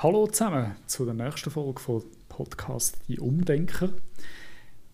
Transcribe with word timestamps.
Hallo 0.00 0.28
zusammen 0.28 0.76
zu 0.86 1.04
der 1.04 1.14
nächsten 1.14 1.50
Folge 1.50 1.80
von 1.80 2.04
Podcast 2.28 2.98
Die 3.08 3.18
Umdenker. 3.18 3.88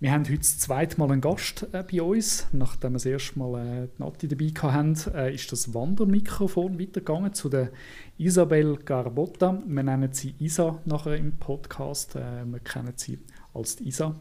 Wir 0.00 0.10
haben 0.10 0.24
heute 0.24 0.38
das 0.38 0.58
zweite 0.58 0.98
Mal 0.98 1.12
einen 1.12 1.20
Gast 1.20 1.66
äh, 1.74 1.82
bei 1.82 2.00
uns. 2.00 2.46
Nachdem 2.52 2.92
wir 2.92 2.96
das 2.96 3.04
erste 3.04 3.38
Mal 3.38 3.84
äh, 3.84 3.88
die 3.88 4.02
Nati 4.02 4.28
dabei 4.28 4.72
hatten, 4.72 4.96
äh, 5.14 5.34
ist 5.34 5.52
das 5.52 5.74
Wandermikrofon 5.74 6.80
weitergegangen 6.80 7.34
zu 7.34 7.50
der 7.50 7.70
Isabel 8.16 8.78
Garbotta. 8.78 9.62
Wir 9.66 9.82
nennen 9.82 10.10
sie 10.14 10.36
Isa 10.38 10.80
nachher 10.86 11.18
im 11.18 11.36
Podcast. 11.36 12.16
Äh, 12.16 12.46
wir 12.46 12.60
kennen 12.60 12.94
sie 12.96 13.18
als 13.52 13.76
die 13.76 13.88
Isa. 13.88 14.18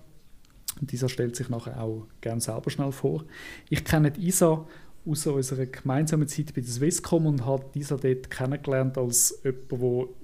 Und 0.82 0.92
Isa 0.92 1.08
stellt 1.08 1.38
sich 1.38 1.48
nachher 1.48 1.82
auch 1.82 2.08
gerne 2.20 2.42
selber 2.42 2.70
schnell 2.70 2.92
vor. 2.92 3.24
Ich 3.70 3.86
kenne 3.86 4.12
die 4.12 4.28
Isa 4.28 4.68
aus 5.06 5.28
unserer 5.28 5.66
gemeinsamen 5.66 6.28
Zeit 6.28 6.54
bei 6.54 6.60
der 6.60 6.70
Swisscom 6.70 7.26
und 7.26 7.46
habe 7.46 7.68
Isa 7.74 7.96
dort 7.96 8.30
kennengelernt 8.30 8.98
als 8.98 9.40
jemand, 9.46 9.72
der 9.72 10.23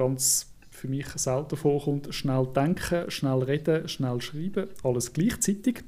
ganz 0.00 0.50
für 0.70 0.88
mich 0.88 1.08
selten 1.16 1.56
vorkommt, 1.58 2.14
schnell 2.14 2.46
denken, 2.56 3.10
schnell 3.10 3.42
reden, 3.42 3.86
schnell 3.86 4.18
schreiben, 4.22 4.68
alles 4.82 5.12
gleichzeitig. 5.12 5.84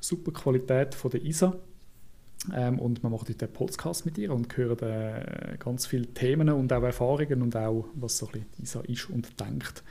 Super 0.00 0.32
Qualität 0.32 0.94
von 0.94 1.10
der 1.10 1.22
Isa. 1.22 1.54
Ähm, 2.56 2.78
und 2.78 3.02
man 3.02 3.12
macht 3.12 3.28
heute 3.28 3.44
einen 3.44 3.52
Podcast 3.52 4.06
mit 4.06 4.16
ihr 4.16 4.32
und 4.32 4.56
hört 4.56 4.80
äh, 4.80 5.58
ganz 5.58 5.84
viele 5.84 6.06
Themen 6.06 6.48
und 6.48 6.72
auch 6.72 6.82
Erfahrungen 6.82 7.42
und 7.42 7.54
auch, 7.54 7.84
was 7.94 8.16
so 8.16 8.28
ein 8.28 8.46
bisschen 8.56 8.62
Isa 8.62 8.80
ist 8.80 9.10
und 9.10 9.38
denkt. 9.38 9.84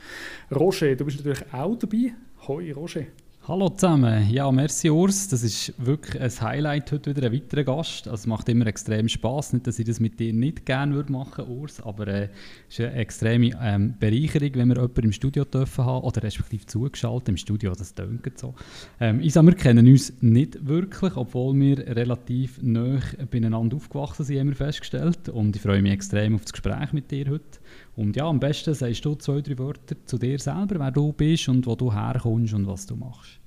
Roger, 0.50 0.96
du 0.96 1.06
bist 1.06 1.18
natürlich 1.18 1.54
auch 1.54 1.78
dabei. 1.78 2.16
Hoi, 2.48 2.72
Roger. 2.72 3.04
Hallo 3.50 3.68
zusammen. 3.70 4.30
Ja, 4.30 4.52
merci 4.52 4.92
Urs. 4.92 5.28
Das 5.28 5.42
ist 5.42 5.74
wirklich 5.84 6.22
ein 6.22 6.30
Highlight 6.30 6.92
heute 6.92 7.16
wieder 7.16 7.26
ein 7.26 7.34
weiterer 7.34 7.64
Gast. 7.64 8.08
Also 8.08 8.14
es 8.14 8.28
macht 8.28 8.48
immer 8.48 8.68
extrem 8.68 9.10
Spaß. 9.10 9.54
Nicht, 9.54 9.66
dass 9.66 9.80
ich 9.80 9.88
das 9.88 10.00
mit 10.00 10.20
dir 10.20 10.32
nicht 10.34 10.68
gerne 10.68 10.94
würde 10.94 11.12
machen, 11.12 11.48
Urs, 11.48 11.82
aber 11.82 12.08
äh, 12.08 12.30
es 12.70 12.78
äh, 12.78 12.84
ist 12.84 12.92
eine 12.92 12.94
extreme 13.02 13.52
ähm, 13.60 13.96
Bereicherung, 14.00 14.52
wenn 14.54 14.68
wir 14.68 14.76
jemanden 14.76 15.02
im 15.06 15.12
Studio 15.12 15.46
dürfen 15.46 15.84
haben 15.84 16.04
oder 16.04 16.22
respektive 16.22 16.68
zugeschaltet 16.68 17.30
im 17.30 17.38
Studio. 17.38 17.74
Das 17.74 17.96
tönt 17.96 18.38
so. 18.38 18.54
Ähm, 19.00 19.20
ich 19.20 19.34
sage, 19.34 19.48
wir 19.48 19.56
kennen 19.56 19.88
uns 19.88 20.14
nicht 20.22 20.68
wirklich, 20.68 21.18
obwohl 21.18 21.60
wir 21.60 21.80
relativ 21.96 22.62
nah 22.62 23.00
beieinander 23.32 23.78
aufgewachsen 23.78 24.26
sind, 24.26 24.48
wir 24.48 24.56
festgestellt. 24.56 25.28
Und 25.28 25.56
ich 25.56 25.62
freue 25.64 25.82
mich 25.82 25.94
extrem 25.94 26.36
auf 26.36 26.44
das 26.44 26.54
Gespräch 26.54 26.94
mit 26.94 27.10
dir 27.10 27.28
heute. 27.28 27.58
Und 27.96 28.16
ja, 28.16 28.26
am 28.26 28.40
besten 28.40 28.76
sagst 28.76 29.04
du 29.04 29.16
zwei, 29.16 29.42
drei 29.42 29.58
Wörter 29.58 29.96
zu 30.06 30.20
dir 30.20 30.38
selber, 30.38 30.76
wer 30.78 30.92
du 30.92 31.12
bist 31.14 31.50
und 31.50 31.66
wo 31.66 31.74
du 31.74 31.92
herkommst 31.92 32.54
und 32.54 32.68
was 32.68 32.86
du 32.86 32.96
machst. 32.96 33.39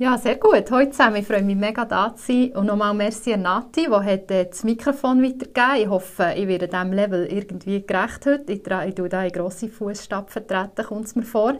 Ja, 0.00 0.16
sehr 0.16 0.36
gut. 0.36 0.70
Heute 0.70 0.92
zusammen. 0.92 1.16
Ich 1.16 1.26
freue 1.26 1.42
mich 1.42 1.56
mega, 1.56 1.84
da 1.84 2.16
zu 2.16 2.32
sein. 2.32 2.52
Und 2.56 2.64
nochmal 2.64 2.94
merci 2.94 3.34
an 3.34 3.42
Nati, 3.42 3.84
die 3.84 3.90
hat 3.90 4.30
äh, 4.30 4.46
das 4.46 4.64
Mikrofon 4.64 5.22
weitergegeben 5.22 5.76
Ich 5.76 5.88
hoffe, 5.90 6.32
ich 6.38 6.48
werde 6.48 6.68
diesem 6.68 6.94
Level 6.94 7.26
irgendwie 7.26 7.84
gerecht 7.86 8.24
heute. 8.24 8.50
Ich, 8.50 8.62
ich 8.66 8.94
tue 8.94 9.10
da 9.10 9.22
in 9.22 9.30
grosse 9.30 9.68
Fußstapfen 9.68 10.46
treten, 10.46 10.86
kommt 10.86 11.04
es 11.04 11.16
mir 11.16 11.22
vor. 11.22 11.52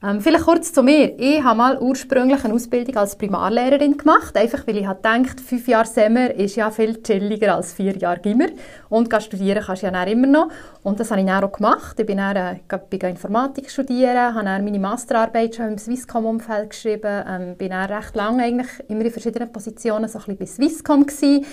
Ähm, 0.00 0.20
vielleicht 0.20 0.44
kurz 0.44 0.72
zu 0.72 0.84
mir. 0.84 1.18
Ich 1.18 1.42
habe 1.42 1.58
mal 1.58 1.78
ursprünglich 1.80 2.44
eine 2.44 2.54
Ausbildung 2.54 2.96
als 2.98 3.16
Primarlehrerin 3.16 3.96
gemacht, 3.96 4.36
einfach 4.36 4.64
weil 4.68 4.76
ich 4.76 4.86
habe 4.86 5.02
gedacht, 5.02 5.40
fünf 5.40 5.66
Jahre 5.66 5.88
Semmer 5.88 6.32
ist 6.32 6.54
ja 6.54 6.70
viel 6.70 7.02
chilliger 7.02 7.56
als 7.56 7.72
vier 7.72 7.96
Jahre 7.96 8.20
Gimmer 8.20 8.46
und 8.90 9.12
studieren 9.20 9.60
kannst 9.66 9.82
du 9.82 9.86
ja 9.86 9.92
dann 9.92 10.06
immer 10.06 10.28
noch. 10.28 10.50
Und 10.84 11.00
das 11.00 11.10
habe 11.10 11.20
ich 11.20 11.26
dann 11.26 11.42
auch 11.42 11.50
gemacht. 11.50 11.98
Ich 11.98 12.06
bin 12.06 12.18
dann 12.18 12.36
äh, 12.36 12.78
bin 12.88 13.00
Informatik 13.00 13.68
studieren, 13.72 14.36
habe 14.36 14.44
dann 14.44 14.64
meine 14.64 14.78
Masterarbeit 14.78 15.56
schon 15.56 15.66
im 15.66 15.78
Swisscom-Umfeld 15.78 16.70
geschrieben, 16.70 17.24
ähm, 17.28 17.56
bin 17.56 17.70
dann 17.70 17.90
recht 17.90 18.14
lange 18.14 18.44
eigentlich 18.44 18.68
immer 18.86 19.04
in 19.04 19.10
verschiedenen 19.10 19.50
Positionen 19.50 20.08
so 20.08 20.20
ein 20.20 20.36
bisschen 20.36 20.38
bei 20.38 20.68
Swisscom 20.68 21.06
gewesen 21.06 21.44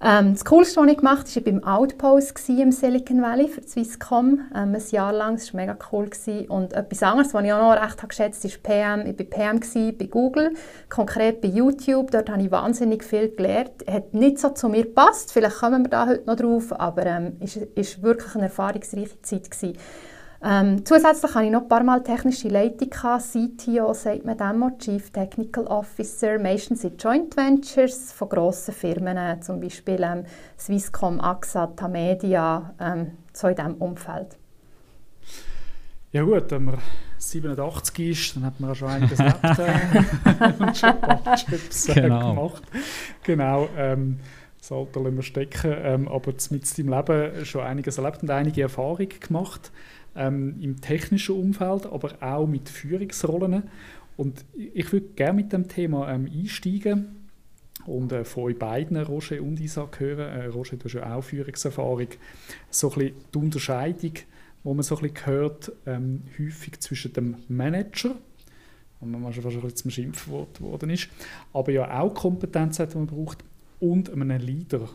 ähm, 0.00 0.34
das 0.34 0.44
Coolste, 0.44 0.80
was 0.80 0.90
ich 0.90 0.98
gemacht 0.98 1.26
habe, 1.26 1.46
war 1.46 1.52
beim 1.52 1.64
Outpost 1.64 2.48
im 2.48 2.70
Silicon 2.70 3.20
Valley 3.20 3.48
für 3.48 3.62
Swisscom. 3.62 4.40
Ähm, 4.54 4.74
ein 4.74 4.82
Jahr 4.90 5.12
lang. 5.12 5.34
Das 5.34 5.52
war 5.52 5.60
mega 5.60 5.76
cool. 5.90 6.08
Gewesen. 6.08 6.48
Und 6.48 6.72
etwas 6.72 7.02
anderes, 7.02 7.34
was 7.34 7.44
ich 7.44 7.52
auch 7.52 7.74
noch 7.74 7.82
recht 7.82 8.08
geschätzt 8.08 8.44
habe, 8.44 8.48
ist 8.48 8.62
PM. 8.62 9.06
Ich 9.06 9.18
war 9.18 9.58
PM 9.58 9.98
bei 9.98 10.06
Google, 10.06 10.54
konkret 10.88 11.40
bei 11.40 11.48
YouTube. 11.48 12.12
Dort 12.12 12.30
habe 12.30 12.42
ich 12.42 12.50
wahnsinnig 12.50 13.02
viel 13.02 13.28
gelernt. 13.34 13.72
Hat 13.90 14.14
nicht 14.14 14.38
so 14.38 14.50
zu 14.50 14.68
mir 14.68 14.84
gepasst. 14.84 15.32
Vielleicht 15.32 15.56
kommen 15.56 15.84
wir 15.84 15.90
da 15.90 16.06
heute 16.06 16.26
noch 16.26 16.36
drauf. 16.36 16.78
Aber 16.78 17.04
es 17.40 17.56
ähm, 17.56 17.68
war 17.74 18.02
wirklich 18.02 18.34
eine 18.36 18.44
erfahrungsreiche 18.44 19.20
Zeit. 19.22 19.50
Gewesen. 19.50 19.76
Ähm, 20.40 20.84
zusätzlich 20.84 21.34
hatte 21.34 21.46
ich 21.46 21.50
noch 21.50 21.62
ein 21.62 21.68
paar 21.68 21.82
Mal 21.82 22.00
technische 22.02 22.48
Leitung, 22.48 22.90
CTO 22.90 23.92
sagt 23.92 24.24
man 24.24 24.38
dem, 24.38 24.78
Chief 24.78 25.10
Technical 25.10 25.66
Officer, 25.66 26.38
meistens 26.38 26.84
in 26.84 26.96
Joint 26.96 27.36
Ventures 27.36 28.12
von 28.12 28.28
grossen 28.28 28.72
Firmen, 28.72 29.16
äh, 29.16 29.40
zum 29.40 29.60
Beispiel 29.60 30.00
ähm, 30.00 30.24
Swisscom, 30.56 31.20
AXA, 31.20 31.66
Tamedia, 31.68 32.72
ähm, 32.78 33.12
so 33.32 33.48
in 33.48 33.56
diesem 33.56 33.74
Umfeld. 33.74 34.38
Ja 36.12 36.22
gut, 36.22 36.50
wenn 36.52 36.64
man 36.64 36.78
87 37.18 38.08
ist, 38.08 38.36
dann 38.36 38.46
hat 38.46 38.60
man 38.60 38.76
schon 38.76 38.88
einiges 38.88 39.18
erlebt 39.18 39.42
äh, 39.58 40.62
und 40.62 40.76
schon 40.76 40.90
ein 40.90 41.22
paar 41.22 41.34
Chips 41.34 41.86
genau. 41.86 42.34
gemacht. 42.34 42.62
Genau. 43.24 43.68
Ähm, 43.76 44.20
das 44.60 44.70
Alter 44.70 45.00
lassen 45.00 45.16
wir 45.16 45.22
stecken, 45.22 45.74
ähm, 45.76 46.08
aber 46.08 46.32
mit 46.50 46.78
deinem 46.78 46.88
Leben 46.88 47.44
schon 47.44 47.62
einiges 47.62 47.98
erlebt 47.98 48.22
und 48.22 48.30
einige 48.30 48.62
Erfahrungen 48.62 49.08
gemacht 49.20 49.72
ähm, 50.18 50.56
im 50.60 50.80
technischen 50.80 51.36
Umfeld, 51.36 51.86
aber 51.86 52.10
auch 52.20 52.46
mit 52.46 52.68
Führungsrollen. 52.68 53.64
Und 54.16 54.44
ich 54.56 54.92
würde 54.92 55.06
gerne 55.14 55.42
mit 55.42 55.52
dem 55.52 55.68
Thema 55.68 56.12
ähm, 56.12 56.28
einsteigen 56.30 57.28
und 57.86 58.12
äh, 58.12 58.24
von 58.24 58.44
euch 58.44 58.58
beiden, 58.58 58.96
Roger 58.96 59.40
und 59.40 59.60
Isaac, 59.60 60.00
hören. 60.00 60.28
Äh, 60.28 60.46
Roger, 60.46 60.76
du 60.76 60.84
hast 60.84 60.94
ja 60.94 61.14
auch 61.14 61.22
Führungserfahrung. 61.22 62.08
So 62.68 62.92
ein 62.92 63.12
die 63.32 63.38
Unterscheidung, 63.38 64.12
wo 64.64 64.74
man 64.74 64.82
so 64.82 64.96
ein 64.96 65.02
bisschen 65.02 65.26
hört, 65.26 65.72
ähm, 65.86 66.22
häufig 66.38 66.80
zwischen 66.80 67.12
dem 67.12 67.36
Manager, 67.48 68.16
und 69.00 69.12
man 69.12 69.32
schon 69.32 69.44
fast 69.44 69.78
zum 69.78 69.92
Schimpfwort 69.92 70.58
geworden 70.58 70.90
ist, 70.90 71.08
aber 71.52 71.70
ja 71.70 72.00
auch 72.00 72.12
Kompetenz 72.12 72.80
hat, 72.80 72.94
die 72.94 72.98
man 72.98 73.06
braucht, 73.06 73.44
und 73.78 74.10
einem 74.10 74.30
Leader. 74.40 74.88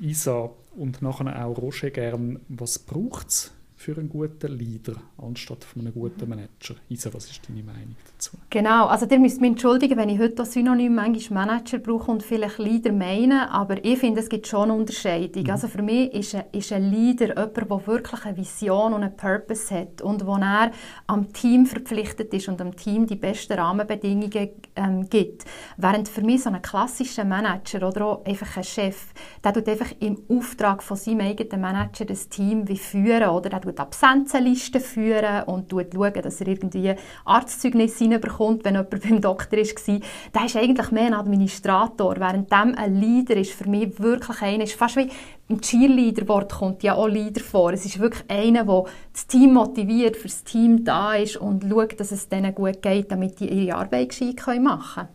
Isa 0.00 0.50
und 0.76 1.02
nachher 1.02 1.44
auch 1.44 1.58
Roger 1.58 1.90
gern, 1.90 2.38
was 2.48 2.78
braucht 2.78 3.28
es 3.28 3.52
für 3.82 3.98
einen 3.98 4.08
guten 4.08 4.56
Leader 4.56 4.94
anstatt 5.18 5.64
von 5.64 5.82
einem 5.82 5.92
guten 5.92 6.28
Manager. 6.28 6.76
Isa, 6.88 7.12
was 7.12 7.28
ist 7.28 7.40
deine 7.48 7.64
Meinung 7.64 7.96
dazu? 8.12 8.36
Genau, 8.48 8.86
also 8.86 9.06
ihr 9.06 9.18
müsst 9.18 9.40
mich 9.40 9.50
entschuldigen, 9.50 9.98
wenn 9.98 10.08
ich 10.08 10.20
heute 10.20 10.36
das 10.36 10.52
Synonym 10.52 10.94
manchmal 10.94 11.46
Manager 11.46 11.78
brauche 11.78 12.12
und 12.12 12.22
vielleicht 12.22 12.58
Leader 12.58 12.92
meine, 12.92 13.50
aber 13.50 13.84
ich 13.84 13.98
finde, 13.98 14.20
es 14.20 14.28
gibt 14.28 14.46
schon 14.46 14.70
Unterscheidung. 14.70 15.42
Mhm. 15.42 15.50
Also 15.50 15.66
für 15.66 15.82
mich 15.82 16.14
ist 16.14 16.36
ein, 16.36 16.44
ist 16.52 16.70
ein 16.70 16.92
Leader 16.92 17.28
jemand, 17.30 17.56
der 17.56 17.86
wirklich 17.88 18.24
eine 18.24 18.36
Vision 18.36 18.92
und 18.92 19.02
einen 19.02 19.16
Purpose 19.16 19.74
hat 19.74 20.00
und 20.00 20.24
wo 20.26 20.36
er 20.36 20.70
am 21.08 21.32
Team 21.32 21.66
verpflichtet 21.66 22.32
ist 22.32 22.48
und 22.48 22.60
am 22.60 22.76
Team 22.76 23.08
die 23.08 23.16
besten 23.16 23.54
Rahmenbedingungen 23.54 24.50
ähm, 24.76 25.10
gibt. 25.10 25.44
Während 25.76 26.08
für 26.08 26.22
mich 26.22 26.44
so 26.44 26.50
ein 26.50 26.62
klassischer 26.62 27.24
Manager 27.24 27.88
oder 27.88 28.06
auch 28.06 28.24
einfach 28.24 28.58
ein 28.58 28.64
Chef, 28.64 29.06
der 29.42 29.52
tut 29.52 29.68
einfach 29.68 29.90
im 29.98 30.22
Auftrag 30.28 30.84
von 30.84 30.96
seinem 30.96 31.20
eigenen 31.20 31.60
Manager 31.60 32.04
das 32.04 32.28
Team 32.28 32.68
wie 32.68 32.78
führen 32.78 33.30
oder 33.30 33.50
der 33.50 33.71
tut 33.72 33.80
Absenzenlisten 33.80 34.80
führen 34.80 35.44
und 35.44 35.70
schauen, 35.70 36.22
dass 36.22 36.40
er 36.40 36.48
irgendwie 36.48 36.94
Arztzeugnis 37.24 38.00
reinbekommt, 38.00 38.64
wenn 38.64 38.74
jemand 38.74 38.90
beim 39.02 39.20
Doktor 39.20 39.58
war. 39.58 40.00
Der 40.34 40.44
ist 40.44 40.56
eigentlich 40.56 40.90
mehr 40.90 41.06
ein 41.06 41.14
Administrator, 41.14 42.16
während 42.18 42.50
dem 42.50 42.74
ein 42.76 42.94
Leader 43.00 43.36
ist 43.36 43.52
für 43.52 43.68
mich 43.68 43.98
wirklich 43.98 44.42
einer, 44.42 44.64
ist 44.64 44.74
fast 44.74 44.96
wie 44.96 45.10
im 45.48 45.60
Cheerleader-Wort 45.60 46.52
kommt 46.52 46.82
ja 46.82 46.94
auch 46.94 47.08
Leader 47.08 47.42
vor. 47.42 47.72
Es 47.72 47.84
ist 47.84 47.98
wirklich 47.98 48.24
einer, 48.28 48.64
der 48.64 48.84
das 49.12 49.26
Team 49.26 49.52
motiviert, 49.54 50.16
für 50.16 50.28
das 50.28 50.44
Team 50.44 50.84
da 50.84 51.14
ist 51.14 51.36
und 51.36 51.64
schaut, 51.68 52.00
dass 52.00 52.12
es 52.12 52.28
denen 52.28 52.54
gut 52.54 52.80
geht, 52.80 53.10
damit 53.10 53.40
die 53.40 53.48
ihre 53.48 53.76
Arbeit 53.76 54.10
gescheit 54.10 54.60
machen 54.60 55.08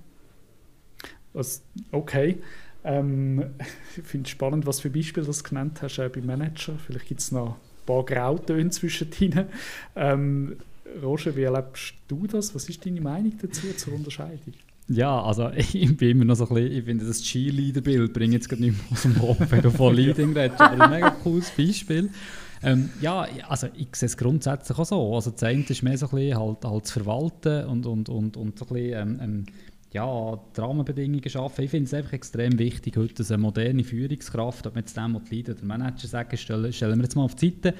können. 1.34 1.46
Okay. 1.92 2.40
Ähm, 2.84 3.44
ich 3.98 4.04
finde 4.04 4.26
es 4.26 4.30
spannend, 4.30 4.66
was 4.66 4.80
für 4.80 4.90
Beispiele 4.90 5.26
du 5.26 5.44
genannt 5.44 5.82
hast 5.82 5.98
äh, 6.00 6.10
beim 6.10 6.26
Manager. 6.26 6.74
Vielleicht 6.86 7.08
gibt 7.08 7.20
es 7.20 7.32
noch 7.32 7.58
paar 7.88 8.06
Grautöne 8.06 8.70
zwischen 8.70 9.10
ihnen. 9.20 9.48
Ähm, 9.96 10.58
Roger, 11.02 11.36
wie 11.36 11.44
erlebst 11.44 11.96
du 12.08 12.28
das? 12.28 12.54
Was 12.54 12.70
ist 12.70 12.86
deine 12.86 13.02
Meinung 13.02 13.34
dazu 13.42 13.68
zur 13.76 13.94
Unterscheidung? 13.94 14.54
Ja, 14.90 15.22
also 15.22 15.50
ich 15.56 15.98
bin 15.98 16.12
immer 16.12 16.26
noch 16.26 16.36
so 16.36 16.48
ein 16.48 16.54
bisschen, 16.54 16.72
ich 16.72 16.86
finde 16.86 17.06
das 17.06 17.22
Cheerleader-Bild 17.22 18.14
bringe 18.14 18.36
jetzt 18.36 18.48
gerade 18.48 18.62
nicht 18.62 18.78
mehr 18.78 18.92
aus 18.92 19.02
dem 19.02 19.18
Kopf, 19.18 19.40
wenn 19.50 19.62
du 19.62 19.72
von 19.72 19.96
Leading 19.96 20.34
redest, 20.38 20.62
aber 20.62 20.84
ein 20.84 20.92
mega 20.92 21.10
cooles 21.10 21.50
Beispiel. 21.52 22.10
Ähm, 22.64 22.90
ja, 23.02 23.28
also 23.48 23.68
ich 23.76 23.96
sehe 23.96 24.08
es 24.08 24.18
grundsätzlich 24.18 24.78
auch 24.78 24.86
so. 24.86 25.16
Also 25.16 25.32
das 25.32 25.44
eine 25.44 25.64
ist 25.64 25.84
mehr 25.84 25.98
so 25.98 26.08
ein 26.08 26.16
bisschen 26.16 26.40
halt, 26.40 26.66
halt 26.66 26.86
zu 26.88 26.94
verwalten 26.94 27.66
und, 27.66 27.86
und, 27.86 28.10
und, 28.10 28.38
und 28.38 28.60
so 28.60 28.66
ein 28.66 28.74
bisschen 28.74 28.94
ähm, 28.94 29.20
ähm 29.22 29.46
ja, 29.98 30.40
die 30.56 30.62
Rahmenbedingungen 30.62 31.28
schaffen. 31.28 31.64
Ich 31.64 31.72
finde 31.72 31.86
es 31.86 31.94
einfach 31.94 32.14
extrem 32.14 32.60
wichtig, 32.60 32.96
heute, 32.98 33.16
dass 33.16 33.32
eine 33.32 33.42
moderne 33.42 33.84
Führungskraft, 33.84 34.68
ob 34.68 34.76
man 34.76 34.84
jetzt 34.84 34.96
dem 34.96 35.20
Leader 35.30 35.54
oder 35.54 35.66
Manager 35.66 36.08
sagen, 36.08 36.38
stellen, 36.38 36.72
stellen 36.72 37.00
wir 37.00 37.04
jetzt 37.04 37.16
mal 37.16 37.24
auf 37.24 37.34
die 37.34 37.50
Seite, 37.50 37.74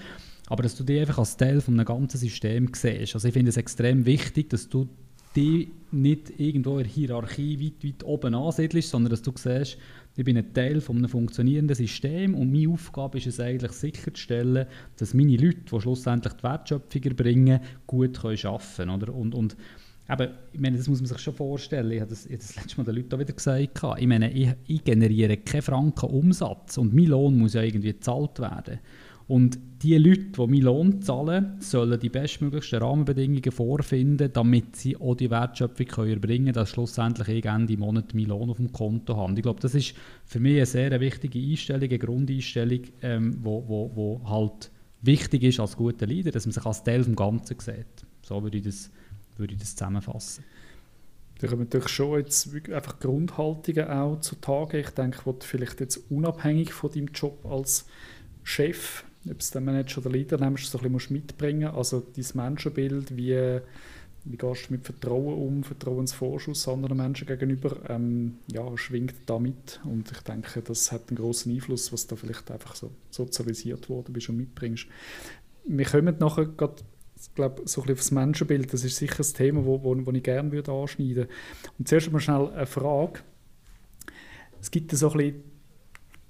aber 0.48 0.64
dass 0.64 0.76
du 0.76 0.84
dich 0.84 1.00
einfach 1.00 1.20
als 1.20 1.38
Teil 1.38 1.62
von 1.62 1.76
einem 1.76 1.86
ganzen 1.86 2.18
System 2.18 2.72
siehst. 2.74 3.14
Also 3.14 3.28
ich 3.28 3.34
finde 3.36 3.50
es 3.50 3.58
extrem 3.58 4.06
wichtig, 4.08 4.50
dass 4.50 4.68
du 4.68 4.90
die 5.36 5.72
nicht 5.92 6.40
irgendwo 6.40 6.80
in 6.80 6.86
der 6.86 6.92
Hierarchie 6.92 7.60
weit, 7.60 7.88
weit 7.88 8.04
oben 8.04 8.34
ansiedelst, 8.34 8.90
sondern 8.90 9.12
dass 9.12 9.22
du 9.22 9.32
siehst, 9.36 9.78
ich 10.16 10.26
bin 10.26 10.38
ein 10.38 10.52
Teil 10.56 10.82
von 10.82 10.98
einem 10.98 11.10
funktionierenden 11.10 11.76
System 11.76 12.34
und 12.34 12.52
meine 12.52 12.74
Aufgabe 12.74 13.20
ist 13.20 13.28
es 13.28 13.40
eigentlich 13.40 13.74
sicherzustellen, 13.74 14.66
dass 14.98 15.14
meine 15.14 15.38
Leute, 15.38 15.60
die 15.72 15.82
schlussendlich 15.82 16.34
die 16.34 16.44
Wertschöpfung 16.44 17.04
erbringen, 17.04 17.60
gut 17.86 18.26
arbeiten 18.26 18.60
können. 18.76 19.10
Und, 19.10 19.36
und 19.36 19.56
eben, 20.10 20.34
ich 20.54 20.60
meine, 20.60 20.78
das 20.78 20.88
muss 20.88 21.00
man 21.00 21.08
sich 21.08 21.20
schon 21.20 21.34
vorstellen. 21.34 21.92
Ich 21.92 22.00
habe 22.00 22.10
das, 22.10 22.26
ich 22.26 22.32
habe 22.34 22.42
das 22.42 22.56
letzte 22.56 22.78
Mal 22.78 22.84
den 22.86 22.96
Leuten 22.96 23.16
auch 23.16 23.20
wieder 23.20 23.34
gesagt. 23.34 23.82
Ich 24.00 24.08
meine, 24.08 24.32
ich, 24.32 24.50
ich 24.66 24.84
generiere 24.84 25.38
keinen 25.38 25.62
Franken 25.62 26.10
Umsatz 26.10 26.78
und 26.78 26.94
mein 26.94 27.06
Lohn 27.06 27.38
muss 27.38 27.54
ja 27.54 27.62
irgendwie 27.62 27.94
gezahlt 27.94 28.40
werden. 28.40 28.80
Und 29.28 29.60
die 29.84 29.98
Leute, 29.98 30.32
die 30.32 30.48
meinen 30.48 30.62
Lohn 30.62 31.02
zahlen, 31.02 31.58
sollen 31.60 32.00
die 32.00 32.10
bestmöglichsten 32.10 32.80
Rahmenbedingungen 32.80 33.52
vorfinden, 33.52 34.32
damit 34.32 34.78
sie 34.78 34.96
auch 34.96 35.16
die 35.16 35.30
Wertschöpfung 35.30 35.86
können 35.86 36.12
erbringen 36.12 36.46
können, 36.46 36.54
dass 36.54 36.70
schlussendlich 36.70 37.28
ich 37.28 37.46
Ende 37.46 37.78
Monat 37.78 38.14
meinen 38.14 38.28
Lohn 38.28 38.50
auf 38.50 38.58
dem 38.58 38.72
Konto 38.72 39.18
habe. 39.18 39.34
Ich 39.34 39.42
glaube, 39.42 39.60
das 39.60 39.76
ist 39.76 39.96
für 40.26 40.40
mich 40.40 40.56
eine 40.56 40.66
sehr 40.66 40.98
wichtige 41.02 41.40
Einstellung, 41.40 41.90
eine 41.90 42.00
Grundeinstellung, 42.00 42.82
ähm, 43.02 43.38
wo, 43.42 43.68
wo, 43.68 43.92
wo 43.94 44.30
halt 44.30 44.72
wichtig 45.02 45.44
ist 45.44 45.60
als 45.60 45.76
guter 45.76 46.08
Leader, 46.08 46.32
dass 46.32 46.46
man 46.46 46.54
sich 46.54 46.66
als 46.66 46.84
Teil 46.84 47.04
des 47.04 47.16
Ganzen 47.16 47.60
sieht. 47.60 48.06
So 48.22 48.42
würde 48.42 48.58
ich 48.58 48.64
das, 48.64 48.90
würde 49.40 49.54
ich 49.54 49.60
das 49.60 49.76
zusammenfassen. 49.76 50.44
Da 51.40 51.48
kommen 51.48 51.64
natürlich 51.64 51.90
schon 51.90 52.20
jetzt 52.20 52.50
einfach 52.72 53.00
Grundhaltungen 53.00 53.88
auch 53.88 54.20
zutage. 54.22 54.80
Ich 54.80 54.90
denke, 54.90 55.20
wo 55.26 55.36
vielleicht 55.40 55.80
jetzt 55.80 56.10
unabhängig 56.10 56.74
von 56.74 56.92
deinem 56.92 57.08
Job 57.14 57.46
als 57.46 57.86
Chef 58.44 59.04
ob 59.30 59.40
es 59.40 59.52
der 59.52 59.62
Manager 59.62 60.00
oder 60.00 60.10
Leader 60.10 60.38
nimmst, 60.38 60.72
so 60.72 60.80
ein 60.80 60.92
bisschen 60.92 61.14
mitbringen 61.14 61.72
musst. 61.74 61.94
Also 61.94 62.08
dein 62.16 62.46
Menschenbild, 62.46 63.16
wie, 63.16 63.60
wie 64.26 64.38
gehst 64.38 64.70
du 64.70 64.74
mit 64.74 64.86
Vertrauen 64.86 65.34
um, 65.34 65.64
Vertrauensvorschuss 65.64 66.68
anderen 66.68 66.98
Menschen 66.98 67.28
gegenüber, 67.28 67.78
ähm, 67.90 68.38
ja, 68.52 68.78
schwingt 68.78 69.16
da 69.26 69.40
mit. 69.40 69.80
Und 69.84 70.12
ich 70.12 70.20
denke, 70.20 70.62
das 70.62 70.92
hat 70.92 71.10
einen 71.10 71.18
großen 71.18 71.54
Einfluss, 71.54 71.92
was 71.92 72.08
da 72.08 72.16
vielleicht 72.16 72.50
einfach 72.52 72.76
so 72.76 72.92
sozialisiert 73.10 73.90
worden 73.90 74.14
bist 74.14 74.30
und 74.30 74.38
mitbringst. 74.38 74.88
Wir 75.66 75.86
kommen 75.86 76.16
nachher 76.20 76.46
gerade 76.46 76.84
ich 77.20 77.34
glaube, 77.34 77.64
so 77.66 77.82
ein 77.82 77.88
bisschen 77.88 77.98
das 77.98 78.12
Menschenbild, 78.12 78.74
das 78.74 78.84
ist 78.84 78.98
sicher 78.98 79.24
ein 79.24 79.34
Thema, 79.34 79.66
wo, 79.66 79.82
wo, 79.84 80.06
wo 80.06 80.12
ich 80.12 80.24
gerne 80.24 80.52
würde 80.52 80.72
anschneiden 80.72 81.16
würde. 81.16 81.30
Und 81.80 81.88
zuerst 81.88 82.12
mal 82.12 82.20
schnell 82.20 82.50
eine 82.50 82.66
Frage. 82.66 83.22
Es 84.62 84.72
gibt 84.72 84.92
so 84.92 85.12
ein 85.12 85.18
bisschen 85.18 85.44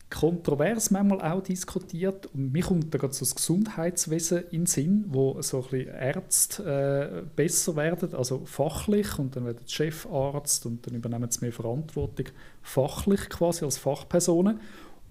kontrovers 0.09 0.91
manchmal 0.91 1.21
auch 1.21 1.43
diskutiert. 1.43 2.27
Und 2.27 2.53
mir 2.53 2.63
kommt 2.63 2.93
da 2.93 2.97
gerade 2.97 3.13
so 3.13 3.25
das 3.25 3.35
Gesundheitswesen 3.35 4.43
in 4.51 4.61
den 4.61 4.65
Sinn, 4.65 5.05
wo 5.09 5.41
so 5.41 5.57
ein 5.57 5.69
bisschen 5.69 5.93
Ärzte 5.93 6.63
äh, 6.63 7.25
besser 7.35 7.75
werden, 7.75 8.13
also 8.15 8.45
fachlich, 8.45 9.19
und 9.19 9.35
dann 9.35 9.45
werden 9.45 9.67
Chefarzt 9.67 10.65
und 10.65 10.87
dann 10.87 10.95
übernehmen 10.95 11.29
sie 11.29 11.41
mehr 11.41 11.53
Verantwortung 11.53 12.27
fachlich 12.61 13.29
quasi 13.29 13.65
als 13.65 13.77
Fachpersonen 13.77 14.61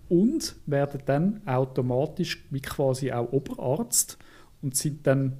und 0.09 0.57
werden 0.67 1.03
dann 1.05 1.47
automatisch 1.47 2.47
wie 2.51 2.61
quasi 2.61 3.13
auch 3.13 3.33
Oberarzt 3.33 4.19
und 4.63 4.77
sind 4.77 5.07
dann 5.07 5.37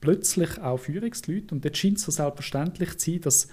plötzlich 0.00 0.60
auch 0.60 0.78
Führungsleute. 0.78 1.54
Und 1.54 1.64
dort 1.64 1.76
scheint 1.76 1.98
es 1.98 2.04
so 2.04 2.12
selbstverständlich 2.12 2.98
zu 2.98 3.10
sein, 3.10 3.20
dass 3.20 3.48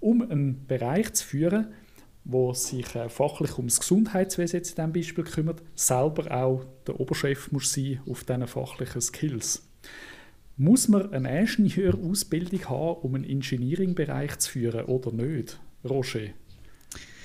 um 0.00 0.22
einen 0.22 0.66
Bereich 0.66 1.12
zu 1.14 1.24
führen, 1.24 1.68
wo 2.24 2.52
sich 2.52 2.94
äh, 2.94 3.08
fachlich 3.08 3.56
ums 3.56 3.78
Gesundheitswesen 3.78 4.58
jetzt 4.58 4.70
in 4.70 4.76
diesem 4.76 4.92
Beispiel 4.92 5.24
kümmert, 5.24 5.62
selber 5.74 6.30
auch 6.32 6.64
der 6.86 6.98
Oberchef 6.98 7.52
muss 7.52 7.72
sein 7.72 8.00
auf 8.08 8.24
diesen 8.24 8.46
fachlichen 8.48 9.00
Skills. 9.00 9.62
Muss 10.56 10.88
man 10.88 11.12
eine 11.12 11.40
Ingenieurausbildung 11.40 12.68
haben, 12.68 13.00
um 13.02 13.14
einen 13.14 13.24
Engineering-Bereich 13.24 14.38
zu 14.38 14.50
führen 14.52 14.86
oder 14.86 15.12
nicht? 15.12 15.60
Roger, 15.84 16.30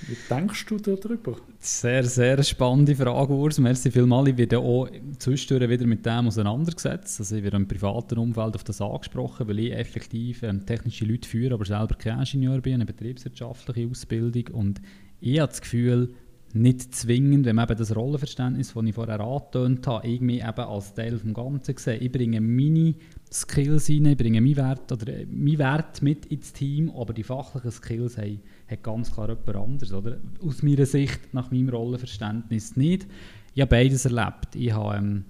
wie 0.08 0.16
denkst 0.28 0.66
du 0.66 0.76
darüber? 0.76 1.36
Sehr, 1.58 2.04
sehr 2.04 2.42
spannende 2.42 2.94
Frage, 2.96 3.32
Urs. 3.32 3.58
Merci 3.58 3.90
vielmals. 3.90 4.28
Ich 4.30 4.36
werde 4.36 4.58
auch 4.58 4.88
zwischendurch 5.18 5.70
wieder 5.70 5.86
mit 5.86 6.04
dem 6.04 6.26
auseinandergesetzt. 6.26 7.20
Also 7.20 7.36
ich 7.36 7.42
werde 7.44 7.56
im 7.56 7.68
privaten 7.68 8.18
Umfeld 8.18 8.54
auf 8.54 8.64
das 8.64 8.80
angesprochen, 8.80 9.46
weil 9.48 9.60
ich 9.60 9.72
effektiv 9.72 10.42
ähm, 10.42 10.66
technische 10.66 11.04
Leute 11.04 11.28
führe, 11.28 11.54
aber 11.54 11.64
selber 11.64 11.94
kein 11.94 12.18
Ingenieur 12.18 12.60
bin, 12.60 12.74
eine 12.74 12.86
betriebswirtschaftliche 12.86 13.88
Ausbildung. 13.88 14.54
Und 14.54 14.80
ich 15.20 15.38
habe 15.38 15.48
das 15.48 15.60
Gefühl, 15.60 16.14
nicht 16.54 16.94
zwingend, 16.94 17.46
wenn 17.46 17.56
man 17.56 17.68
eben 17.68 17.78
das 17.78 17.96
Rollenverständnis, 17.96 18.74
das 18.74 18.84
ich 18.84 18.94
vorher 18.94 19.20
angetönt 19.20 19.86
habe, 19.86 20.06
irgendwie 20.06 20.40
eben 20.40 20.60
als 20.60 20.92
Teil 20.94 21.12
des 21.12 21.24
Ganzen 21.32 21.76
sehe. 21.78 21.96
Ich 21.96 22.12
bringe 22.12 22.40
meine 22.40 22.94
Skills 23.32 23.88
rein, 23.88 24.06
ich 24.06 24.18
bringe 24.18 24.40
meinen 24.40 24.56
Wert, 24.56 24.92
oder 24.92 25.08
äh, 25.08 25.26
meinen 25.26 25.58
Wert 25.58 26.02
mit 26.02 26.26
ins 26.26 26.52
Team, 26.52 26.90
aber 26.90 27.14
die 27.14 27.22
fachlichen 27.22 27.70
Skills 27.70 28.18
haben, 28.18 28.40
hat 28.68 28.82
ganz 28.82 29.12
klar 29.12 29.30
jemand 29.30 29.56
anderes. 29.56 29.92
Oder? 29.94 30.18
Aus 30.40 30.62
meiner 30.62 30.84
Sicht, 30.84 31.32
nach 31.32 31.50
meinem 31.50 31.70
Rollenverständnis 31.70 32.76
nicht. 32.76 33.06
Ich 33.54 33.62
habe 33.62 33.70
beides 33.70 34.04
erlebt. 34.04 34.54
Ich 34.54 34.72
habe, 34.72 34.96
ähm, 34.96 35.24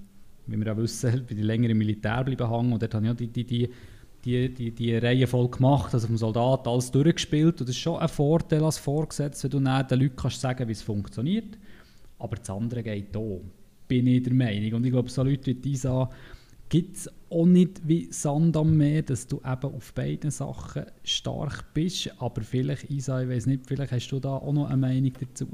wie 0.48 0.56
wir 0.56 0.66
ja 0.66 0.76
wissen, 0.76 1.24
bei 1.28 1.34
den 1.34 1.44
längeren 1.44 1.78
Militär 1.78 2.24
bleiben 2.24 2.50
hängen 2.50 2.72
und 2.72 2.82
dort 2.82 2.94
habe 2.94 3.04
ich 3.04 3.10
ja 3.10 3.14
die, 3.14 3.28
die, 3.28 3.44
die 3.44 3.68
die, 4.24 4.52
die, 4.52 4.70
die 4.70 4.96
Reihe 4.96 5.26
voll 5.26 5.48
gemacht, 5.48 5.92
also 5.92 6.06
vom 6.06 6.16
Soldat 6.16 6.66
alles 6.66 6.90
durchgespielt. 6.90 7.60
Und 7.60 7.68
das 7.68 7.76
ist 7.76 7.82
schon 7.82 7.98
ein 7.98 8.08
Vorteil 8.08 8.64
als 8.64 8.78
Vorgesetzter, 8.78 9.52
wenn 9.52 9.64
du 9.64 9.84
den 9.84 10.00
Leuten 10.00 10.16
kannst 10.16 10.40
sagen 10.40 10.68
wie 10.68 10.72
es 10.72 10.82
funktioniert. 10.82 11.58
Aber 12.18 12.36
das 12.36 12.48
andere 12.50 12.82
geht 12.82 13.16
auch, 13.16 13.42
bin 13.88 14.06
ich 14.06 14.22
der 14.22 14.34
Meinung. 14.34 14.74
Und 14.74 14.84
ich 14.84 14.92
glaube, 14.92 15.10
so 15.10 15.22
Leute 15.22 15.56
wie 15.62 15.70
Isa 15.70 16.08
gibt 16.68 16.96
es 16.96 17.10
auch 17.28 17.46
nicht 17.46 17.86
wie 17.86 18.10
Sand 18.12 18.56
am 18.56 18.76
Meer, 18.76 19.02
dass 19.02 19.26
du 19.26 19.36
eben 19.38 19.74
auf 19.74 19.92
beiden 19.92 20.30
Sachen 20.30 20.86
stark 21.02 21.74
bist. 21.74 22.10
Aber 22.18 22.42
vielleicht, 22.42 22.90
Isa, 22.90 23.22
ich 23.22 23.28
weiß 23.28 23.46
nicht, 23.46 23.66
vielleicht 23.66 23.92
hast 23.92 24.08
du 24.08 24.20
da 24.20 24.36
auch 24.36 24.52
noch 24.52 24.68
eine 24.68 24.76
Meinung 24.76 25.12
dazu. 25.20 25.48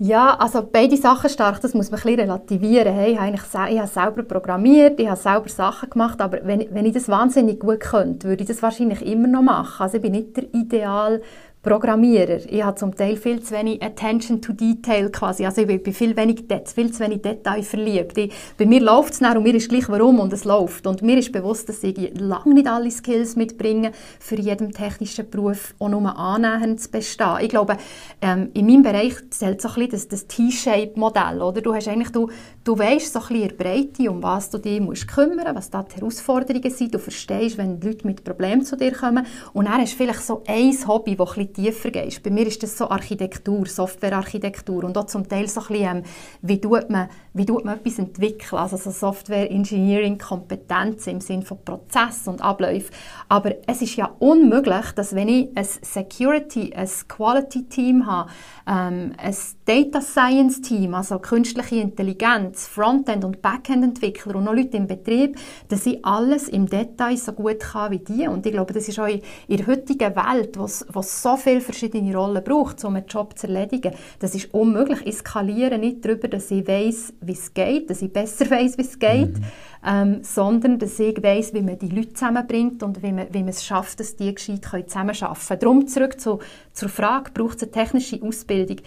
Ja, 0.00 0.36
also 0.36 0.62
beide 0.62 0.96
Sachen 0.96 1.28
stark, 1.28 1.60
das 1.60 1.74
muss 1.74 1.90
man 1.90 1.98
ein 1.98 2.02
bisschen 2.04 2.20
relativieren. 2.20 2.94
Hey, 2.94 3.12
ich, 3.14 3.18
habe 3.18 3.88
selber 3.88 4.22
programmiert, 4.22 5.00
ich 5.00 5.08
habe 5.08 5.18
selber 5.20 5.48
Sachen 5.48 5.90
gemacht, 5.90 6.20
aber 6.20 6.38
wenn, 6.44 6.72
wenn 6.72 6.86
ich 6.86 6.94
das 6.94 7.08
wahnsinnig 7.08 7.58
gut 7.58 7.80
könnte, 7.80 8.28
würde 8.28 8.44
ich 8.44 8.48
das 8.48 8.62
wahrscheinlich 8.62 9.02
immer 9.04 9.26
noch 9.26 9.42
machen. 9.42 9.82
Also 9.82 9.96
ich 9.96 10.02
bin 10.02 10.12
nicht 10.12 10.36
der 10.36 10.54
Ideal 10.54 11.20
Programmierer. 11.62 12.38
Ich 12.48 12.62
habe 12.62 12.76
zum 12.76 12.94
Teil 12.94 13.16
viel 13.16 13.42
zu 13.42 13.52
wenig 13.52 13.82
Attention 13.82 14.40
to 14.40 14.52
Detail 14.52 15.10
quasi. 15.10 15.44
Also 15.44 15.62
ich 15.62 15.82
bin 15.82 15.92
viel, 15.92 16.16
wenig, 16.16 16.44
viel 16.72 16.92
zu 16.92 17.00
wenig 17.00 17.22
Detail 17.22 17.62
verliebt. 17.62 18.16
Ich, 18.16 18.32
bei 18.56 18.64
mir 18.64 18.80
läuft 18.80 19.14
es 19.14 19.20
und 19.20 19.42
mir 19.42 19.54
ist 19.54 19.68
gleich 19.68 19.88
warum 19.88 20.20
und 20.20 20.32
es 20.32 20.44
läuft. 20.44 20.86
Und 20.86 21.02
mir 21.02 21.18
ist 21.18 21.32
bewusst, 21.32 21.68
dass 21.68 21.82
ich 21.82 22.12
lange 22.18 22.54
nicht 22.54 22.68
alle 22.68 22.90
Skills 22.90 23.34
mitbringe, 23.34 23.90
für 24.20 24.36
jeden 24.36 24.70
technischen 24.70 25.28
Beruf 25.28 25.74
auch 25.80 25.88
nur 25.88 26.16
annähernd 26.16 26.80
zu 26.80 26.90
bestehen. 26.90 27.38
Ich 27.40 27.48
glaube, 27.48 27.76
ähm, 28.22 28.50
in 28.54 28.66
meinem 28.66 28.82
Bereich 28.82 29.14
zählt 29.30 29.60
so 29.60 29.68
ein 29.68 29.74
bisschen 29.74 29.90
das, 29.90 30.08
das 30.08 30.26
T-Shape-Modell. 30.28 31.38
Du, 31.60 31.74
hast 31.74 31.88
du, 32.14 32.28
du 32.62 32.78
weißt 32.78 33.12
so 33.12 33.20
ein 33.20 33.28
bisschen 33.28 33.56
Breite, 33.56 34.10
um 34.10 34.22
was 34.22 34.50
du 34.50 34.58
dich 34.58 34.80
musst 34.80 35.08
kümmern 35.08 35.56
was 35.56 35.70
da 35.70 35.82
die 35.82 35.96
Herausforderungen 35.96 36.70
sind. 36.70 36.94
Du 36.94 36.98
verstehst, 36.98 37.58
wenn 37.58 37.80
Leute 37.80 38.06
mit 38.06 38.22
Problemen 38.22 38.62
zu 38.62 38.76
dir 38.76 38.92
kommen. 38.92 39.26
Und 39.52 39.66
dann 39.66 39.80
hast 39.80 39.94
du 39.94 39.96
vielleicht 39.96 40.22
so 40.22 40.42
ein 40.46 40.72
Hobby, 40.86 41.16
das 41.16 41.36
ein 41.36 41.47
tiefer 41.52 41.90
gehst. 41.90 42.22
Bei 42.22 42.30
mir 42.30 42.46
ist 42.46 42.62
das 42.62 42.76
so 42.76 42.88
Architektur, 42.88 43.66
Softwarearchitektur 43.66 44.84
und 44.84 44.96
auch 44.96 45.06
zum 45.06 45.28
Teil 45.28 45.48
so 45.48 45.60
ein 45.60 45.66
bisschen, 45.66 45.96
ähm, 45.98 46.02
wie, 46.42 46.60
tut 46.60 46.90
man, 46.90 47.08
wie 47.34 47.46
tut 47.46 47.64
man 47.64 47.78
etwas 47.78 47.98
entwickeln, 47.98 48.58
also 48.58 48.76
so 48.76 48.90
Software 48.90 49.50
Engineering 49.50 50.18
Kompetenz 50.18 51.06
im 51.06 51.20
Sinne 51.20 51.42
von 51.42 51.58
Prozess 51.64 52.26
und 52.26 52.42
Abläufen. 52.42 52.94
Aber 53.28 53.54
es 53.66 53.82
ist 53.82 53.96
ja 53.96 54.10
unmöglich, 54.18 54.92
dass 54.94 55.14
wenn 55.14 55.28
ich 55.28 55.48
ein 55.54 55.64
Security, 55.64 56.72
ein 56.74 56.88
Quality 57.08 57.64
Team 57.68 58.06
habe, 58.06 58.30
ähm, 58.66 59.12
ein 59.16 59.36
Data 59.64 60.00
Science 60.00 60.60
Team, 60.60 60.94
also 60.94 61.18
künstliche 61.18 61.76
Intelligenz, 61.76 62.66
Frontend 62.66 63.24
und 63.24 63.42
Backend 63.42 63.84
Entwickler 63.84 64.36
und 64.36 64.44
noch 64.44 64.54
Leute 64.54 64.76
im 64.76 64.86
Betrieb, 64.86 65.36
dass 65.68 65.86
ich 65.86 66.04
alles 66.04 66.48
im 66.48 66.66
Detail 66.66 67.16
so 67.16 67.32
gut 67.32 67.60
kann 67.60 67.90
wie 67.92 67.98
die. 67.98 68.28
Und 68.28 68.44
ich 68.46 68.52
glaube, 68.52 68.72
das 68.72 68.88
ist 68.88 68.98
auch 68.98 69.06
in 69.06 69.22
der 69.48 69.66
heutigen 69.66 70.14
Welt, 70.14 70.58
wo 70.58 70.64
es 70.64 71.22
so 71.22 71.36
viele 71.38 71.60
verschiedene 71.60 72.16
Rollen 72.16 72.42
braucht, 72.44 72.84
um 72.84 72.96
einen 72.96 73.06
Job 73.06 73.38
zu 73.38 73.46
erledigen. 73.46 73.92
Das 74.18 74.34
ist 74.34 74.52
unmöglich. 74.52 75.06
Ich 75.06 75.16
skaliere 75.16 75.78
nicht 75.78 76.04
darüber, 76.04 76.28
dass 76.28 76.50
ich 76.50 76.66
weiß, 76.66 77.14
wie 77.20 77.32
es 77.32 77.54
geht, 77.54 77.88
dass 77.90 78.02
ich 78.02 78.12
besser 78.12 78.50
weiß, 78.50 78.78
wie 78.78 78.82
es 78.82 78.98
geht, 78.98 79.38
mhm. 79.38 79.44
ähm, 79.86 80.18
sondern 80.22 80.78
dass 80.78 80.98
ich 80.98 81.22
weiß, 81.22 81.54
wie 81.54 81.62
man 81.62 81.78
die 81.78 81.88
Leute 81.88 82.14
zusammenbringt 82.14 82.82
und 82.82 83.02
wie 83.02 83.12
man, 83.12 83.26
wie 83.32 83.40
man 83.40 83.48
es 83.48 83.64
schafft, 83.64 84.00
dass 84.00 84.16
die 84.16 84.34
gescheit 84.34 84.64
zusammenarbeiten 84.90 85.38
können. 85.46 85.60
Darum 85.60 85.86
zurück 85.86 86.20
zu, 86.20 86.40
zur 86.72 86.88
Frage, 86.88 87.30
braucht 87.32 87.56
es 87.56 87.62
eine 87.62 87.72
technische 87.72 88.22
Ausbildung? 88.22 88.78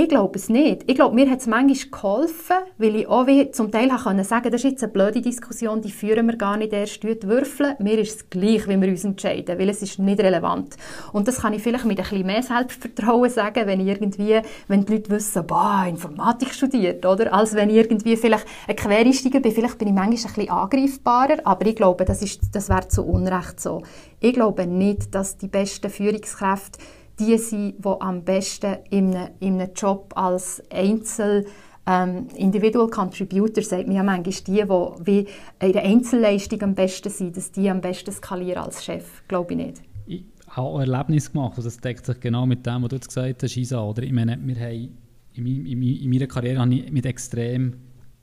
Ich 0.00 0.08
glaube 0.08 0.38
es 0.38 0.48
nicht. 0.48 0.84
Ich 0.86 0.94
glaube, 0.94 1.14
mir 1.14 1.30
hat 1.30 1.40
es 1.40 1.46
manchmal 1.46 1.90
geholfen, 1.90 2.56
weil 2.78 2.96
ich 2.96 3.06
auch 3.06 3.26
wie 3.26 3.50
zum 3.50 3.70
Teil 3.70 3.90
konnte 3.90 4.24
sagen, 4.24 4.50
das 4.50 4.64
ist 4.64 4.70
jetzt 4.70 4.82
eine 4.82 4.92
blöde 4.94 5.20
Diskussion, 5.20 5.82
die 5.82 5.90
führen 5.90 6.26
wir 6.26 6.38
gar 6.38 6.56
nicht 6.56 6.72
erst 6.72 7.04
würfeln. 7.04 7.76
Mir 7.80 7.98
ist 7.98 8.16
es 8.16 8.30
gleich, 8.30 8.66
wie 8.66 8.80
wir 8.80 8.88
uns 8.88 9.04
entscheiden, 9.04 9.58
weil 9.58 9.68
es 9.68 9.82
ist 9.82 9.98
nicht 9.98 10.18
relevant. 10.20 10.78
Und 11.12 11.28
das 11.28 11.42
kann 11.42 11.52
ich 11.52 11.62
vielleicht 11.62 11.84
mit 11.84 11.98
ein 11.98 12.02
bisschen 12.02 12.26
mehr 12.26 12.42
Selbstvertrauen 12.42 13.28
sagen, 13.28 13.66
wenn 13.66 13.80
ich 13.80 13.88
irgendwie, 13.88 14.40
wenn 14.68 14.86
die 14.86 14.94
Leute 14.94 15.10
wissen, 15.10 15.46
boah, 15.46 15.84
Informatik 15.86 16.54
studiert, 16.54 17.04
oder? 17.04 17.34
Als 17.34 17.54
wenn 17.54 17.68
ich 17.68 17.76
irgendwie 17.76 18.16
vielleicht 18.16 18.46
ein 18.68 18.76
Quereinsteiger 18.76 19.40
bin. 19.40 19.52
Vielleicht 19.52 19.76
bin 19.76 19.88
ich 19.88 19.94
manchmal 19.94 20.16
ein 20.16 20.34
bisschen 20.34 20.48
angreifbarer, 20.48 21.36
aber 21.44 21.66
ich 21.66 21.76
glaube, 21.76 22.06
das, 22.06 22.22
ist, 22.22 22.40
das 22.52 22.70
wäre 22.70 22.88
zu 22.88 23.04
Unrecht 23.04 23.60
so. 23.60 23.82
Ich 24.18 24.32
glaube 24.32 24.66
nicht, 24.66 25.14
dass 25.14 25.36
die 25.36 25.48
besten 25.48 25.90
Führungskräfte 25.90 26.78
die 27.20 27.38
sind, 27.38 27.84
die 27.84 28.00
am 28.00 28.24
besten 28.24 28.78
in 28.90 29.14
einem, 29.14 29.28
in 29.40 29.60
einem 29.60 29.70
Job 29.74 30.12
als 30.16 30.62
Einzel 30.70 31.46
ähm, 31.86 32.28
Individual 32.36 32.88
Contributor, 32.88 33.62
sagt 33.62 33.86
man 33.86 33.96
ja 33.96 34.02
manchmal, 34.02 34.34
die, 34.46 34.52
die 34.52 34.66
wie 35.06 35.26
ihre 35.66 35.80
Einzelleistung 35.80 36.62
am 36.62 36.74
besten 36.74 37.10
sind, 37.10 37.36
dass 37.36 37.52
die 37.52 37.70
am 37.70 37.80
besten 37.80 38.12
skalieren 38.12 38.64
als 38.64 38.84
Chef, 38.84 39.22
glaube 39.28 39.52
ich 39.52 39.58
nicht. 39.58 39.82
Ich 40.06 40.24
habe 40.48 40.66
auch 40.66 40.80
Erlebnis 40.80 41.32
gemacht, 41.32 41.52
also 41.56 41.68
das 41.68 41.78
deckt 41.78 42.06
sich 42.06 42.18
genau 42.20 42.46
mit 42.46 42.66
dem, 42.66 42.82
was 42.82 42.88
du 42.88 42.96
jetzt 42.96 43.08
gesagt 43.08 43.42
hast, 43.42 43.56
Isa, 43.56 43.82
oder? 43.82 44.02
Ich 44.02 44.12
meine, 44.12 44.38
wir 44.42 44.56
haben 44.56 44.98
in, 45.34 45.46
in, 45.46 45.82
in 45.82 46.10
meiner 46.10 46.26
Karriere 46.26 46.58
habe 46.58 46.74
ich 46.74 46.90
mit 46.90 47.06
extrem 47.06 47.74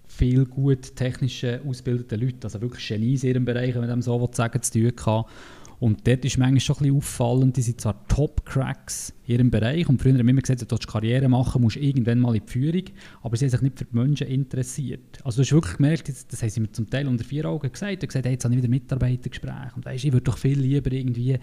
viel 0.08 0.46
gut 0.46 0.96
technisch 0.96 1.44
ausgebildeten 1.44 2.20
Leuten, 2.20 2.40
also 2.44 2.62
wirklich 2.62 2.88
Genies 2.88 3.24
in 3.24 3.30
ihrem 3.30 3.46
Bereich, 3.46 3.74
wenn 3.74 3.82
man 3.82 3.90
dem 3.90 4.02
so 4.02 4.30
sagen 4.32 4.62
zu 4.62 4.72
tun 4.72 4.92
hatte. 5.06 5.30
Und 5.80 6.08
dort 6.08 6.26
ist 6.26 6.38
manchmal 6.38 6.60
schon 6.60 6.76
ein 6.78 6.80
bisschen 6.80 6.98
auffallend, 6.98 7.58
die 7.58 7.62
sind 7.62 7.82
zwar 7.82 8.08
Top-Cracks 8.08 9.14
ihrem 9.28 9.52
Bereich 9.52 9.88
und 9.90 10.02
früher 10.02 10.14
haben 10.14 10.26
wir 10.26 10.30
immer 10.30 10.42
gesagt, 10.42 10.72
du 10.72 10.78
Karriere 10.78 11.28
machen, 11.28 11.62
musst 11.62 11.78
irgendwann 11.78 12.20
mal 12.20 12.36
in 12.36 12.44
die 12.46 12.52
Führung, 12.52 12.84
aber 13.22 13.36
sie 13.36 13.46
haben 13.46 13.52
sich 13.52 13.62
nicht 13.62 13.78
für 13.78 13.86
die 13.86 13.96
Menschen 13.96 14.28
interessiert. 14.28 15.20
Also 15.24 15.38
du 15.38 15.42
hast 15.46 15.52
wirklich 15.52 15.78
gemerkt, 15.78 16.08
das 16.32 16.42
haben 16.42 16.50
sie 16.50 16.60
mir 16.62 16.72
zum 16.72 16.90
Teil 16.90 17.08
unter 17.08 17.24
vier 17.24 17.46
Augen 17.46 17.72
gesagt, 17.72 18.04
und 18.04 18.08
gesagt, 18.08 18.26
hey, 18.26 18.34
jetzt 18.34 18.46
habe 18.46 18.56
ich 18.56 18.62
wieder 18.62 18.70
Mitarbeitergespräche 18.70 19.72
und 19.76 19.86
weißt, 19.86 20.06
ich 20.06 20.14
würde 20.14 20.24
doch 20.24 20.38
viel 20.38 20.60
lieber 20.60 20.92
irgendwie, 20.92 21.38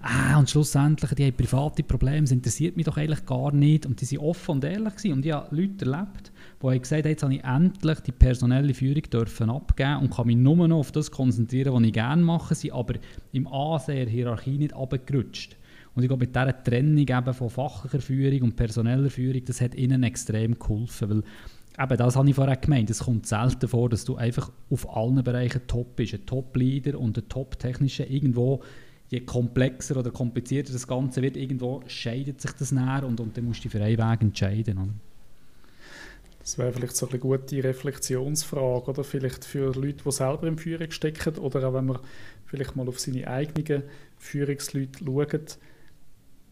ah, 0.00 0.38
und 0.38 0.50
schlussendlich, 0.50 1.12
die 1.14 1.26
haben 1.26 1.36
private 1.36 1.82
Probleme, 1.82 2.22
das 2.22 2.32
interessiert 2.32 2.76
mich 2.76 2.86
doch 2.86 2.96
eigentlich 2.96 3.24
gar 3.26 3.52
nicht 3.52 3.86
und 3.86 4.00
die 4.00 4.04
sind 4.04 4.18
offen 4.18 4.52
und 4.52 4.64
ehrlich 4.64 4.96
gewesen. 4.96 5.12
und 5.12 5.26
ich 5.26 5.32
habe 5.32 5.54
Leute 5.54 5.84
erlebt, 5.84 6.32
wo 6.60 6.70
ich 6.70 6.82
gesagt 6.82 7.02
habe, 7.02 7.10
jetzt 7.10 7.22
habe 7.22 7.34
ich 7.34 7.44
endlich 7.44 8.00
die 8.00 8.12
personelle 8.12 8.74
Führung 8.74 9.02
dürfen 9.02 9.50
abgeben 9.50 9.96
und 9.96 10.10
kann 10.10 10.26
mich 10.26 10.36
nur 10.36 10.68
noch 10.68 10.78
auf 10.78 10.92
das 10.92 11.10
konzentrieren, 11.10 11.72
was 11.72 11.82
ich 11.82 11.92
gerne 11.92 12.22
mache, 12.22 12.54
sie 12.54 12.72
aber 12.72 12.94
im 13.32 13.46
Ansehen 13.46 14.08
Hierarchie 14.08 14.58
nicht 14.58 14.74
abgerutscht. 14.74 15.56
Und 15.94 16.02
ich 16.02 16.08
glaube, 16.08 16.24
mit 16.24 16.34
dieser 16.34 16.62
Trennung 16.62 16.98
eben 16.98 17.34
von 17.34 17.50
fachlicher 17.50 18.00
Führung 18.00 18.42
und 18.42 18.56
personeller 18.56 19.10
Führung, 19.10 19.44
das 19.44 19.60
hat 19.60 19.74
ihnen 19.74 20.02
extrem 20.02 20.58
geholfen, 20.58 21.10
weil 21.10 21.22
eben 21.84 21.98
das 21.98 22.16
habe 22.16 22.28
ich 22.28 22.34
vorher 22.34 22.56
gemeint, 22.56 22.90
es 22.90 23.00
kommt 23.00 23.26
selten 23.26 23.68
vor, 23.68 23.88
dass 23.88 24.04
du 24.04 24.16
einfach 24.16 24.50
auf 24.70 24.96
allen 24.96 25.22
Bereichen 25.24 25.62
top 25.66 25.96
bist, 25.96 26.14
ein 26.14 26.26
Top-Leader 26.26 26.98
und 26.98 27.18
ein 27.18 27.28
Top-Technischer 27.28 28.08
irgendwo 28.08 28.62
je 29.08 29.20
komplexer 29.20 29.96
oder 29.96 30.12
komplizierter 30.12 30.72
das 30.72 30.86
Ganze 30.86 31.20
wird, 31.20 31.36
irgendwo 31.36 31.82
scheidet 31.88 32.40
sich 32.40 32.52
das 32.52 32.70
näher 32.70 33.04
und, 33.04 33.18
und 33.18 33.36
dann 33.36 33.44
musst 33.44 33.60
du 33.60 33.62
dich 33.64 33.72
für 33.72 33.82
einen 33.82 33.98
Weg 33.98 34.22
entscheiden. 34.22 34.78
Oder? 34.78 34.94
Das 36.38 36.58
wäre 36.58 36.72
vielleicht 36.72 36.96
so 36.96 37.08
eine 37.08 37.18
gute 37.18 37.62
Reflexionsfrage, 37.62 38.90
oder 38.90 39.04
vielleicht 39.04 39.44
für 39.44 39.72
Leute, 39.74 40.04
die 40.04 40.12
selber 40.12 40.46
in 40.46 40.58
Führung 40.58 40.90
stecken, 40.90 41.36
oder 41.38 41.68
auch 41.68 41.74
wenn 41.74 41.86
man 41.86 41.98
vielleicht 42.46 42.76
mal 42.76 42.88
auf 42.88 42.98
seine 42.98 43.26
eigenen 43.26 43.82
Führungsleute 44.16 45.04
schaut, 45.04 45.58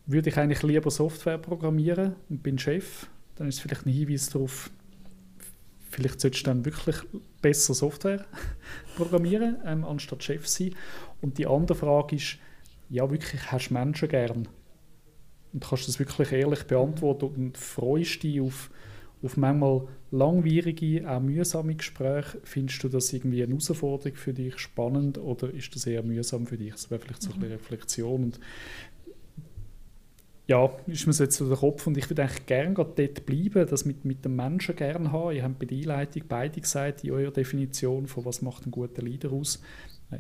würde 0.09 0.31
ich 0.31 0.37
eigentlich 0.39 0.63
lieber 0.63 0.91
Software 0.91 1.39
programmieren 1.39 2.17
und 2.29 2.43
bin 2.43 2.59
Chef, 2.59 3.07
dann 3.37 3.47
ist 3.47 3.57
es 3.57 3.61
vielleicht 3.61 3.87
ein 3.87 3.93
Hinweis 3.93 4.31
darauf, 4.31 4.71
vielleicht 5.91 6.21
solltest 6.21 6.47
du 6.47 6.51
dann 6.51 6.65
wirklich 6.65 6.97
besser 7.41 7.75
Software 7.75 8.25
programmieren, 8.97 9.59
ähm, 9.65 9.85
anstatt 9.85 10.25
Chef 10.25 10.49
sein. 10.49 10.75
Und 11.21 11.39
die 11.39 11.47
andere 11.47 11.79
Frage 11.79 12.17
ist, 12.17 12.39
ja 12.89 13.09
wirklich, 13.11 13.53
hast 13.53 13.69
du 13.69 13.75
Menschen 13.75 14.09
gern? 14.09 14.49
Und 15.53 15.65
kannst 15.65 15.85
du 15.85 15.87
das 15.89 15.99
wirklich 15.99 16.33
ehrlich 16.33 16.65
beantworten 16.65 17.35
und 17.37 17.59
freust 17.59 18.23
dich 18.23 18.41
auf 18.41 18.71
auf 19.23 19.37
manchmal 19.37 19.87
langwierige, 20.11 21.09
auch 21.11 21.21
mühsame 21.21 21.75
Gespräche, 21.75 22.39
findest 22.45 22.83
du 22.83 22.89
das 22.89 23.13
irgendwie 23.13 23.43
eine 23.43 23.53
Herausforderung 23.53 24.17
für 24.17 24.33
dich, 24.33 24.59
spannend 24.59 25.19
oder 25.19 25.53
ist 25.53 25.75
das 25.75 25.87
eher 25.87 26.03
mühsam 26.03 26.47
für 26.47 26.57
dich? 26.57 26.73
Das 26.73 26.91
wäre 26.91 27.01
vielleicht 27.01 27.23
so 27.23 27.31
mhm. 27.31 27.43
eine 27.43 27.55
Reflexion. 27.55 28.25
Und 28.25 28.41
ja, 30.49 30.71
ist 30.87 31.07
mir 31.07 31.13
jetzt 31.13 31.37
so 31.37 31.47
der 31.47 31.59
Kopf 31.59 31.87
und 31.87 31.99
ich 31.99 32.09
würde 32.09 32.23
eigentlich 32.23 32.47
gerne 32.47 32.75
dort 32.75 33.27
bleiben, 33.27 33.67
das 33.69 33.85
mit, 33.85 34.05
mit 34.07 34.25
dem 34.25 34.35
Menschen 34.35 34.75
gerne 34.75 35.13
haben. 35.13 35.37
Ihr 35.37 35.45
habt 35.45 35.59
bei 35.59 35.67
der 35.67 35.77
Einleitung 35.77 36.23
beide 36.27 36.61
gesagt, 36.61 37.05
in 37.05 37.11
eurer 37.11 37.31
Definition 37.31 38.07
von 38.07 38.25
was 38.25 38.41
macht 38.41 38.67
ein 38.67 38.71
guter 38.71 39.03
Leader 39.03 39.31
aus, 39.31 39.63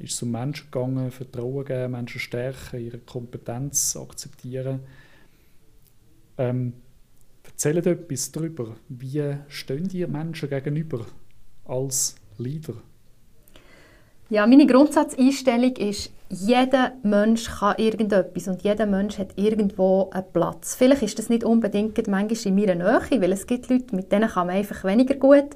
ist 0.02 0.12
es 0.12 0.22
um 0.22 0.30
Menschen 0.30 0.66
gegangen, 0.70 1.10
Vertrauen 1.10 1.64
geben, 1.64 1.92
Menschen 1.92 2.20
stärken, 2.20 2.78
ihre 2.78 2.98
Kompetenz 2.98 3.96
akzeptieren. 3.96 4.80
Ähm, 6.36 6.74
Erzählt 7.58 7.86
etwas 7.86 8.30
darüber, 8.30 8.76
wie 8.88 9.34
stehen 9.48 9.88
ihr 9.92 10.06
Menschen 10.06 10.50
gegenüber 10.50 11.06
als 11.64 12.14
Leader? 12.36 12.74
Ja, 14.30 14.46
meine 14.46 14.66
Grundsatzeinstellung 14.66 15.74
ist, 15.76 16.12
jeder 16.30 16.92
Mensch 17.02 17.48
kann 17.58 17.76
irgendetwas 17.78 18.48
und 18.48 18.62
jeder 18.62 18.84
Mensch 18.84 19.18
hat 19.18 19.28
irgendwo 19.36 20.10
einen 20.10 20.26
Platz. 20.32 20.74
Vielleicht 20.74 21.02
ist 21.02 21.18
das 21.18 21.30
nicht 21.30 21.42
unbedingt 21.42 21.96
manchmal 22.06 22.38
in 22.44 22.54
meiner 22.54 22.74
Nähe, 22.74 23.22
weil 23.22 23.32
es 23.32 23.46
gibt 23.46 23.70
Leute, 23.70 23.96
mit 23.96 24.12
denen 24.12 24.28
kann 24.28 24.46
man 24.46 24.56
einfach 24.56 24.84
weniger 24.84 25.14
gut. 25.14 25.48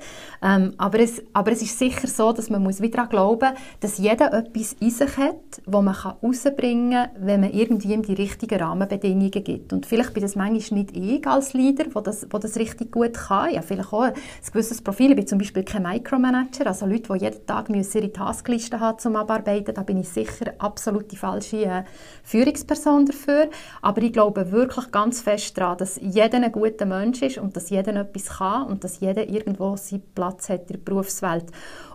Ähm, 0.43 0.73
aber, 0.79 1.00
es, 1.00 1.23
aber 1.35 1.52
es 1.52 1.61
ist 1.61 1.79
sicher 1.79 2.09
so, 2.09 2.33
dass 2.33 2.49
man 2.49 2.62
muss 2.62 2.81
wieder 2.81 2.93
daran 2.93 3.11
glauben 3.11 3.50
dass 3.81 3.99
jeder 3.99 4.33
etwas 4.33 4.75
in 4.81 4.91
sich 4.91 5.17
hat, 5.17 5.37
das 5.67 5.83
man 5.83 5.95
rausbringen 5.95 6.93
kann, 6.93 7.26
wenn 7.26 7.41
man 7.41 7.52
irgendwie 7.52 7.93
ihm 7.93 8.02
die 8.02 8.14
richtigen 8.14 8.59
Rahmenbedingungen 8.59 9.31
gibt. 9.31 9.73
Und 9.73 9.87
vielleicht 9.87 10.14
bin 10.14 10.23
das 10.23 10.37
manchmal 10.37 10.81
nicht 10.81 10.97
ich 10.97 11.26
als 11.26 11.52
Leader, 11.52 11.87
wo 11.93 12.00
das, 12.00 12.26
wo 12.31 12.38
das 12.38 12.57
richtig 12.57 12.93
gut 12.93 13.14
kann. 13.14 13.52
Ja, 13.52 13.62
vielleicht 13.62 13.93
auch 13.93 14.02
ein 14.02 14.12
gewisses 14.52 14.81
Profil. 14.81 15.11
Ich 15.11 15.17
bin 15.17 15.26
zum 15.26 15.38
Beispiel 15.38 15.64
kein 15.64 15.83
Micromanager, 15.83 16.67
also 16.67 16.87
Leute, 16.87 17.12
die 17.12 17.25
jeden 17.25 17.47
Tag 17.47 17.69
ihre 17.69 18.12
Taskliste 18.12 18.81
haben 18.81 18.99
zum 18.99 19.17
Abarbeiten, 19.17 19.75
da 19.75 19.83
bin 19.83 19.99
ich 19.99 20.09
sicher 20.09 20.52
absolut 20.62 21.11
die 21.11 21.16
falsche 21.16 21.64
äh, 21.64 21.85
Führungsperson 22.23 23.07
dafür. 23.07 23.50
Aber 23.81 24.02
ich 24.02 24.12
glaube 24.12 24.50
wirklich 24.52 24.90
ganz 24.90 25.21
fest 25.21 25.59
daran, 25.59 25.78
dass 25.78 25.99
jeder 26.00 26.38
ein 26.38 26.52
guter 26.52 26.87
Mensch 26.87 27.23
ist 27.23 27.38
und 27.38 27.57
dass 27.57 27.71
jeder 27.71 27.95
etwas 27.97 28.38
kann 28.38 28.66
und 28.66 28.85
dass 28.85 29.00
jeder 29.00 29.28
irgendwo 29.28 29.76
seinen 29.76 30.02
Platz 30.14 30.49
hat 30.49 30.62
in 30.62 30.78
der 30.78 30.78
Berufswelt. 30.78 31.47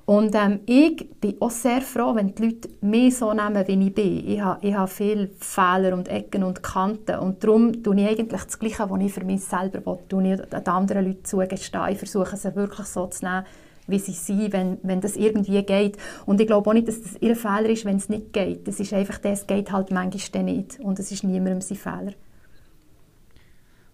Und 0.07 0.35
ähm, 0.35 0.61
ich 0.65 1.05
bin 1.19 1.35
auch 1.41 1.51
sehr 1.51 1.81
froh, 1.81 2.15
wenn 2.15 2.33
die 2.33 2.45
Leute 2.45 2.69
mich 2.79 3.17
so 3.17 3.33
nehmen, 3.33 3.67
wie 3.67 3.87
ich 3.87 3.93
bin. 3.93 4.29
Ich 4.29 4.39
habe, 4.39 4.65
ich 4.65 4.89
viele 4.89 5.29
Fehler 5.37 5.93
und 5.93 6.07
Ecken 6.07 6.45
und 6.45 6.63
Kanten 6.63 7.19
und 7.19 7.43
darum 7.43 7.83
tue 7.83 7.99
ich 7.99 8.07
eigentlich 8.07 8.41
das 8.41 8.57
Gleiche, 8.57 8.89
was 8.89 9.01
ich 9.01 9.11
für 9.11 9.25
mich 9.25 9.43
selber 9.43 9.85
will, 9.85 9.99
tue 10.07 10.33
ich 10.33 10.39
den 10.39 10.65
anderen 10.65 11.05
Leuten 11.05 11.25
zugestehen. 11.25 11.89
Ich 11.89 11.97
versuche 11.97 12.35
es 12.35 12.55
wirklich 12.55 12.87
so 12.87 13.07
zu 13.07 13.25
nehmen, 13.25 13.43
wie 13.87 13.99
sie 13.99 14.11
sind, 14.11 14.53
wenn, 14.53 14.77
wenn 14.83 15.01
das 15.01 15.15
irgendwie 15.15 15.63
geht. 15.63 15.97
Und 16.25 16.41
ich 16.41 16.47
glaube 16.47 16.69
auch 16.69 16.73
nicht, 16.73 16.87
dass 16.87 17.01
das 17.01 17.21
ihr 17.21 17.35
Fehler 17.35 17.69
ist, 17.69 17.85
wenn 17.85 17.97
es 17.97 18.09
nicht 18.09 18.33
geht. 18.33 18.67
Das 18.67 18.79
ist 18.79 18.93
einfach, 18.93 19.17
das 19.17 19.47
geht 19.47 19.71
halt 19.71 19.91
manchmal 19.91 20.43
nicht. 20.43 20.79
Und 20.79 20.99
es 20.99 21.11
ist 21.11 21.23
niemandem 21.23 21.61
sein 21.61 21.77
Fehler. 21.77 22.13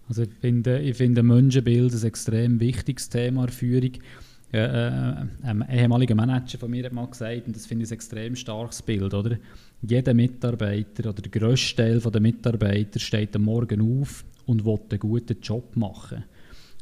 Also 0.10 0.24
ich 0.24 0.34
finde, 0.42 0.80
ich 0.80 0.98
finde 0.98 1.24
Menschenbild 1.24 1.94
ein 1.94 2.04
extrem 2.04 2.60
wichtiges 2.60 3.10
Thema 3.10 3.48
Führung. 3.48 3.94
Äh, 4.52 5.26
ein 5.42 5.66
ehemaliger 5.72 6.14
Manager 6.14 6.60
von 6.60 6.70
mir 6.70 6.86
hat 6.86 6.94
mal 6.94 7.08
gesagt, 7.08 7.48
und 7.48 7.56
das 7.56 7.66
finde 7.66 7.86
ich 7.86 7.92
ein 7.92 7.96
extrem 7.96 8.36
starkes 8.36 8.84
Bild, 8.84 9.14
oder? 9.14 9.38
Jeder 9.82 10.14
Mitarbeiter 10.14 11.10
oder 11.10 11.22
der 11.22 11.32
grösste 11.32 11.78
Teil 11.78 12.00
der 12.00 12.22
Mitarbeiter 12.22 13.00
steht 13.00 13.36
am 13.36 13.44
Morgen 13.44 14.02
auf 14.02 14.24
und 14.46 14.64
will 14.64 14.80
einen 14.90 15.00
guten 15.00 15.42
Job 15.42 15.76
machen. 15.76 16.24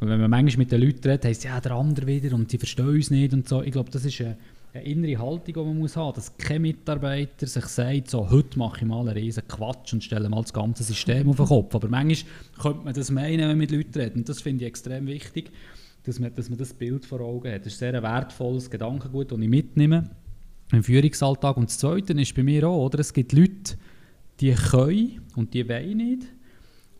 Wenn 0.03 0.19
man 0.19 0.31
manchmal 0.31 0.63
mit 0.63 0.71
den 0.71 0.81
Leuten 0.81 1.07
redet, 1.07 1.25
heisst 1.25 1.41
es, 1.41 1.45
ja, 1.45 1.61
der 1.61 1.73
andere 1.73 2.07
wieder 2.07 2.35
und 2.35 2.49
sie 2.49 2.57
verstehen 2.57 2.87
uns 2.87 3.11
nicht 3.11 3.33
und 3.33 3.47
so. 3.47 3.61
Ich 3.61 3.71
glaube, 3.71 3.91
das 3.91 4.03
ist 4.03 4.19
eine, 4.19 4.35
eine 4.73 4.83
innere 4.83 5.21
Haltung, 5.21 5.53
die 5.53 5.59
man 5.59 5.77
muss 5.77 5.95
haben 5.95 6.15
dass 6.15 6.35
kein 6.37 6.63
Mitarbeiter 6.63 7.45
sich 7.45 7.65
sagt, 7.65 8.09
so, 8.09 8.27
heute 8.31 8.57
mache 8.57 8.79
ich 8.79 8.87
mal 8.87 9.01
einen 9.01 9.09
riesen 9.09 9.47
Quatsch 9.47 9.93
und 9.93 10.03
stelle 10.03 10.27
mal 10.27 10.41
das 10.41 10.53
ganze 10.53 10.83
System 10.83 11.29
auf 11.29 11.35
den 11.35 11.45
Kopf. 11.45 11.75
Aber 11.75 11.87
manchmal 11.87 12.31
könnte 12.59 12.83
man 12.83 12.93
das 12.95 13.11
meinen, 13.11 13.41
wenn 13.41 13.49
man 13.49 13.57
mit 13.59 13.69
Leuten 13.69 13.93
redet. 13.93 14.15
Und 14.15 14.27
das 14.27 14.41
finde 14.41 14.63
ich 14.63 14.69
extrem 14.69 15.05
wichtig, 15.05 15.51
dass 16.03 16.19
man, 16.19 16.33
dass 16.33 16.49
man 16.49 16.57
das 16.57 16.73
Bild 16.73 17.05
vor 17.05 17.21
Augen 17.21 17.51
hat. 17.51 17.67
Das 17.67 17.73
ist 17.73 17.79
sehr 17.79 17.93
ein 17.93 18.01
wertvolles 18.01 18.71
Gedankengut, 18.71 19.31
das 19.31 19.37
ich 19.37 19.49
mitnehme 19.49 20.09
im 20.71 20.83
Führungsalltag. 20.83 21.57
Und 21.57 21.69
das 21.69 21.77
Zweite 21.77 22.13
ist 22.13 22.33
bei 22.33 22.41
mir 22.41 22.67
auch, 22.67 22.85
oder? 22.85 22.99
es 22.99 23.13
gibt 23.13 23.33
Leute, 23.33 23.77
die 24.39 24.51
können 24.53 25.21
und 25.35 25.53
die 25.53 25.69
wollen 25.69 25.97
nicht. 25.97 26.23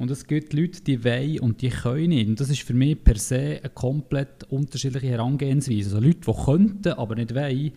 Und 0.02 0.10
es 0.10 0.26
gibt 0.26 0.54
Leute, 0.54 0.82
die 0.82 1.06
wollen 1.06 1.42
und 1.42 1.62
die 1.62 1.70
können 1.70 2.10
nicht. 2.10 2.28
Und 2.28 2.40
das 2.40 2.50
ist 2.50 2.64
für 2.64 2.74
mich 2.74 3.04
per 3.04 3.20
se 3.20 3.60
eine 3.62 3.70
komplett 3.70 4.46
unterschiedliche 4.50 5.10
Herangehensweise. 5.10 5.96
Also 5.96 6.00
Leute, 6.00 6.22
die 6.26 6.44
könnten, 6.44 6.94
aber 6.94 7.14
nicht 7.14 7.36
wollen, 7.36 7.72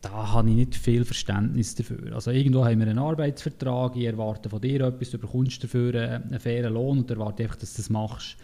da 0.00 0.32
habe 0.32 0.50
ich 0.50 0.56
nicht 0.56 0.74
viel 0.74 1.04
Verständnis 1.04 1.76
dafür. 1.76 2.12
Also 2.12 2.32
irgendwo 2.32 2.64
haben 2.64 2.80
wir 2.80 2.88
einen 2.88 2.98
Arbeitsvertrag, 2.98 3.94
ich 3.94 4.06
erwarte 4.06 4.48
von 4.48 4.60
dir 4.60 4.80
etwas, 4.80 5.10
du 5.10 5.18
bekommst 5.18 5.62
dafür 5.62 5.94
einen 5.94 6.40
fairen 6.40 6.74
Lohn 6.74 6.98
und 6.98 7.10
erwarte 7.12 7.44
einfach, 7.44 7.54
dass 7.54 7.74
du 7.74 7.82
das 7.82 7.88
machst. 7.88 8.36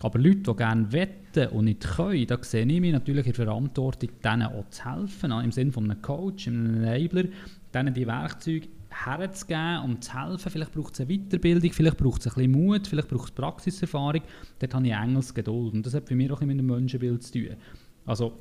Aber 0.00 0.18
Leute, 0.18 0.40
die 0.40 0.56
gerne 0.56 0.90
wetten 0.90 1.50
und 1.50 1.66
nicht 1.66 1.82
können, 1.82 2.26
da 2.26 2.36
sehe 2.42 2.66
ich 2.66 2.80
mich 2.80 2.92
natürlich 2.92 3.28
in 3.28 3.34
Verantwortung, 3.34 4.08
denen 4.24 4.42
auch 4.42 4.68
zu 4.70 4.84
helfen, 4.92 5.30
im 5.30 5.52
Sinne 5.52 5.70
von 5.70 5.88
einem 5.88 6.02
Coach, 6.02 6.48
einem 6.48 6.82
Enabler, 6.82 7.26
denen 7.72 7.94
die 7.94 8.08
Werkzeuge 8.08 8.66
herzugeben 8.92 9.82
und 9.84 10.04
zu 10.04 10.12
helfen. 10.14 10.50
Vielleicht 10.50 10.72
braucht 10.72 10.94
es 10.94 11.00
eine 11.00 11.16
Weiterbildung, 11.16 11.72
vielleicht 11.72 11.96
braucht 11.96 12.20
es 12.20 12.28
ein 12.28 12.34
bisschen 12.34 12.52
Mut, 12.52 12.86
vielleicht 12.86 13.08
braucht 13.08 13.30
es 13.30 13.34
Praxiserfahrung. 13.34 14.22
Dort 14.58 14.74
habe 14.74 14.86
ich 14.86 14.92
Engelsgeduld 14.92 15.74
und 15.74 15.86
das 15.86 15.94
hat 15.94 16.08
für 16.08 16.14
mich 16.14 16.30
auch 16.30 16.40
mit 16.40 16.58
dem 16.58 16.66
Menschenbild 16.66 17.22
zu 17.22 17.32
tun. 17.32 17.56
Also, 18.04 18.32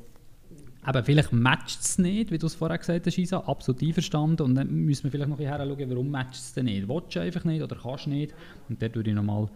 aber 0.83 1.03
vielleicht 1.03 1.31
matcht 1.31 1.81
es 1.81 1.97
nicht, 1.97 2.31
wie 2.31 2.37
du 2.37 2.47
es 2.47 2.55
vorher 2.55 2.77
gesagt 2.77 3.05
hast, 3.05 3.17
Isa, 3.17 3.37
absolut 3.39 3.83
einverstanden. 3.83 4.43
Und 4.43 4.55
dann 4.55 4.69
müssen 4.69 5.03
wir 5.03 5.11
vielleicht 5.11 5.29
noch 5.29 5.37
bisschen 5.37 5.89
warum 5.89 6.09
matcht 6.09 6.35
es 6.35 6.53
denn 6.53 6.65
nicht? 6.65 6.87
Willst 6.87 7.15
du 7.15 7.19
einfach 7.19 7.43
nicht 7.43 7.61
oder 7.61 7.75
kannst 7.75 8.07
du 8.07 8.09
nicht? 8.09 8.33
Und 8.67 8.81
dort 8.81 8.95
würde 8.95 9.11
ich 9.11 9.15
nochmal 9.15 9.47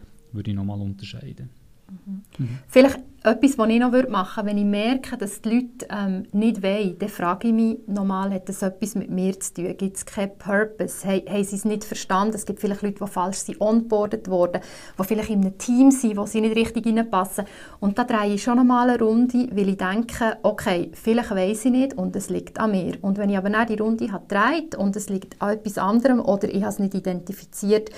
noch 0.77 0.85
unterscheiden. 0.85 1.49
Mhm. 1.89 2.59
Vielleicht 2.67 2.99
etwas, 3.25 3.57
was 3.57 3.69
ich 3.69 3.79
noch 3.79 3.91
machen 4.09 4.45
würde, 4.45 4.49
wenn 4.49 4.57
ich 4.57 4.65
merke, 4.65 5.17
dass 5.17 5.41
die 5.41 5.49
Leute 5.49 5.87
ähm, 5.89 6.25
nicht 6.31 6.61
wollen, 6.61 6.97
dann 6.99 7.09
frage 7.09 7.47
ich 7.47 7.53
mich 7.53 7.79
nochmal, 7.87 8.31
hat 8.31 8.47
das 8.47 8.61
etwas 8.61 8.93
mit 8.93 9.09
mir 9.09 9.39
zu 9.39 9.55
tun? 9.55 9.75
Gibt 9.77 9.97
es 9.97 10.05
keinen 10.05 10.37
Purpose? 10.37 11.07
He, 11.07 11.25
haben 11.27 11.43
sie 11.43 11.55
es 11.55 11.65
nicht 11.65 11.83
verstanden? 11.83 12.35
Es 12.35 12.45
gibt 12.45 12.59
vielleicht 12.59 12.83
Leute, 12.83 13.03
die 13.03 13.09
falsch 13.09 13.37
sind 13.37 13.59
onboardet 13.59 14.29
worden, 14.29 14.61
die 14.99 15.03
vielleicht 15.03 15.31
in 15.31 15.41
einem 15.41 15.57
Team 15.57 15.89
sind, 15.89 16.17
wo 16.17 16.25
sie 16.27 16.41
nicht 16.41 16.55
richtig 16.55 16.85
reinpassen. 16.85 17.45
Und 17.79 17.97
da 17.97 18.03
drehe 18.03 18.35
ich 18.35 18.43
schon 18.43 18.57
nochmal 18.57 18.89
eine 18.89 18.99
Runde, 18.99 19.49
weil 19.51 19.69
ich 19.69 19.77
denke, 19.77 20.37
okay, 20.43 20.91
vielleicht 20.93 21.31
weiß 21.31 21.65
ich 21.65 21.71
nicht 21.71 21.97
und 21.97 22.15
es 22.15 22.29
liegt 22.29 22.59
an 22.59 22.71
mir. 22.71 22.97
Und 23.01 23.17
wenn 23.17 23.29
ich 23.31 23.37
aber 23.37 23.49
nicht 23.49 23.69
die 23.69 23.81
Runde 23.81 24.11
habe 24.11 24.25
gedreht 24.27 24.75
und 24.75 24.95
es 24.95 25.09
liegt 25.09 25.41
an 25.41 25.53
etwas 25.53 25.79
anderem 25.79 26.19
oder 26.19 26.47
ich 26.47 26.61
habe 26.61 26.69
es 26.69 26.79
nicht 26.79 26.93
identifiziert, 26.93 27.89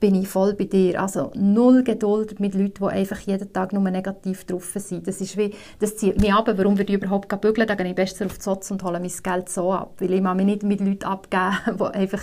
bin 0.00 0.14
ich 0.14 0.28
voll 0.28 0.54
bei 0.54 0.64
dir. 0.64 1.00
Also 1.00 1.32
null 1.34 1.82
Geduld 1.82 2.38
mit 2.40 2.54
Leuten, 2.54 2.84
die 2.84 2.84
einfach 2.84 3.20
jeden 3.20 3.52
Tag 3.52 3.72
nur 3.72 3.82
negativ 3.90 4.44
drauf 4.44 4.72
sind. 4.74 5.06
Das, 5.06 5.20
ist 5.20 5.36
wie, 5.36 5.54
das 5.78 5.96
zieht 5.96 6.20
mich 6.20 6.32
ab. 6.32 6.50
Warum 6.54 6.78
würde 6.78 6.92
ich 6.92 7.02
überhaupt 7.02 7.28
bügeln? 7.40 7.66
Da 7.66 7.74
gehe 7.74 7.88
ich 7.88 7.94
besser 7.94 8.26
auf 8.26 8.36
die 8.38 8.42
Sotz 8.42 8.70
und 8.70 8.82
hole 8.82 9.00
mein 9.00 9.12
Geld 9.22 9.48
so 9.48 9.72
ab. 9.72 9.94
Weil 9.98 10.14
ich 10.14 10.20
mich 10.20 10.44
nicht 10.44 10.62
mit 10.62 10.80
Leuten 10.80 11.04
abgeben, 11.04 11.78
die 11.78 11.84
einfach 11.84 12.22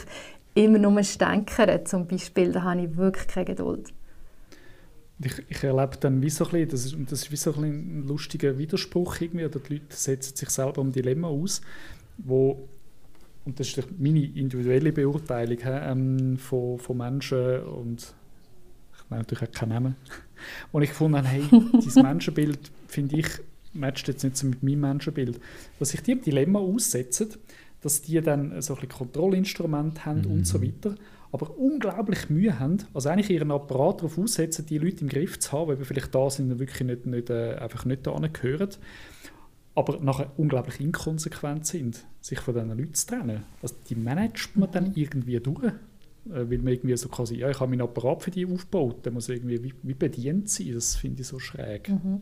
immer 0.53 0.77
nur 0.77 1.03
stänkern. 1.03 1.85
Zum 1.85 2.07
Beispiel, 2.07 2.51
da 2.51 2.63
habe 2.63 2.81
ich 2.81 2.97
wirklich 2.97 3.27
keine 3.27 3.45
Geduld. 3.45 3.93
Ich, 5.19 5.43
ich 5.47 5.63
erlebe 5.63 5.97
dann 5.99 6.21
wie 6.21 6.29
so 6.29 6.45
ein 6.45 6.51
bisschen, 6.51 6.69
das 6.69 6.85
ist, 6.85 6.95
das 7.11 7.27
ist 7.27 7.43
so 7.43 7.53
ein, 7.53 7.63
ein 7.63 8.07
lustiger 8.07 8.57
Widerspruch 8.57 9.21
irgendwie, 9.21 9.45
oder 9.45 9.59
die 9.59 9.73
Leute 9.73 9.85
setzen 9.95 10.35
sich 10.35 10.49
selber 10.49 10.81
ein 10.81 10.91
Dilemma 10.91 11.27
aus, 11.27 11.61
wo 12.17 12.67
und 13.45 13.59
das 13.59 13.69
ist 13.69 13.99
meine 13.99 14.23
individuelle 14.23 14.91
Beurteilung 14.91 15.57
ähm, 15.65 16.37
von, 16.37 16.79
von 16.79 16.97
Menschen 16.97 17.61
und 17.63 18.13
ich 18.95 19.09
meine 19.09 19.23
natürlich 19.23 19.49
auch 19.49 19.51
keinen 19.51 19.69
Namen, 19.69 19.95
wo 20.71 20.79
ich 20.79 20.89
gefunden 20.89 21.17
habe, 21.17 21.27
hey, 21.27 21.43
dieses 21.75 21.95
Menschenbild, 22.01 22.71
finde 22.87 23.17
ich, 23.17 23.27
matcht 23.73 24.07
jetzt 24.07 24.23
nicht 24.23 24.37
so 24.37 24.47
mit 24.47 24.63
meinem 24.63 24.81
Menschenbild. 24.81 25.39
Dass 25.79 25.89
sich 25.89 26.01
die 26.01 26.13
im 26.13 26.21
Dilemma 26.21 26.59
aussetzen, 26.59 27.29
dass 27.81 28.01
die 28.01 28.21
dann 28.21 28.61
so 28.61 28.73
ein 28.73 28.79
bisschen 28.79 28.97
Kontrollinstrument 28.97 30.05
haben 30.05 30.21
mhm. 30.21 30.31
und 30.31 30.47
so 30.47 30.59
mhm. 30.59 30.63
weiter, 30.67 30.95
aber 31.33 31.57
unglaublich 31.57 32.29
Mühe 32.29 32.59
haben, 32.59 32.77
also 32.93 33.09
eigentlich 33.09 33.31
ihren 33.31 33.51
Apparat 33.51 33.99
darauf 33.99 34.17
aussetzen, 34.17 34.65
die 34.67 34.77
Leute 34.77 35.01
im 35.01 35.09
Griff 35.09 35.39
zu 35.39 35.51
haben, 35.51 35.67
weil 35.67 35.77
vielleicht 35.77 36.13
da 36.13 36.29
sind 36.29 36.59
wirklich 36.59 36.81
nicht, 36.81 37.05
nicht, 37.07 37.29
äh, 37.29 37.55
einfach 37.55 37.85
nicht 37.85 38.05
da 38.07 38.15
gehören 38.31 38.69
aber 39.75 39.99
nachher 39.99 40.31
unglaublich 40.37 40.79
inkonsequent 40.79 41.65
sind, 41.65 42.05
sich 42.21 42.39
von 42.39 42.53
diesen 42.53 42.77
Leuten 42.77 42.93
zu 42.93 43.07
trennen. 43.07 43.43
Also 43.61 43.75
die 43.89 43.95
managt 43.95 44.55
man 44.55 44.71
dann 44.71 44.89
mhm. 44.89 44.93
irgendwie 44.95 45.39
durch, 45.39 45.63
äh, 45.63 45.71
weil 46.25 46.59
man 46.59 46.73
irgendwie 46.73 46.95
so 46.97 47.09
quasi, 47.09 47.37
ja, 47.37 47.49
ich 47.49 47.59
habe 47.59 47.69
meinen 47.69 47.81
Apparat 47.81 48.23
für 48.23 48.31
die 48.31 48.45
aufgebaut, 48.45 49.05
der 49.05 49.11
muss 49.11 49.29
irgendwie 49.29 49.63
wie, 49.63 49.73
wie 49.81 49.93
bedient 49.93 50.49
sein, 50.49 50.73
das 50.73 50.95
finde 50.95 51.21
ich 51.21 51.27
so 51.27 51.39
schräg. 51.39 51.89
Mhm. 51.89 52.21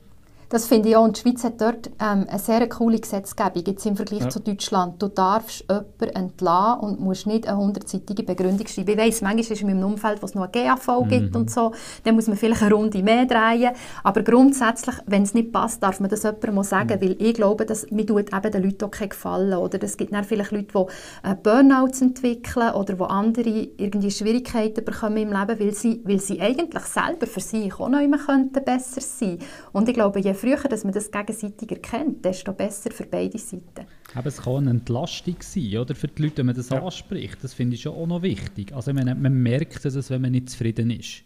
Das 0.52 0.68
finde 0.68 0.90
ich 0.90 0.98
auch. 0.98 1.06
Und 1.06 1.16
die 1.16 1.22
Schweiz 1.22 1.46
hat 1.46 1.62
dort 1.62 1.88
ähm, 2.02 2.26
eine 2.28 2.38
sehr 2.38 2.68
coole 2.68 3.00
Gesetzgebung 3.00 3.64
jetzt 3.66 3.86
im 3.86 3.96
Vergleich 3.96 4.24
ja. 4.24 4.30
zu 4.30 4.42
Deutschland. 4.42 5.02
Du 5.02 5.08
darfst 5.08 5.64
jemanden 5.70 6.10
entlassen 6.14 6.82
und 6.82 7.00
musst 7.00 7.26
nicht 7.26 7.48
eine 7.48 7.58
hundertseitige 7.58 8.24
Begründung 8.24 8.68
schreiben. 8.68 8.92
Ich 8.92 8.98
weiss, 8.98 9.22
manchmal 9.22 9.40
ist 9.40 9.52
es 9.52 9.62
in 9.62 9.68
meinem 9.68 9.86
Umfeld, 9.86 10.22
wo 10.22 10.26
es 10.26 10.36
noch 10.36 10.44
eine 10.44 10.52
GAV 10.52 11.06
mhm. 11.06 11.08
gibt 11.08 11.36
und 11.38 11.50
so, 11.50 11.72
dann 12.04 12.16
muss 12.16 12.28
man 12.28 12.36
vielleicht 12.36 12.62
eine 12.64 12.74
Runde 12.74 13.02
mehr 13.02 13.26
drehen. 13.26 13.72
Aber 14.04 14.24
grundsätzlich, 14.24 14.96
wenn 15.06 15.24
es 15.24 15.34
nicht 15.34 15.54
passt, 15.54 15.82
darf 15.82 16.02
man 16.02 16.10
das 16.10 16.24
jemandem 16.24 16.56
mal 16.56 16.64
sagen, 16.66 17.00
mhm. 17.00 17.02
weil 17.02 17.16
ich 17.18 17.34
glaube, 17.34 17.66
dass 17.66 17.90
mir 17.90 18.06
tut 18.06 18.34
eben 18.34 18.52
den 18.52 18.64
Leuten 18.64 18.84
auch 18.84 18.92
keinen 18.92 19.10
Gefallen. 19.10 19.54
Oder 19.54 19.82
es 19.82 19.96
gibt 19.96 20.12
dann 20.12 20.26
vielleicht 20.26 20.52
Leute, 20.52 20.68
die 20.74 21.30
äh, 21.30 21.36
Burnouts 21.42 22.02
entwickeln 22.02 22.74
oder 22.74 22.96
die 22.96 23.04
andere 23.04 23.70
irgendwie 23.78 24.12
Schwierigkeiten 24.12 24.84
bekommen 24.84 25.16
im 25.16 25.32
Leben, 25.32 25.60
weil 25.62 25.74
sie, 25.74 26.02
weil 26.04 26.20
sie 26.20 26.42
eigentlich 26.42 26.84
selber 26.84 27.26
für 27.26 27.40
sich 27.40 27.74
auch 27.80 27.88
noch 27.88 28.02
immer 28.02 28.18
könnten 28.18 28.62
besser 28.66 29.00
sein. 29.00 29.40
Und 29.72 29.88
ich 29.88 29.94
glaube, 29.94 30.20
je 30.20 30.34
früher 30.42 30.58
dass 30.58 30.84
man 30.84 30.94
das 30.94 31.12
gegenseitig 31.12 31.72
erkennt, 31.72 32.26
desto 32.26 32.52
besser 32.54 32.92
für 32.92 33.06
beide 33.06 33.38
Seiten. 33.38 33.86
Aber 34.16 34.28
es 34.28 34.42
kann 34.42 34.58
eine 34.58 34.72
Entlastung 34.72 35.36
sein, 35.40 35.78
oder, 35.78 35.96
für 35.96 36.08
die 36.08 36.24
Leute, 36.24 36.38
wenn 36.38 36.48
man 36.48 36.56
das 36.56 36.70
ja. 36.70 36.84
anspricht. 36.84 37.38
Das 37.44 37.54
finde 37.54 37.76
ich 37.76 37.82
schon 37.82 37.96
auch 37.96 38.08
noch 38.08 38.22
wichtig. 38.22 38.74
Also 38.74 38.94
man, 38.94 39.22
man 39.22 39.34
merkt 39.34 39.86
es, 39.86 40.10
wenn 40.10 40.22
man 40.22 40.32
nicht 40.32 40.50
zufrieden 40.50 40.90
ist. 40.90 41.24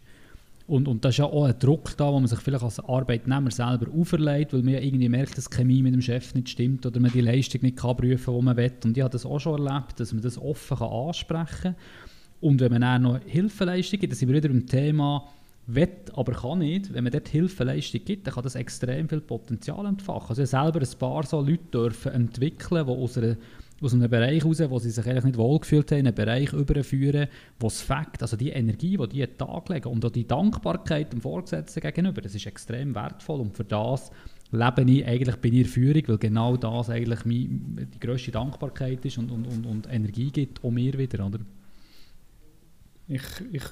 Und, 0.68 0.88
und 0.88 1.04
da 1.04 1.10
ist 1.10 1.18
ja 1.18 1.26
auch 1.26 1.44
ein 1.44 1.58
Druck 1.58 1.96
da, 1.96 2.12
wo 2.12 2.18
man 2.18 2.26
sich 2.26 2.40
vielleicht 2.40 2.64
als 2.64 2.80
Arbeitnehmer 2.80 3.50
selber 3.52 3.86
auferlegt, 3.92 4.52
weil 4.52 4.62
man 4.62 4.74
ja 4.74 4.80
irgendwie 4.80 5.08
merkt, 5.08 5.38
dass 5.38 5.48
die 5.48 5.56
Chemie 5.56 5.80
mit 5.80 5.94
dem 5.94 6.02
Chef 6.02 6.34
nicht 6.34 6.48
stimmt 6.48 6.84
oder 6.84 6.98
man 6.98 7.12
die 7.12 7.20
Leistung 7.20 7.62
nicht 7.62 7.76
kann 7.76 7.96
prüfen 7.96 8.24
kann, 8.24 8.34
die 8.34 8.44
man 8.44 8.56
will. 8.56 8.72
Und 8.84 8.96
ich 8.96 9.02
habe 9.02 9.12
das 9.12 9.24
auch 9.24 9.38
schon 9.38 9.64
erlebt, 9.64 10.00
dass 10.00 10.12
man 10.12 10.22
das 10.22 10.38
offen 10.38 10.76
kann 10.76 10.88
ansprechen 10.88 11.62
kann. 11.62 11.76
Und 12.40 12.60
wenn 12.60 12.72
man 12.72 12.80
dann 12.80 13.02
noch 13.02 13.20
Hilfeleistung 13.26 14.00
gibt, 14.00 14.12
dann 14.12 14.18
sind 14.18 14.28
wir 14.28 14.36
wieder 14.36 14.48
beim 14.48 14.66
Thema, 14.66 15.28
will, 15.66 15.88
aber 16.14 16.32
kann 16.32 16.60
nicht. 16.60 16.92
Wenn 16.92 17.04
man 17.04 17.12
dort 17.12 17.28
Hilfeleistung 17.28 18.04
gibt, 18.04 18.26
dann 18.26 18.34
kann 18.34 18.44
das 18.44 18.54
extrem 18.54 19.08
viel 19.08 19.20
Potenzial 19.20 19.84
entfachen. 19.86 20.30
Also 20.30 20.42
ich 20.42 20.50
selber 20.50 20.80
ein 20.80 20.98
paar 20.98 21.24
so 21.24 21.40
Leute 21.40 21.64
dürfen 21.72 22.12
entwickeln, 22.12 22.86
die 22.86 22.92
aus, 22.92 23.18
aus 23.82 23.94
einem 23.94 24.08
Bereich 24.08 24.42
heraus, 24.42 24.62
wo 24.70 24.78
sie 24.78 24.90
sich 24.90 25.06
eigentlich 25.06 25.24
nicht 25.24 25.38
wohlgefühlt 25.38 25.90
haben, 25.90 25.98
in 25.98 26.06
einen 26.06 26.14
Bereich 26.14 26.52
überführen, 26.52 27.28
wo 27.58 27.66
es 27.66 27.82
fängt, 27.82 28.22
also 28.22 28.36
die 28.36 28.50
Energie, 28.50 28.96
die 28.96 29.08
die 29.08 29.22
an 29.22 29.30
den 29.30 29.38
Tag 29.38 29.68
legen 29.68 29.88
und 29.88 30.04
auch 30.04 30.10
die 30.10 30.26
Dankbarkeit 30.26 31.12
dem 31.12 31.20
Vorgesetzten 31.20 31.80
gegenüber, 31.80 32.20
das 32.20 32.34
ist 32.34 32.46
extrem 32.46 32.94
wertvoll 32.94 33.40
und 33.40 33.54
für 33.54 33.64
das 33.64 34.10
lebe 34.52 34.82
ich 34.82 35.04
eigentlich 35.04 35.36
bei 35.36 35.48
ihrer 35.48 35.68
Führung, 35.68 36.02
weil 36.06 36.18
genau 36.18 36.56
das 36.56 36.88
eigentlich 36.88 37.24
mein, 37.24 37.88
die 37.92 38.00
grösste 38.00 38.30
Dankbarkeit 38.30 39.04
ist 39.04 39.18
und, 39.18 39.30
und, 39.32 39.46
und, 39.46 39.66
und 39.66 39.92
Energie 39.92 40.30
gibt, 40.30 40.62
um 40.62 40.74
mir 40.74 40.96
wieder, 40.96 41.26
oder? 41.26 41.40
Ich, 43.08 43.22
ich 43.52 43.62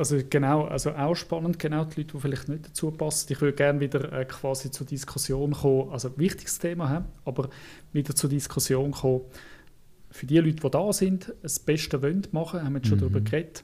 also 0.00 0.18
genau, 0.30 0.64
also 0.64 0.92
auch 0.92 1.14
spannend, 1.14 1.58
genau 1.58 1.84
die 1.84 2.00
Leute, 2.00 2.14
die 2.14 2.20
vielleicht 2.20 2.48
nicht 2.48 2.66
dazu 2.66 2.90
passen. 2.90 3.30
Ich 3.30 3.40
würde 3.42 3.54
gerne 3.54 3.80
wieder 3.80 4.10
äh, 4.14 4.24
quasi 4.24 4.70
zur 4.70 4.86
Diskussion 4.86 5.52
kommen, 5.52 5.90
also 5.90 6.16
wichtiges 6.16 6.58
Thema 6.58 6.88
haben, 6.88 7.04
aber 7.26 7.50
wieder 7.92 8.16
zur 8.16 8.30
Diskussion 8.30 8.92
kommen, 8.92 9.20
für 10.10 10.24
die 10.24 10.38
Leute, 10.38 10.56
die 10.56 10.70
da 10.70 10.92
sind, 10.92 11.34
das 11.42 11.58
Beste 11.58 12.00
wollen 12.00 12.26
machen, 12.32 12.64
haben 12.64 12.72
wir 12.72 12.84
schon 12.84 12.96
mhm. 12.96 13.02
darüber 13.02 13.20
geredet. 13.20 13.62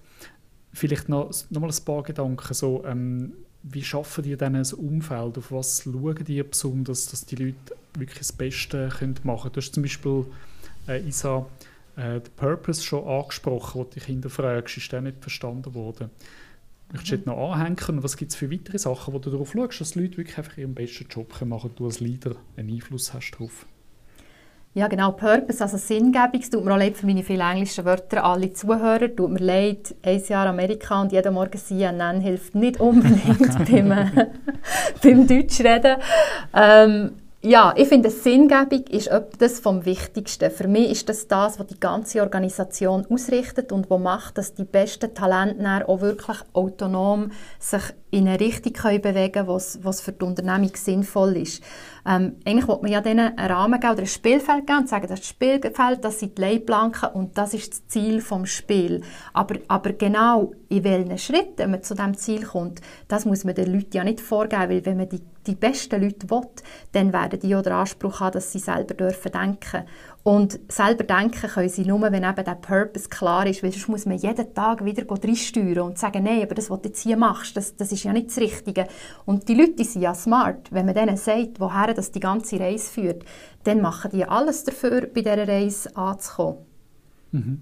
Vielleicht 0.74 1.08
noch, 1.08 1.32
noch 1.48 1.60
mal 1.62 1.70
ein 1.70 1.84
paar 1.86 2.02
Gedanken, 2.02 2.52
so, 2.52 2.84
ähm, 2.84 3.32
wie 3.62 3.82
schaffen 3.82 4.22
die 4.22 4.36
denn 4.36 4.56
ein 4.56 4.72
Umfeld, 4.74 5.38
auf 5.38 5.50
was 5.50 5.84
schauen 5.84 6.22
die 6.22 6.42
besonders, 6.42 7.06
dass 7.06 7.24
die 7.24 7.36
Leute 7.36 7.74
wirklich 7.94 8.18
das 8.18 8.32
Beste 8.32 8.90
können 8.90 9.16
machen 9.24 9.44
können. 9.44 9.52
Du 9.54 9.60
hast 9.62 9.74
zum 9.74 9.82
Beispiel, 9.82 10.26
äh, 10.86 11.00
Isa, 11.08 11.46
äh, 11.96 12.20
den 12.20 12.32
Purpose 12.36 12.82
schon 12.82 13.06
angesprochen, 13.06 13.82
den 13.82 13.88
du 13.88 13.94
dich 13.94 14.04
hinterfragst, 14.04 14.76
ist 14.76 14.92
der 14.92 15.00
nicht 15.00 15.20
verstanden 15.20 15.74
worden. 15.74 16.10
Möchtest 16.92 17.26
du 17.26 17.30
mhm. 17.30 17.36
noch 17.36 17.52
anhängen 17.52 17.76
und 17.88 18.02
was 18.04 18.16
gibt 18.16 18.32
es 18.32 18.36
für 18.36 18.50
weitere 18.50 18.78
Sachen, 18.78 19.12
wo 19.12 19.18
du 19.18 19.30
darauf 19.30 19.52
schaust, 19.52 19.80
dass 19.80 19.92
die 19.92 20.00
Leute 20.00 20.18
wirklich 20.18 20.38
einfach 20.38 20.56
ihren 20.56 20.74
besten 20.74 21.06
Job 21.10 21.34
machen 21.44 21.62
können, 21.62 21.74
du 21.76 21.86
als 21.86 22.00
Leader 22.00 22.36
einen 22.56 22.70
Einfluss 22.70 23.12
hast 23.12 23.32
darauf? 23.32 23.66
Ja, 24.76 24.88
genau, 24.88 25.12
Purpose, 25.12 25.62
also 25.62 25.78
Sinngebung. 25.78 26.38
Es 26.38 26.50
tut 26.50 26.62
mir 26.62 26.74
auch 26.74 26.78
leid 26.78 26.98
für 26.98 27.06
meine 27.06 27.22
vielen 27.22 27.40
englischen 27.40 27.86
Wörter, 27.86 28.22
alle 28.22 28.52
Zuhörer. 28.52 29.16
Tut 29.16 29.30
mir 29.30 29.38
leid, 29.38 29.94
ein 30.02 30.22
Jahr 30.28 30.46
Amerika 30.48 31.00
und 31.00 31.12
jeden 31.12 31.32
Morgen 31.32 31.56
CNN 31.58 32.20
hilft 32.20 32.54
nicht 32.54 32.78
unbedingt 32.78 33.56
beim, 33.70 33.88
beim 35.02 35.26
Deutschreden. 35.26 35.96
Ähm, 36.52 37.12
ja, 37.46 37.72
ich 37.76 37.86
finde, 37.86 38.10
Sinngebung 38.10 38.82
ist 38.88 39.06
etwas 39.06 39.60
vom 39.60 39.84
Wichtigsten. 39.84 40.50
Für 40.50 40.66
mich 40.66 40.90
ist 40.90 41.08
das 41.08 41.28
das, 41.28 41.60
was 41.60 41.66
die 41.68 41.78
ganze 41.78 42.20
Organisation 42.20 43.06
ausrichtet 43.08 43.70
und 43.70 43.88
was 43.88 44.00
macht, 44.00 44.38
dass 44.38 44.54
die 44.54 44.64
besten 44.64 45.14
Talente 45.14 45.88
auch 45.88 46.00
wirklich 46.00 46.38
autonom 46.54 47.30
sich 47.60 47.82
in 48.10 48.26
eine 48.26 48.40
Richtung 48.40 48.72
bewegen 49.00 49.46
können, 49.46 49.48
was 49.48 50.00
für 50.00 50.12
die 50.12 50.24
Unternehmung 50.24 50.72
sinnvoll 50.74 51.36
ist. 51.36 51.62
Ähm, 52.04 52.36
eigentlich 52.44 52.66
wollte 52.66 52.82
man 52.82 52.92
ja 52.92 53.00
denen 53.00 53.38
einen 53.38 53.52
Rahmen 53.52 53.78
geben 53.78 53.92
oder 53.92 54.02
ein 54.02 54.06
Spielfeld 54.06 54.66
geben 54.66 54.80
und 54.80 54.88
sagen, 54.88 55.06
das 55.08 55.20
das 55.20 55.28
Spielfeld, 55.28 56.04
das 56.04 56.20
sind 56.20 56.38
die 56.38 56.42
Leitplanken 56.42 57.10
und 57.10 57.38
das 57.38 57.54
ist 57.54 57.72
das 57.72 57.88
Ziel 57.88 58.20
vom 58.20 58.46
Spiel. 58.46 59.02
Aber, 59.32 59.56
aber 59.68 59.92
genau 59.92 60.52
in 60.68 60.82
welchen 60.82 61.18
Schritten 61.18 61.70
man 61.70 61.82
zu 61.82 61.94
diesem 61.94 62.16
Ziel 62.16 62.44
kommt, 62.44 62.80
das 63.06 63.24
muss 63.24 63.44
man 63.44 63.54
den 63.54 63.72
Leuten 63.72 63.96
ja 63.96 64.04
nicht 64.04 64.20
vorgeben, 64.20 64.68
weil 64.68 64.86
wenn 64.86 64.96
man 64.96 65.08
die 65.08 65.22
die 65.46 65.54
besten 65.54 66.02
Leute 66.02 66.28
will, 66.30 66.48
dann 66.92 67.12
werden 67.12 67.40
die 67.40 67.54
auch 67.54 67.62
den 67.62 67.72
Anspruch 67.72 68.20
haben, 68.20 68.32
dass 68.32 68.52
sie 68.52 68.58
selber 68.58 68.94
dürfen 68.94 69.32
denken 69.32 69.84
und 70.26 70.58
selber 70.68 71.04
denken 71.04 71.48
können 71.48 71.68
sie 71.68 71.84
nur, 71.84 72.02
wenn 72.02 72.24
eben 72.24 72.44
der 72.44 72.56
Purpose 72.56 73.08
klar 73.08 73.46
ist, 73.46 73.62
weil 73.62 73.70
sonst 73.70 73.88
muss 73.88 74.06
man 74.06 74.18
jeden 74.18 74.52
Tag 74.54 74.84
wieder 74.84 75.04
reinsteuern 75.08 75.86
und 75.86 75.98
sagen, 75.98 76.24
nein, 76.24 76.42
aber 76.42 76.56
das, 76.56 76.68
was 76.68 76.82
du 76.82 76.88
jetzt 76.88 77.02
hier 77.04 77.16
machst, 77.16 77.56
das, 77.56 77.76
das 77.76 77.92
ist 77.92 78.02
ja 78.02 78.12
nicht 78.12 78.30
das 78.30 78.38
Richtige. 78.38 78.88
Und 79.24 79.48
die 79.48 79.54
Leute 79.54 79.84
sind 79.84 80.02
ja 80.02 80.16
smart. 80.16 80.72
Wenn 80.72 80.86
man 80.86 80.96
denen 80.96 81.16
sagt, 81.16 81.60
woher 81.60 81.94
das 81.94 82.10
die 82.10 82.18
ganze 82.18 82.58
Reise 82.58 82.90
führt, 82.90 83.24
dann 83.62 83.80
machen 83.80 84.10
die 84.12 84.24
alles 84.24 84.64
dafür, 84.64 85.02
bei 85.02 85.20
dieser 85.20 85.46
Reise 85.46 85.96
anzukommen. 85.96 86.58
Mhm. 87.30 87.60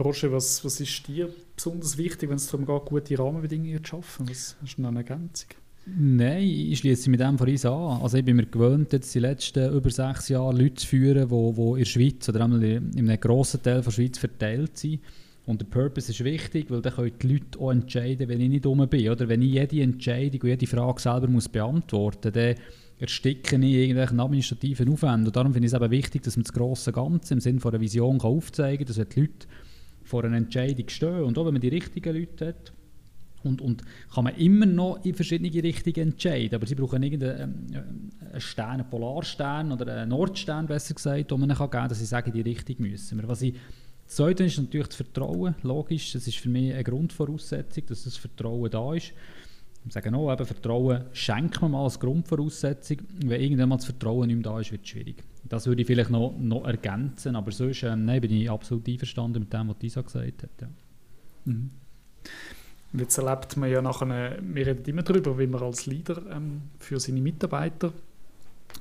Roger, 0.00 0.32
was, 0.32 0.64
was 0.64 0.80
ist 0.80 1.06
dir 1.06 1.28
besonders 1.54 1.98
wichtig, 1.98 2.30
wenn 2.30 2.36
es 2.36 2.46
darum 2.46 2.64
geht, 2.64 2.86
gute 2.86 3.18
Rahmenbedingungen 3.18 3.84
zu 3.84 3.90
schaffen? 3.90 4.30
Was 4.30 4.56
hast 4.62 4.76
du 4.76 4.80
noch 4.80 4.88
eine 4.88 5.00
Ergänzung? 5.00 5.50
Nein, 5.86 6.42
ich 6.44 6.78
schließe 6.78 7.10
mit 7.10 7.20
dem 7.20 7.36
von 7.36 7.48
uns 7.48 7.66
an. 7.66 8.00
Also 8.00 8.16
ich 8.16 8.24
bin 8.24 8.36
mir 8.36 8.46
gewöhnt, 8.46 8.92
jetzt 8.94 9.14
die 9.14 9.18
letzten 9.18 9.70
über 9.74 9.90
sechs 9.90 10.30
Jahre 10.30 10.56
Leute 10.56 10.76
zu 10.76 10.86
führen, 10.86 11.28
die, 11.28 11.70
in 11.72 11.78
der 11.78 11.84
Schweiz 11.84 12.28
oder 12.28 12.44
einmal 12.44 12.62
in 12.62 12.90
einem 12.96 13.20
grossen 13.20 13.62
Teil 13.62 13.82
der 13.82 13.90
Schweiz 13.90 14.16
verteilt 14.16 14.78
sind. 14.78 15.00
Und 15.44 15.60
der 15.60 15.66
Purpose 15.66 16.10
ist 16.10 16.24
wichtig, 16.24 16.70
weil 16.70 16.80
dann 16.80 16.94
können 16.94 17.12
die 17.20 17.32
Leute 17.34 17.60
auch 17.60 17.70
entscheiden, 17.70 18.30
wenn 18.30 18.40
ich 18.40 18.48
nicht 18.48 18.64
dumm 18.64 18.88
bin. 18.88 19.10
Oder 19.10 19.28
wenn 19.28 19.42
ich 19.42 19.52
jede 19.52 19.82
Entscheidung 19.82 20.40
und 20.40 20.48
jede 20.48 20.66
Frage 20.66 21.02
selber 21.02 21.28
muss 21.28 21.50
beantworten 21.50 22.28
muss, 22.28 22.32
dann 22.32 22.54
ersticke 22.98 23.56
ich 23.56 23.62
irgendwelchen 23.62 24.20
administrativen 24.20 24.88
Aufwand. 24.88 25.26
Und 25.26 25.36
darum 25.36 25.52
finde 25.52 25.66
ich 25.66 25.74
es 25.74 25.78
eben 25.78 25.90
wichtig, 25.90 26.22
dass 26.22 26.38
man 26.38 26.44
das 26.44 26.52
grosse 26.54 26.92
Ganze 26.92 27.34
im 27.34 27.40
Sinne 27.40 27.60
einer 27.62 27.80
Vision 27.80 28.18
aufzeigen 28.22 28.86
kann, 28.86 28.96
dass 28.96 29.08
die 29.08 29.20
Leute 29.20 29.46
vor 30.02 30.24
einer 30.24 30.38
Entscheidung 30.38 30.88
stehen. 30.88 31.24
Und 31.24 31.36
auch 31.36 31.44
wenn 31.44 31.52
man 31.52 31.60
die 31.60 31.68
richtigen 31.68 32.16
Leute 32.16 32.48
hat, 32.48 32.72
und, 33.44 33.60
und 33.60 33.82
kann 34.12 34.24
man 34.24 34.34
immer 34.36 34.66
noch 34.66 35.04
in 35.04 35.14
verschiedene 35.14 35.50
Richtungen 35.62 36.10
entscheiden. 36.10 36.54
Aber 36.54 36.66
sie 36.66 36.74
brauchen 36.74 37.02
irgendeinen 37.02 38.10
ähm, 38.32 38.40
Stern, 38.40 38.80
einen 38.80 38.90
Polarstern 38.90 39.72
oder 39.72 39.94
einen 39.94 40.10
Nordstern, 40.10 40.66
besser 40.66 40.94
gesagt, 40.94 41.30
wo 41.30 41.36
man 41.36 41.54
kann 41.54 41.70
geben 41.70 41.88
dass 41.88 41.98
sie 41.98 42.06
sagen, 42.06 42.32
die 42.32 42.40
Richtung 42.40 42.76
müssen 42.78 43.20
wir. 43.20 43.28
Was 43.28 43.42
ich 43.42 43.54
das 44.06 44.16
Zweite 44.16 44.44
ist 44.44 44.58
natürlich 44.58 44.88
das 44.88 44.96
Vertrauen. 44.96 45.54
Logisch, 45.62 46.12
das 46.12 46.26
ist 46.26 46.36
für 46.36 46.50
mich 46.50 46.72
eine 46.72 46.84
Grundvoraussetzung, 46.84 47.86
dass 47.86 48.04
das 48.04 48.16
Vertrauen 48.16 48.70
da 48.70 48.94
ist. 48.94 49.12
Ich 49.86 49.92
sage 49.92 50.14
auch, 50.14 50.32
eben, 50.32 50.46
Vertrauen 50.46 51.04
schenkt 51.12 51.60
man 51.60 51.72
mal 51.72 51.84
als 51.84 52.00
Grundvoraussetzung. 52.00 52.98
Wenn 53.24 53.40
irgendwann 53.40 53.68
mal 53.68 53.76
das 53.76 53.84
Vertrauen 53.84 54.26
nicht 54.28 54.36
mehr 54.36 54.44
da 54.44 54.60
ist, 54.60 54.72
wird 54.72 54.82
es 54.82 54.88
schwierig. 54.88 55.22
Das 55.44 55.66
würde 55.66 55.82
ich 55.82 55.86
vielleicht 55.86 56.10
noch, 56.10 56.34
noch 56.38 56.64
ergänzen, 56.64 57.36
aber 57.36 57.52
sonst 57.52 57.82
ähm, 57.82 58.06
nein, 58.06 58.20
bin 58.20 58.32
ich 58.32 58.50
absolut 58.50 58.88
einverstanden 58.88 59.40
mit 59.40 59.52
dem, 59.52 59.68
was 59.68 59.76
Isa 59.82 60.00
gesagt 60.00 60.42
hat. 60.42 60.50
Ja. 60.60 60.68
Mhm. 61.44 61.70
Jetzt 62.96 63.18
erlebt 63.18 63.56
man 63.56 63.68
ja 63.68 63.82
nachher, 63.82 64.38
wir 64.40 64.66
reden 64.66 64.84
immer 64.84 65.02
darüber, 65.02 65.36
wie 65.36 65.48
man 65.48 65.62
als 65.62 65.86
Leader 65.86 66.22
ähm, 66.30 66.62
für 66.78 67.00
seine 67.00 67.20
Mitarbeiter, 67.20 67.92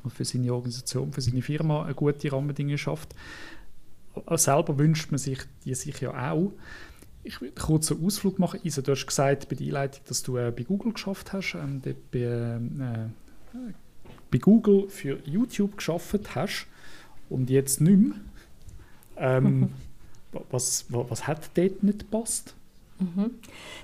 für 0.07 0.23
seine 0.23 0.53
Organisation, 0.53 1.11
für 1.11 1.21
seine 1.21 1.41
Firma 1.41 1.83
eine 1.83 1.95
gute 1.95 2.31
Rahmenbedingungen 2.31 2.77
schafft. 2.77 3.15
Auch 4.13 4.37
selber 4.37 4.77
wünscht 4.77 5.09
man 5.09 5.17
sich 5.17 5.39
die 5.65 5.73
sich 5.73 5.99
ja 5.99 6.31
auch. 6.31 6.51
Ich 7.23 7.41
will 7.41 7.51
kurz 7.59 7.91
einen 7.91 8.05
Ausflug 8.05 8.37
machen. 8.37 8.59
Isa, 8.63 8.83
du 8.83 8.91
hast 8.91 9.07
gesagt 9.07 9.49
bei 9.49 9.55
der 9.55 9.65
Einleitung, 9.67 10.03
dass 10.07 10.21
du 10.21 10.37
äh, 10.37 10.53
bei 10.55 10.63
Google 10.63 10.93
geschafft 10.93 11.33
hast, 11.33 11.55
ähm, 11.55 11.81
bei, 12.11 12.19
äh, 12.19 13.09
bei 14.29 14.37
Google 14.37 14.89
für 14.89 15.17
YouTube 15.25 15.77
geschafft 15.77 16.35
hast 16.35 16.67
und 17.29 17.49
jetzt 17.49 17.81
nicht 17.81 17.97
mehr. 17.97 18.17
Ähm, 19.17 19.69
was, 20.51 20.85
was, 20.89 21.09
was 21.09 21.25
hat 21.25 21.49
dort 21.55 21.81
nicht 21.81 21.99
gepasst? 21.99 22.53
Mhm. 23.03 23.31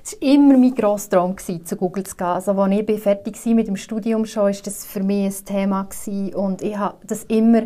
Es 0.03 0.13
war 0.13 0.21
immer 0.21 0.58
mein 0.58 0.75
grosser 0.75 1.10
Traum, 1.12 1.36
zu 1.38 1.75
Google 1.75 2.05
zu 2.05 2.15
gehen. 2.15 2.27
Also, 2.27 2.51
als 2.51 2.73
ich 2.73 2.99
fertig 2.99 3.45
war 3.45 3.53
mit 3.53 3.67
dem 3.67 3.75
Studium 3.75 4.25
schon, 4.25 4.43
war 4.43 4.51
das 4.51 4.86
für 4.86 5.03
mich 5.03 5.25
ein 5.25 5.45
Thema. 5.45 5.84
Gewesen. 5.84 6.36
Und 6.36 6.62
ich 6.62 6.77
habe 6.77 6.97
das 7.05 7.23
immer... 7.25 7.63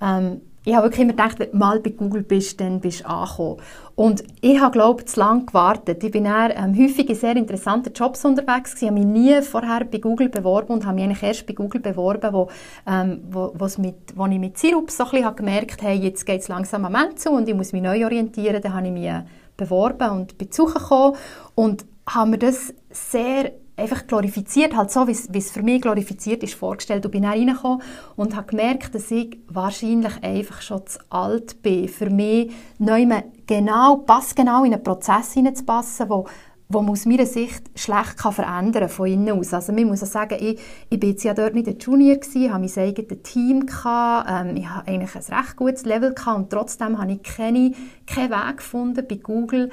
Ähm, 0.00 0.42
ich 0.64 0.74
habe 0.74 0.86
wirklich 0.86 1.00
immer 1.00 1.12
gedacht, 1.12 1.38
wenn 1.38 1.52
du 1.52 1.56
mal 1.56 1.80
bei 1.80 1.90
Google 1.90 2.22
bist, 2.22 2.60
dann 2.60 2.80
bist 2.80 3.00
du 3.00 3.08
angekommen. 3.08 3.56
Und 3.94 4.22
ich 4.42 4.60
habe, 4.60 4.72
glaube 4.72 5.00
ich, 5.00 5.08
zu 5.08 5.20
lange 5.20 5.46
gewartet. 5.46 6.04
Ich 6.04 6.10
bin 6.10 6.24
dann, 6.24 6.52
ähm, 6.54 6.78
häufig 6.78 7.08
in 7.08 7.14
sehr 7.14 7.34
interessanten 7.34 7.92
Jobs 7.94 8.24
unterwegs 8.26 8.74
gewesen. 8.74 8.84
Ich 8.84 8.90
habe 8.90 9.06
mich 9.06 9.06
nie 9.06 9.42
vorher 9.42 9.84
bei 9.84 9.98
Google 9.98 10.28
beworben 10.28 10.74
und 10.74 10.84
habe 10.84 10.96
mich 10.96 11.04
eigentlich 11.04 11.22
erst 11.22 11.46
bei 11.46 11.54
Google 11.54 11.80
beworben, 11.80 12.32
wo, 12.32 12.48
ähm, 12.86 13.22
wo, 13.30 13.52
mit, 13.78 13.96
wo 14.14 14.26
ich 14.26 14.38
mit 14.38 14.58
Sirup 14.58 14.90
so 14.90 15.04
ein 15.04 15.10
bisschen 15.10 15.36
gemerkt 15.36 15.82
habe, 15.82 15.94
jetzt 15.94 16.26
geht 16.26 16.42
es 16.42 16.48
langsam 16.48 16.84
am 16.84 16.94
Ende 16.94 17.14
zu 17.14 17.30
und 17.30 17.48
ich 17.48 17.54
muss 17.54 17.72
mich 17.72 17.82
neu 17.82 18.04
orientieren. 18.04 18.60
Dann 18.60 18.74
habe 18.74 18.86
ich 18.86 18.92
mich 18.92 19.06
äh, 19.06 19.22
beworben 19.60 20.10
und 20.10 20.38
bin 20.38 20.50
gekommen 20.50 21.16
und 21.54 21.84
habe 22.06 22.30
mir 22.30 22.38
das 22.38 22.74
sehr 22.90 23.52
einfach 23.80 24.06
glorifiziert, 24.06 24.76
halt 24.76 24.90
so, 24.90 25.06
wie 25.08 25.12
es 25.38 25.50
für 25.50 25.62
mich 25.62 25.80
glorifiziert 25.80 26.42
ist, 26.42 26.54
vorgestellt. 26.54 27.04
Und 27.04 27.12
bin 27.12 27.22
dann 27.22 27.32
reingekommen 27.32 27.82
und 28.16 28.36
habe 28.36 28.46
gemerkt, 28.48 28.94
dass 28.94 29.10
ich 29.10 29.38
wahrscheinlich 29.48 30.22
einfach 30.22 30.60
schon 30.60 30.86
zu 30.86 30.98
alt 31.08 31.62
bin, 31.62 31.88
für 31.88 32.10
mich 32.10 32.52
neu 32.78 33.06
genau, 33.46 33.96
passgenau 33.96 34.64
in 34.64 34.74
einen 34.74 34.82
Prozess 34.82 35.32
hineinzupassen, 35.32 36.10
wo 36.10 36.26
wo 36.70 36.80
man 36.80 36.92
aus 36.92 37.04
meiner 37.04 37.26
Sicht 37.26 37.64
schlecht 37.74 38.16
kann 38.16 38.32
verändern 38.32 38.88
von 38.88 39.06
innen 39.06 39.38
aus. 39.38 39.52
Also 39.52 39.72
man 39.72 39.86
muss 39.86 40.04
auch 40.04 40.06
sagen, 40.06 40.36
ich, 40.40 40.58
ich 40.88 41.00
bin 41.00 41.10
jetzt 41.10 41.24
ja 41.24 41.34
dort 41.34 41.54
nicht 41.54 41.66
ein 41.66 41.78
Junior 41.78 42.16
gewesen, 42.16 42.52
habe 42.52 42.64
mein 42.64 42.84
eigenes 42.88 43.22
Team 43.24 43.66
gehabt, 43.66 44.30
ähm, 44.30 44.56
ich 44.56 44.68
habe 44.68 44.88
eigentlich 44.88 45.14
ein 45.16 45.36
recht 45.36 45.56
gutes 45.56 45.84
Level 45.84 46.14
gehabt 46.14 46.38
und 46.38 46.50
trotzdem 46.50 46.98
habe 46.98 47.12
ich 47.12 47.22
keine, 47.24 47.72
keinen 48.06 48.30
Weg 48.30 48.56
gefunden 48.58 49.04
bei 49.06 49.16
Google 49.16 49.70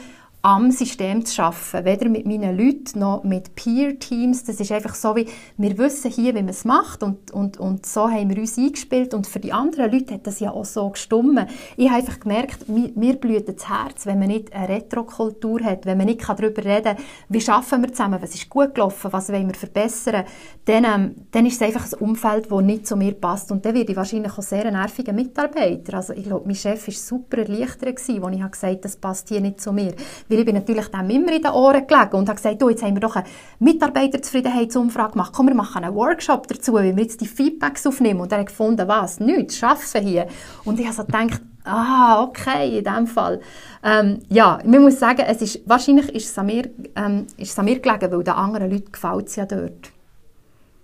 am 0.48 0.72
System 0.72 1.26
zu 1.26 1.44
arbeiten, 1.44 1.84
weder 1.84 2.08
mit 2.08 2.26
meinen 2.26 2.58
Leuten 2.58 3.00
noch 3.00 3.26
mit 3.26 3.54
Peer-Teams. 3.56 4.46
Das 4.46 4.62
ist 4.62 4.72
einfach 4.72 4.96
so, 4.96 5.14
wie 5.18 5.28
wir 5.58 5.78
wissen 5.78 6.10
hier, 6.10 6.34
wie 6.36 6.42
man 6.42 6.48
es 6.48 6.64
macht 6.64 7.04
und, 7.04 7.32
und, 7.32 7.58
und 7.58 7.86
so 7.86 8.10
haben 8.10 8.30
wir 8.30 8.38
uns 8.38 8.58
eingespielt 8.58 9.14
und 9.14 9.28
für 9.28 9.42
die 9.42 9.52
anderen 9.52 9.92
Leute 9.92 10.14
hat 10.14 10.26
das 10.26 10.40
ja 10.40 10.52
auch 10.52 10.64
so 10.64 10.90
gestummen. 10.90 11.48
Ich 11.76 11.90
habe 11.90 11.98
einfach 12.00 12.22
gemerkt, 12.22 12.70
mir, 12.70 12.92
mir 12.96 13.16
blüht 13.18 13.50
das 13.50 13.68
Herz, 13.68 14.06
wenn 14.06 14.20
man 14.20 14.30
nicht 14.30 14.54
eine 14.54 14.70
Retro-Kultur 14.70 15.62
hat, 15.66 15.86
wenn 15.86 15.98
man 15.98 16.08
nicht 16.08 16.22
darüber 16.26 16.64
reden 16.64 16.96
kann, 16.96 16.98
wie 17.28 17.42
schaffen 17.42 17.82
wir 17.82 17.92
zusammen, 17.92 18.22
was 18.22 18.34
ist 18.34 18.50
gut 18.50 18.74
gelaufen, 18.74 19.12
was 19.12 19.28
wollen 19.28 19.48
wir 19.48 19.56
verbessern, 19.56 20.24
dann, 20.64 20.86
ähm, 20.86 21.16
dann 21.30 21.46
ist 21.46 21.56
es 21.56 21.62
einfach 21.62 21.92
ein 21.92 22.00
Umfeld, 22.00 22.50
das 22.50 22.62
nicht 22.62 22.88
zu 22.88 22.96
mir 22.96 23.16
passt 23.16 23.52
und 23.52 23.66
dann 23.66 23.76
werde 23.76 23.92
ich 23.92 23.98
wahrscheinlich 23.98 24.32
auch 24.32 24.42
sehr 24.42 24.66
ein 24.66 24.76
nerviger 24.76 25.12
Mitarbeiter. 25.12 25.96
Also 25.96 26.14
ich 26.14 26.24
glaube, 26.24 26.46
mein 26.46 26.56
Chef 26.56 26.88
war 26.88 26.94
super 26.94 27.40
erleichtert, 27.40 27.90
als 27.90 28.08
ich 28.08 28.22
gesagt 28.22 28.64
habe, 28.64 28.78
das 28.78 28.96
passt 28.96 29.28
hier 29.28 29.42
nicht 29.42 29.60
zu 29.60 29.74
mir. 29.74 29.94
Weil 30.30 30.37
ich 30.38 30.46
bin 30.46 30.56
natürlich 30.56 30.88
dem 30.88 31.10
immer 31.10 31.34
in 31.34 31.42
den 31.42 31.52
Ohren 31.52 31.86
gelegen 31.86 32.16
und 32.16 32.30
habe 32.30 32.36
gesagt, 32.36 32.62
du, 32.62 32.70
jetzt 32.70 32.84
haben 32.84 32.96
wir 32.96 33.02
doch 33.02 33.16
eine 33.16 33.28
Mitarbeiterzufriedenheitsumfrage 33.60 35.14
gemacht. 35.14 35.34
Komm, 35.36 35.48
wir 35.48 35.56
machen 35.56 35.84
einen 35.84 35.96
Workshop 35.96 36.48
dazu, 36.48 36.74
wie 36.76 36.96
wir 36.96 37.04
jetzt 37.04 37.22
die 37.22 37.28
Feedbacks 37.28 37.86
aufnehmen. 37.86 38.22
Und 38.22 38.32
er 38.32 38.40
hat 38.40 38.48
gefunden, 38.48 38.88
was? 38.88 39.20
Nichts, 39.20 39.62
arbeiten 39.64 40.08
hier. 40.08 40.28
Und 40.66 40.80
ich 40.80 40.86
habe 40.86 40.96
so 40.96 41.06
gedacht, 41.06 41.42
ah, 41.64 42.24
okay, 42.24 42.80
in 42.80 42.84
dem 42.84 43.08
Fall. 43.08 43.42
Ähm, 43.84 44.20
ja, 44.30 44.60
man 44.66 44.82
muss 44.82 45.00
sagen, 45.00 45.24
es 45.28 45.42
ist, 45.42 45.62
wahrscheinlich 45.68 46.10
ist 46.10 46.30
es, 46.30 46.38
an 46.38 46.46
mir, 46.46 46.70
ähm, 46.96 47.28
ist 47.38 47.52
es 47.52 47.60
an 47.60 47.66
mir 47.66 47.80
gelegen, 47.80 48.12
weil 48.12 48.24
den 48.24 48.34
anderen 48.34 48.72
Leuten 48.72 48.92
gefällt 48.92 49.28
es 49.28 49.36
ja 49.36 49.46
dort. 49.46 49.92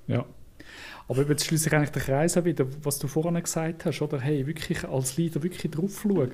Ja. 0.07 0.25
Aber 1.07 1.23
jetzt 1.23 1.45
schließe 1.45 1.67
ich 1.67 1.75
eigentlich 1.75 1.91
den 1.91 2.01
Kreis 2.01 2.43
wieder, 2.43 2.65
was 2.81 2.97
du 2.99 3.07
vorhin 3.07 3.41
gesagt 3.41 3.85
hast, 3.85 4.01
oder? 4.01 4.19
Hey, 4.19 4.47
wirklich 4.47 4.87
als 4.87 5.17
Leader 5.17 5.43
wirklich 5.43 5.71
drauf 5.71 6.01
schauen, 6.01 6.29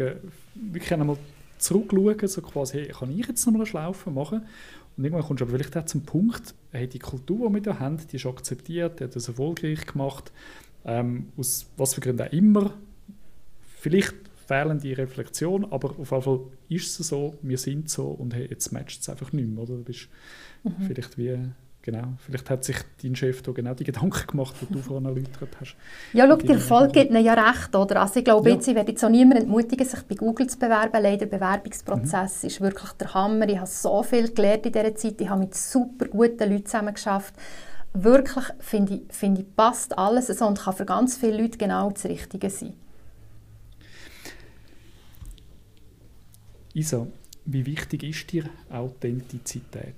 wirklich 0.53 0.93
einmal 0.93 1.17
zurückschauen, 1.59 2.27
so 2.27 2.41
quasi, 2.41 2.79
hey, 2.79 2.87
kann 2.87 3.17
ich 3.17 3.27
jetzt 3.27 3.45
nochmal 3.45 3.61
eine 3.61 3.67
Schlaufe 3.67 4.11
machen? 4.11 4.43
Und 4.97 5.03
irgendwann 5.03 5.25
kommst 5.25 5.41
du 5.41 5.45
aber 5.45 5.53
vielleicht 5.53 5.77
auch 5.77 5.85
zum 5.85 6.03
Punkt, 6.03 6.55
hey, 6.71 6.87
die 6.87 6.99
Kultur, 6.99 7.49
die 7.49 7.55
wir 7.55 7.61
hier 7.61 7.79
haben, 7.79 7.97
die 8.11 8.15
ist 8.15 8.25
akzeptiert, 8.25 8.99
die 8.99 9.05
hat 9.05 9.15
das 9.15 9.27
erfolgreich 9.27 9.85
gemacht, 9.85 10.31
ähm, 10.85 11.29
aus 11.37 11.67
was 11.77 11.93
für 11.93 12.01
Gründen 12.01 12.27
auch 12.27 12.33
immer. 12.33 12.73
Vielleicht 13.77 14.15
fehlen 14.47 14.79
die 14.79 14.93
Reflexion, 14.93 15.65
aber 15.71 15.91
auf 15.91 16.11
jeden 16.11 16.21
Fall 16.21 16.39
ist 16.69 16.99
es 16.99 17.07
so, 17.07 17.37
wir 17.41 17.57
sind 17.57 17.89
so 17.89 18.07
und 18.07 18.33
hey, 18.33 18.47
jetzt 18.49 18.71
matcht 18.71 19.01
es 19.01 19.09
einfach 19.09 19.31
nicht 19.31 19.47
mehr, 19.47 19.63
oder? 19.63 19.75
Du 19.75 19.83
bist 19.83 20.09
mhm. 20.63 20.71
vielleicht 20.87 21.17
wie 21.17 21.37
Genau, 21.91 22.13
vielleicht 22.19 22.47
hat 22.51 22.63
sich 22.63 22.77
dein 23.01 23.15
Chef 23.15 23.41
da 23.41 23.51
genau 23.51 23.73
die 23.73 23.83
Gedanken 23.83 24.27
gemacht, 24.27 24.53
die 24.61 24.71
du 24.71 24.77
vorhin 24.77 25.05
erläutert 25.05 25.49
hast. 25.59 25.75
Ja, 26.13 26.27
schau, 26.27 26.35
der 26.35 26.55
Erfolg 26.57 26.93
gibt 26.93 27.09
ihnen 27.09 27.25
ja 27.25 27.33
recht, 27.33 27.75
oder? 27.75 28.01
Also 28.01 28.19
ich 28.19 28.25
glaube, 28.25 28.47
ja. 28.47 28.55
jetzt, 28.55 28.67
ich 28.67 28.75
werde 28.75 28.91
jetzt 28.91 29.03
auch 29.03 29.09
niemanden 29.09 29.45
entmutigen, 29.45 29.87
sich 29.87 30.03
bei 30.03 30.13
Google 30.13 30.45
zu 30.45 30.59
bewerben. 30.59 31.01
Leider, 31.01 31.25
der 31.25 31.37
Bewerbungsprozess 31.37 32.43
mhm. 32.43 32.47
ist 32.47 32.61
wirklich 32.61 32.91
der 32.91 33.11
Hammer. 33.15 33.49
Ich 33.49 33.57
habe 33.57 33.65
so 33.65 34.03
viel 34.03 34.31
gelernt 34.31 34.67
in 34.67 34.71
dieser 34.71 34.93
Zeit. 34.93 35.19
Ich 35.19 35.29
habe 35.29 35.39
mit 35.39 35.55
super 35.55 36.05
guten 36.09 36.47
Leuten 36.47 36.65
zusammen 36.67 36.93
geschafft. 36.93 37.33
Wirklich, 37.93 38.45
finde 38.59 38.93
ich, 38.93 39.01
finde 39.09 39.41
ich, 39.41 39.55
passt 39.55 39.97
alles 39.97 40.27
so 40.27 40.45
und 40.45 40.59
kann 40.59 40.75
für 40.75 40.85
ganz 40.85 41.17
viele 41.17 41.41
Leute 41.41 41.57
genau 41.57 41.89
das 41.89 42.05
Richtige 42.05 42.51
sein. 42.51 42.73
Isa, 46.75 47.07
wie 47.45 47.65
wichtig 47.65 48.03
ist 48.03 48.31
dir 48.31 48.43
Authentizität? 48.69 49.95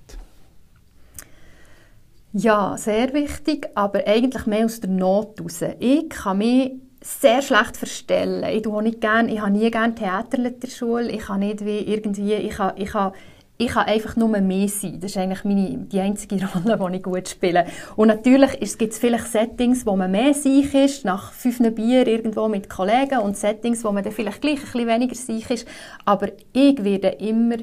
Ja, 2.33 2.77
sehr 2.77 3.13
wichtig, 3.13 3.69
aber 3.75 4.07
eigentlich 4.07 4.45
mehr 4.45 4.65
aus 4.65 4.79
der 4.79 4.89
Not 4.89 5.37
heraus. 5.37 5.63
Ich 5.79 6.09
kann 6.09 6.37
mich 6.37 6.71
sehr 7.01 7.41
schlecht 7.41 7.75
verstellen. 7.75 8.45
Ich 8.49 8.65
nicht 8.65 9.01
gern, 9.01 9.27
ich 9.27 9.41
habe 9.41 9.51
nie 9.51 9.69
gerne 9.69 9.95
Theater 9.95 10.37
in 10.37 10.59
der 10.59 10.67
Schule. 10.69 11.11
Ich 11.11 11.25
kann 11.25 11.41
nicht 11.41 11.65
wie 11.65 11.79
irgendwie, 11.79 12.35
ich 12.35 12.57
habe, 12.57 12.79
ich 12.79 12.93
habe 12.93 13.15
ich 13.57 13.67
kann 13.67 13.85
einfach 13.85 14.15
nur 14.15 14.29
mehr 14.29 14.67
sein. 14.67 14.99
Das 14.99 15.11
ist 15.11 15.17
eigentlich 15.17 15.43
meine, 15.43 15.77
die 15.77 15.99
einzige 15.99 16.39
Rolle, 16.65 16.79
die 16.91 16.97
ich 16.97 17.03
gut 17.03 17.29
spiele. 17.29 17.67
Und 17.95 18.07
natürlich 18.07 18.57
gibt 18.77 18.93
es 18.93 18.97
vielleicht 18.97 19.27
Settings, 19.27 19.85
wo 19.85 19.95
man 19.95 20.09
mehr 20.09 20.33
sich 20.33 20.73
ist, 20.73 21.05
nach 21.05 21.31
fünf 21.31 21.59
Bier 21.75 22.07
irgendwo 22.07 22.47
mit 22.47 22.69
Kollegen 22.69 23.19
und 23.19 23.37
Settings, 23.37 23.83
wo 23.83 23.91
man 23.91 24.03
dann 24.03 24.13
vielleicht 24.13 24.41
gleich 24.41 24.57
ein 24.57 24.61
bisschen 24.61 24.87
weniger 24.87 25.15
sich 25.15 25.47
ist. 25.51 25.67
Aber 26.05 26.29
ich 26.53 26.83
werde 26.83 27.09
immer 27.09 27.57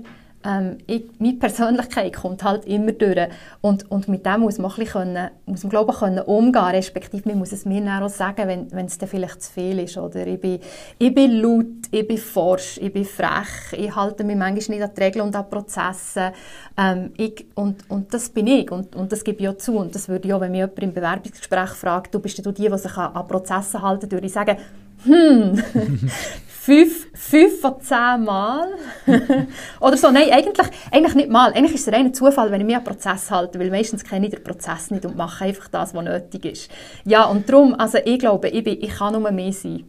ähm, 0.44 0.78
ich, 0.86 1.04
meine 1.18 1.34
Persönlichkeit 1.34 2.14
kommt 2.14 2.44
halt 2.44 2.64
immer 2.64 2.92
durch. 2.92 3.28
Und, 3.60 3.90
und 3.90 4.08
mit 4.08 4.24
dem 4.24 4.40
muss 4.40 4.58
man, 4.58 4.70
ein 4.70 4.86
können, 4.86 5.30
muss 5.46 5.64
man 5.64 5.70
glaube 5.70 5.92
ich, 5.92 5.98
können 5.98 6.20
umgehen 6.20 6.64
respektive 6.64 7.28
man 7.28 7.38
muss 7.38 7.52
es 7.52 7.64
mir 7.64 7.82
auch 8.00 8.08
sagen, 8.08 8.46
wenn, 8.46 8.70
wenn 8.72 8.86
es 8.86 8.98
dann 8.98 9.08
vielleicht 9.08 9.42
zu 9.42 9.52
viel 9.52 9.80
ist. 9.80 9.98
Oder? 9.98 10.26
Ich, 10.26 10.40
bin, 10.40 10.60
ich 10.98 11.14
bin 11.14 11.40
laut, 11.40 11.66
ich 11.90 12.06
bin 12.06 12.18
forsch, 12.18 12.78
ich 12.78 12.92
bin 12.92 13.04
frech, 13.04 13.72
ich 13.72 13.94
halte 13.94 14.22
mich 14.22 14.36
manchmal 14.36 14.78
nicht 14.78 14.88
an 14.88 14.94
die 14.96 15.02
Regeln 15.02 15.26
und 15.26 15.36
an 15.36 15.50
Prozesse. 15.50 16.32
Ähm, 16.76 17.12
ich, 17.16 17.46
und, 17.54 17.90
und 17.90 18.14
das 18.14 18.28
bin 18.28 18.46
ich 18.46 18.70
und, 18.70 18.94
und 18.94 19.10
das 19.10 19.24
gebe 19.24 19.42
ich 19.42 19.48
auch 19.48 19.56
zu. 19.56 19.76
Und 19.76 19.94
das 19.94 20.08
würde 20.08 20.28
ich 20.28 20.34
auch, 20.34 20.40
wenn 20.40 20.52
mich 20.52 20.60
jemand 20.60 20.78
im 20.78 20.94
Bewerbungsgespräch 20.94 21.70
fragt, 21.70 22.14
du 22.14 22.20
bist 22.20 22.44
du 22.44 22.52
die, 22.52 22.68
die 22.68 22.78
sich 22.78 22.96
an, 22.96 23.12
an 23.12 23.26
Prozesse 23.26 23.82
halten, 23.82 24.10
würde 24.10 24.26
ich 24.26 24.32
sagen, 24.32 24.56
hm, 25.04 25.62
fünf, 26.68 27.06
fünf 27.14 27.60
von 27.62 27.80
zehn 27.80 28.24
Mal. 28.24 28.68
Oder 29.80 29.96
so, 29.96 30.10
nein, 30.10 30.28
eigentlich, 30.30 30.66
eigentlich 30.92 31.14
nicht 31.14 31.30
mal. 31.30 31.50
Eigentlich 31.54 31.76
ist 31.76 31.88
es 31.88 31.94
ein 31.94 32.12
Zufall, 32.12 32.50
wenn 32.50 32.60
ich 32.60 32.66
mich 32.66 32.76
an 32.76 32.84
Prozess 32.84 33.30
halte, 33.30 33.58
weil 33.58 33.70
meistens 33.70 34.04
kenne 34.04 34.26
ich 34.26 34.34
den 34.34 34.44
Prozess 34.44 34.90
nicht 34.90 35.06
und 35.06 35.16
mache 35.16 35.46
einfach 35.46 35.68
das, 35.68 35.94
was 35.94 36.04
nötig 36.04 36.44
ist. 36.44 36.70
Ja, 37.06 37.24
und 37.24 37.48
darum, 37.48 37.74
also 37.74 37.96
ich 38.04 38.18
glaube, 38.18 38.50
ich, 38.50 38.62
bin, 38.62 38.82
ich 38.82 38.90
kann 38.90 39.14
nur 39.14 39.30
mehr 39.30 39.50
sein. 39.50 39.84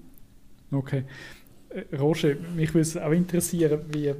Okay. 0.72 1.04
Äh, 1.68 1.98
Roger, 1.98 2.36
mich 2.56 2.74
würde 2.74 2.82
es 2.82 2.96
auch 2.96 3.12
interessieren, 3.12 3.82
wie 3.92 4.14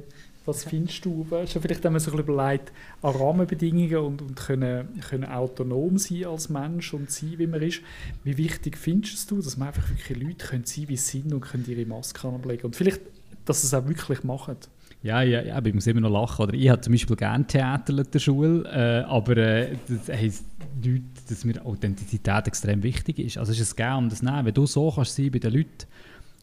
was 0.46 0.64
findest 0.64 1.04
du, 1.04 1.26
weißt 1.28 1.54
du, 1.54 1.60
vielleicht 1.60 1.84
haben 1.84 1.92
wir 1.92 2.00
sich 2.00 2.14
überlegt, 2.14 2.72
an 3.02 3.14
Rahmenbedingungen 3.14 3.96
und, 3.98 4.22
und 4.22 4.36
können, 4.36 5.00
können 5.08 5.24
autonom 5.24 5.98
sein 5.98 6.24
als 6.24 6.48
Mensch 6.48 6.94
und 6.94 7.10
sein, 7.10 7.34
wie 7.36 7.46
man 7.46 7.62
ist. 7.62 7.82
Wie 8.24 8.36
wichtig 8.36 8.76
findest 8.76 9.30
du, 9.30 9.36
dass 9.36 9.56
man 9.56 9.68
einfach 9.68 9.88
wirklich 9.88 10.18
Leute 10.18 10.46
können 10.46 10.64
sein 10.64 10.88
wie 10.88 10.96
sie 10.96 11.20
sind 11.20 11.32
und 11.32 11.40
können 11.40 11.64
ihre 11.66 11.86
Maske 11.86 12.26
anlegen 12.26 12.66
und 12.66 12.76
vielleicht, 12.76 13.00
dass 13.44 13.60
sie 13.60 13.66
es 13.66 13.74
auch 13.74 13.86
wirklich 13.86 14.24
machen? 14.24 14.56
Ja, 15.02 15.22
ja, 15.22 15.40
ja, 15.40 15.64
ich 15.64 15.74
muss 15.74 15.86
immer 15.86 16.00
noch 16.00 16.10
lachen. 16.10 16.42
Oder 16.42 16.54
ich 16.54 16.68
habe 16.68 16.80
zum 16.80 16.92
Beispiel 16.92 17.16
gerne 17.16 17.46
Theater 17.46 17.96
in 17.96 18.10
der 18.10 18.18
Schule, 18.18 18.64
äh, 18.68 19.04
aber 19.04 19.36
äh, 19.36 19.76
das 19.88 20.08
heisst 20.08 20.44
nicht, 20.82 21.04
dass 21.28 21.44
mir 21.44 21.64
Authentizität 21.64 22.46
extrem 22.46 22.82
wichtig 22.82 23.18
ist. 23.18 23.38
Also 23.38 23.52
es 23.52 23.60
ist 23.60 23.68
es 23.68 23.76
gerne 23.76 24.08
das 24.08 24.22
Nehmen. 24.22 24.44
Wenn 24.44 24.54
du 24.54 24.66
so 24.66 24.90
kannst 24.90 25.16
sein 25.16 25.30
bei 25.30 25.38
den 25.38 25.54
Leuten, 25.54 25.86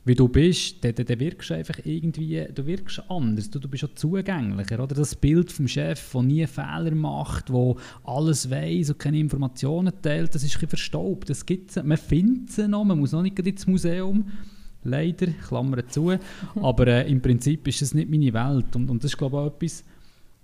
wie 0.08 0.16
du 0.16 0.28
bist, 0.28 0.84
dann, 0.84 0.96
dann 0.96 1.20
wirkst 1.20 1.50
du 1.50 1.54
einfach 1.54 1.80
irgendwie, 1.84 2.46
du 2.54 2.66
wirkst 2.66 3.04
anders, 3.10 3.50
du, 3.50 3.60
du 3.60 3.68
bist 3.68 3.84
auch 3.84 3.94
zugänglicher, 3.96 4.82
oder? 4.82 4.96
Das 4.96 5.16
Bild 5.16 5.52
vom 5.52 5.68
Chef, 5.68 6.12
der 6.12 6.24
nie 6.24 6.48
Fehler 6.48 6.96
macht, 6.96 7.50
der 7.50 7.76
alles 8.04 8.50
weiß 8.50 8.92
und 8.92 9.00
keine 9.00 9.20
Informationen 9.20 9.94
teilt, 10.02 10.34
das 10.34 10.44
ist 10.44 10.52
ein 10.52 10.54
bisschen 10.54 10.70
verstaubt, 10.70 11.30
das 11.30 11.46
gibt's, 11.46 11.76
man 11.84 11.98
findet 11.98 12.50
es 12.50 12.58
noch, 12.68 12.84
man 12.84 13.00
muss 13.00 13.12
noch 13.12 13.22
nicht 13.22 13.38
ins 13.40 13.68
Museum, 13.68 14.26
leider, 14.84 15.28
Klammer 15.28 15.88
zu, 15.88 16.14
aber 16.56 16.88
äh, 16.88 17.12
im 17.12 17.22
Prinzip 17.22 17.68
ist 17.68 17.82
das 17.82 17.94
nicht 17.94 18.10
meine 18.10 18.34
Welt. 18.34 18.76
Und, 18.76 18.90
und 18.90 19.04
das 19.04 19.12
ist 19.12 19.18
glaube 19.18 19.36
ich 19.36 19.42
auch 19.42 19.48
etwas, 19.48 19.84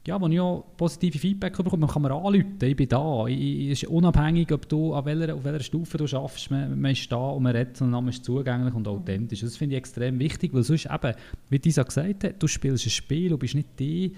ja, 0.05 0.19
wo 0.19 0.27
ich 0.27 0.39
auch 0.39 0.65
positive 0.75 1.17
Feedback 1.17 1.55
bekomme, 1.55 1.81
man 1.81 1.89
kann 1.89 2.01
mir 2.01 2.11
anrufen, 2.11 2.57
ich 2.61 2.75
bin 2.75 2.89
da. 2.89 3.25
Es 3.27 3.83
ist 3.83 3.85
unabhängig, 3.85 4.51
ob 4.51 4.67
du 4.67 4.93
an 4.93 5.05
welcher, 5.05 5.33
auf 5.33 5.43
welcher 5.45 5.63
Stufe 5.63 5.97
du 5.97 6.05
arbeitest, 6.05 6.51
man, 6.51 6.79
man 6.79 6.91
ist 6.91 7.09
da 7.09 7.29
und 7.29 7.43
man 7.43 7.55
redet 7.55 7.81
und 7.81 7.91
man 7.91 8.09
ist 8.09 8.25
zugänglich 8.25 8.73
und 8.73 8.87
authentisch. 8.87 9.39
Das 9.39 9.55
finde 9.55 9.75
ich 9.75 9.79
extrem 9.79 10.19
wichtig, 10.19 10.53
weil 10.53 10.63
sonst 10.63 10.87
eben, 10.87 11.13
wie 11.49 11.59
Disa 11.59 11.83
gesagt 11.83 12.25
hat, 12.25 12.43
du 12.43 12.47
spielst 12.47 12.85
ein 12.85 12.89
Spiel 12.89 13.31
und 13.31 13.39
bist 13.39 13.55
nicht 13.55 13.79
die 13.79 14.13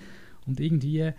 und 0.47 0.59
irgendwie 0.59 1.13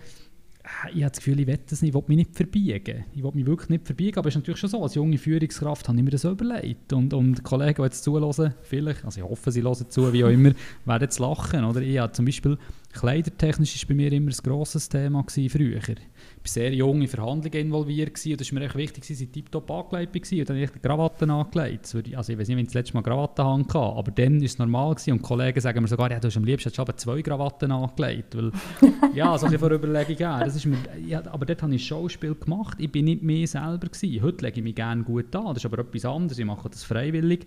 ich 0.93 1.03
habe 1.03 1.11
das 1.11 1.19
Gefühl, 1.19 1.41
ich 1.41 1.47
will 1.47 1.59
das 1.69 1.83
nicht, 1.83 1.91
ich 1.91 1.95
will 1.95 2.03
mich 2.09 2.17
nicht 2.17 2.35
verbiegen. 2.35 3.05
Ich 3.15 3.23
will 3.23 3.31
mich 3.35 3.47
wirklich 3.47 3.69
nicht 3.71 3.87
verbiegen, 3.87 4.19
aber 4.19 4.29
es 4.29 4.35
ist 4.35 4.41
natürlich 4.41 4.59
schon 4.59 4.71
so, 4.71 4.83
als 4.83 4.95
junge 4.95 5.19
Führungskraft 5.19 5.89
habe 5.89 5.97
ich 5.99 6.05
mir 6.05 6.11
das 6.11 6.25
überlegt. 6.25 6.93
Und, 6.93 7.15
und 7.15 7.43
Kollegen, 7.45 7.77
die 7.77 7.83
jetzt 7.83 8.03
zuhören, 8.03 8.55
vielleicht, 8.63 9.05
also 9.05 9.21
ich 9.21 9.29
hoffe, 9.29 9.53
sie 9.53 9.63
hören 9.63 9.89
zu, 9.89 10.13
wie 10.13 10.25
auch 10.25 10.29
immer, 10.29 10.53
werden 10.85 11.03
jetzt 11.03 11.19
lachen. 11.19 11.65
Oder? 11.65 11.83
Ich 11.83 11.99
habe 11.99 12.13
zum 12.13 12.25
Beispiel, 12.25 12.59
kleidertechnisch 12.99 13.83
war 13.83 13.89
bei 13.89 13.95
mir 13.95 14.13
immer 14.13 14.31
ein 14.31 14.37
grosses 14.43 14.89
Thema 14.89 15.23
gewesen, 15.23 15.51
früher 15.51 15.77
war 15.77 15.97
sehr 16.45 16.73
jung 16.73 17.03
in 17.03 17.09
Verhandlungen 17.09 17.67
involviert 17.67 18.15
gewesen, 18.15 18.33
und 18.33 18.41
es 18.41 18.53
war 18.53 18.61
mir 18.61 18.67
echt 18.67 18.77
wichtig, 18.77 19.07
dass 19.07 19.21
ich 19.21 19.31
tiptop 19.31 19.71
angelegt 19.71 20.15
war 20.15 20.39
und 20.39 20.49
dann 20.49 20.57
habe 20.57 20.65
ich 20.65 20.83
Krawatten 20.83 21.31
angelegt. 21.31 21.85
Also 21.85 21.99
ich 21.99 22.17
weiß 22.17 22.29
nicht, 22.29 22.49
wenn 22.49 22.59
ich 22.59 22.67
das 22.67 22.75
letzte 22.75 22.95
Mal 22.95 23.03
Krawatten 23.03 23.47
hatte, 23.47 23.79
aber 23.79 24.11
dann 24.11 24.41
war 24.41 24.45
es 24.45 24.59
normal 24.59 24.95
gewesen 24.95 25.13
und 25.13 25.23
Kollegen 25.23 25.61
sagen 25.61 25.83
mir 25.83 25.89
sogar, 25.89 26.11
ja, 26.11 26.21
du 26.21 26.29
hast 26.29 26.37
am 26.37 26.45
liebsten 26.45 26.73
schon 26.73 26.87
zwei 26.97 27.23
Krawatten 27.23 27.73
angelegt, 27.73 28.37
weil, 28.37 28.53
ja, 29.15 29.37
so 29.39 29.47
ein 29.47 29.59
von 29.59 29.73
Überlegung 29.73 30.17
her. 30.17 30.41
Das 30.45 30.57
ist 30.57 30.67
mir, 30.67 30.79
ja, 31.07 31.23
aber 31.27 31.47
dort 31.47 31.63
habe 31.63 31.75
ich 31.75 31.87
Schauspiel 31.87 32.35
gemacht, 32.35 32.79
ich 32.81 32.91
bin 32.91 33.07
nicht 33.07 33.23
mehr 33.23 33.47
selber 33.47 33.89
gewesen. 33.89 34.23
Heute 34.23 34.45
lege 34.45 34.59
ich 34.59 34.65
mich 34.65 34.75
gerne 34.75 35.03
gut 35.03 35.35
an, 35.35 35.47
das 35.47 35.59
ist 35.59 35.67
aber 35.67 35.81
etwas 35.81 36.05
anderes, 36.05 36.39
ich 36.39 36.45
mache 36.45 36.69
das 36.69 36.85
freiwillig 36.85 37.47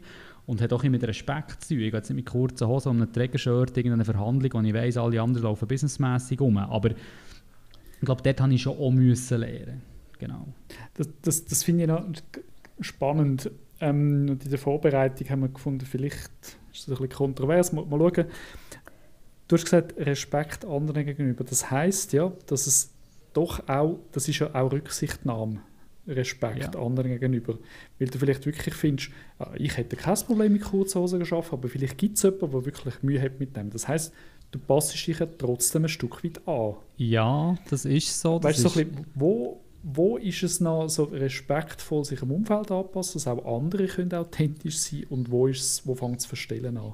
und 0.49 0.61
hat 0.61 0.73
auch 0.73 0.81
mit 0.81 1.03
Respekt 1.03 1.61
zu 1.61 1.75
tun. 1.75 1.83
Ich 1.83 1.91
gehe 1.91 1.99
jetzt 1.99 2.09
mit 2.09 2.25
kurzen 2.25 2.67
Hosen 2.67 2.89
um 2.89 3.01
einen 3.01 3.13
Trägershirt, 3.13 3.77
irgendeine 3.77 4.03
Verhandlung, 4.03 4.51
wo 4.51 4.67
ich 4.67 4.73
weiss, 4.73 4.97
alle 4.97 5.21
anderen 5.21 5.43
laufen 5.43 5.67
businessmässig 5.67 6.41
um, 6.41 6.57
aber 6.57 6.89
ich 6.89 8.05
glaube, 8.05 8.23
dort 8.23 8.41
habe 8.41 8.53
ich 8.53 8.61
schon 8.63 8.75
auch 8.75 8.89
müssen 8.89 9.41
lernen. 9.41 9.81
Genau. 10.17 10.47
Das, 10.95 11.07
das, 11.21 11.45
das 11.45 11.63
finde 11.63 11.83
ich 11.83 11.89
noch 11.89 12.03
spannend. 12.81 13.51
Ähm, 13.79 14.27
und 14.27 14.43
in 14.43 14.49
der 14.49 14.57
Vorbereitung 14.57 15.29
haben 15.29 15.41
wir 15.41 15.49
gefunden, 15.49 15.85
vielleicht 15.85 16.31
ist 16.73 16.87
das 16.87 16.87
ein 16.87 16.93
bisschen 16.93 17.09
kontrovers. 17.09 17.71
Mal, 17.71 17.85
mal 17.85 17.99
schauen. 17.99 18.25
Du 19.47 19.55
hast 19.55 19.65
gesagt, 19.65 19.97
Respekt 19.97 20.65
anderen 20.65 21.05
gegenüber. 21.05 21.43
Das 21.43 21.69
heißt 21.69 22.13
ja, 22.13 22.31
dass 22.47 22.65
es 22.65 22.91
doch 23.33 23.67
auch, 23.67 23.99
das 24.13 24.27
ist 24.27 24.39
ja 24.39 24.53
auch 24.55 24.71
Rücksichtnahme, 24.71 25.61
Respekt 26.09 26.75
ja. 26.75 26.81
anderen 26.81 27.11
gegenüber. 27.11 27.57
Weil 27.97 28.07
du 28.07 28.17
vielleicht 28.17 28.45
wirklich 28.45 28.73
findest, 28.73 29.11
ah, 29.37 29.51
ich 29.55 29.77
hätte 29.77 29.95
kein 29.95 30.15
Problem 30.15 30.53
mit 30.53 30.63
Kurzhosen 30.63 31.19
geschafft, 31.19 31.53
aber 31.53 31.67
vielleicht 31.69 31.97
gibt 31.97 32.17
es 32.17 32.23
jemanden, 32.23 32.51
der 32.51 32.65
wirklich 32.65 33.03
Mühe 33.03 33.21
hat 33.21 33.39
mit 33.39 33.55
dem. 33.55 33.69
Das 33.69 33.87
heißt, 33.87 34.13
du 34.51 34.59
passt 34.59 34.93
dich 34.93 35.07
ja 35.07 35.25
trotzdem 35.25 35.83
ein 35.83 35.89
Stück 35.89 36.23
weit 36.23 36.47
an. 36.47 36.75
Ja, 36.97 37.55
das 37.69 37.85
ist 37.85 38.19
so. 38.19 38.39
Das 38.39 38.63
weißt 38.63 38.65
du, 38.65 38.69
so 38.69 38.85
wo, 39.15 39.61
wo 39.83 40.17
ist 40.17 40.43
es 40.43 40.59
noch 40.59 40.87
so 40.87 41.05
respektvoll, 41.05 42.03
sich 42.05 42.21
im 42.21 42.31
Umfeld 42.31 42.71
anpassen, 42.71 43.13
dass 43.13 43.27
auch 43.27 43.57
andere 43.57 43.87
können 43.87 44.13
authentisch 44.13 44.77
sein 44.77 45.05
und 45.09 45.31
wo, 45.31 45.47
wo 45.47 45.95
fängt 45.95 46.19
es 46.19 46.25
Verstellen 46.25 46.77
an? 46.77 46.93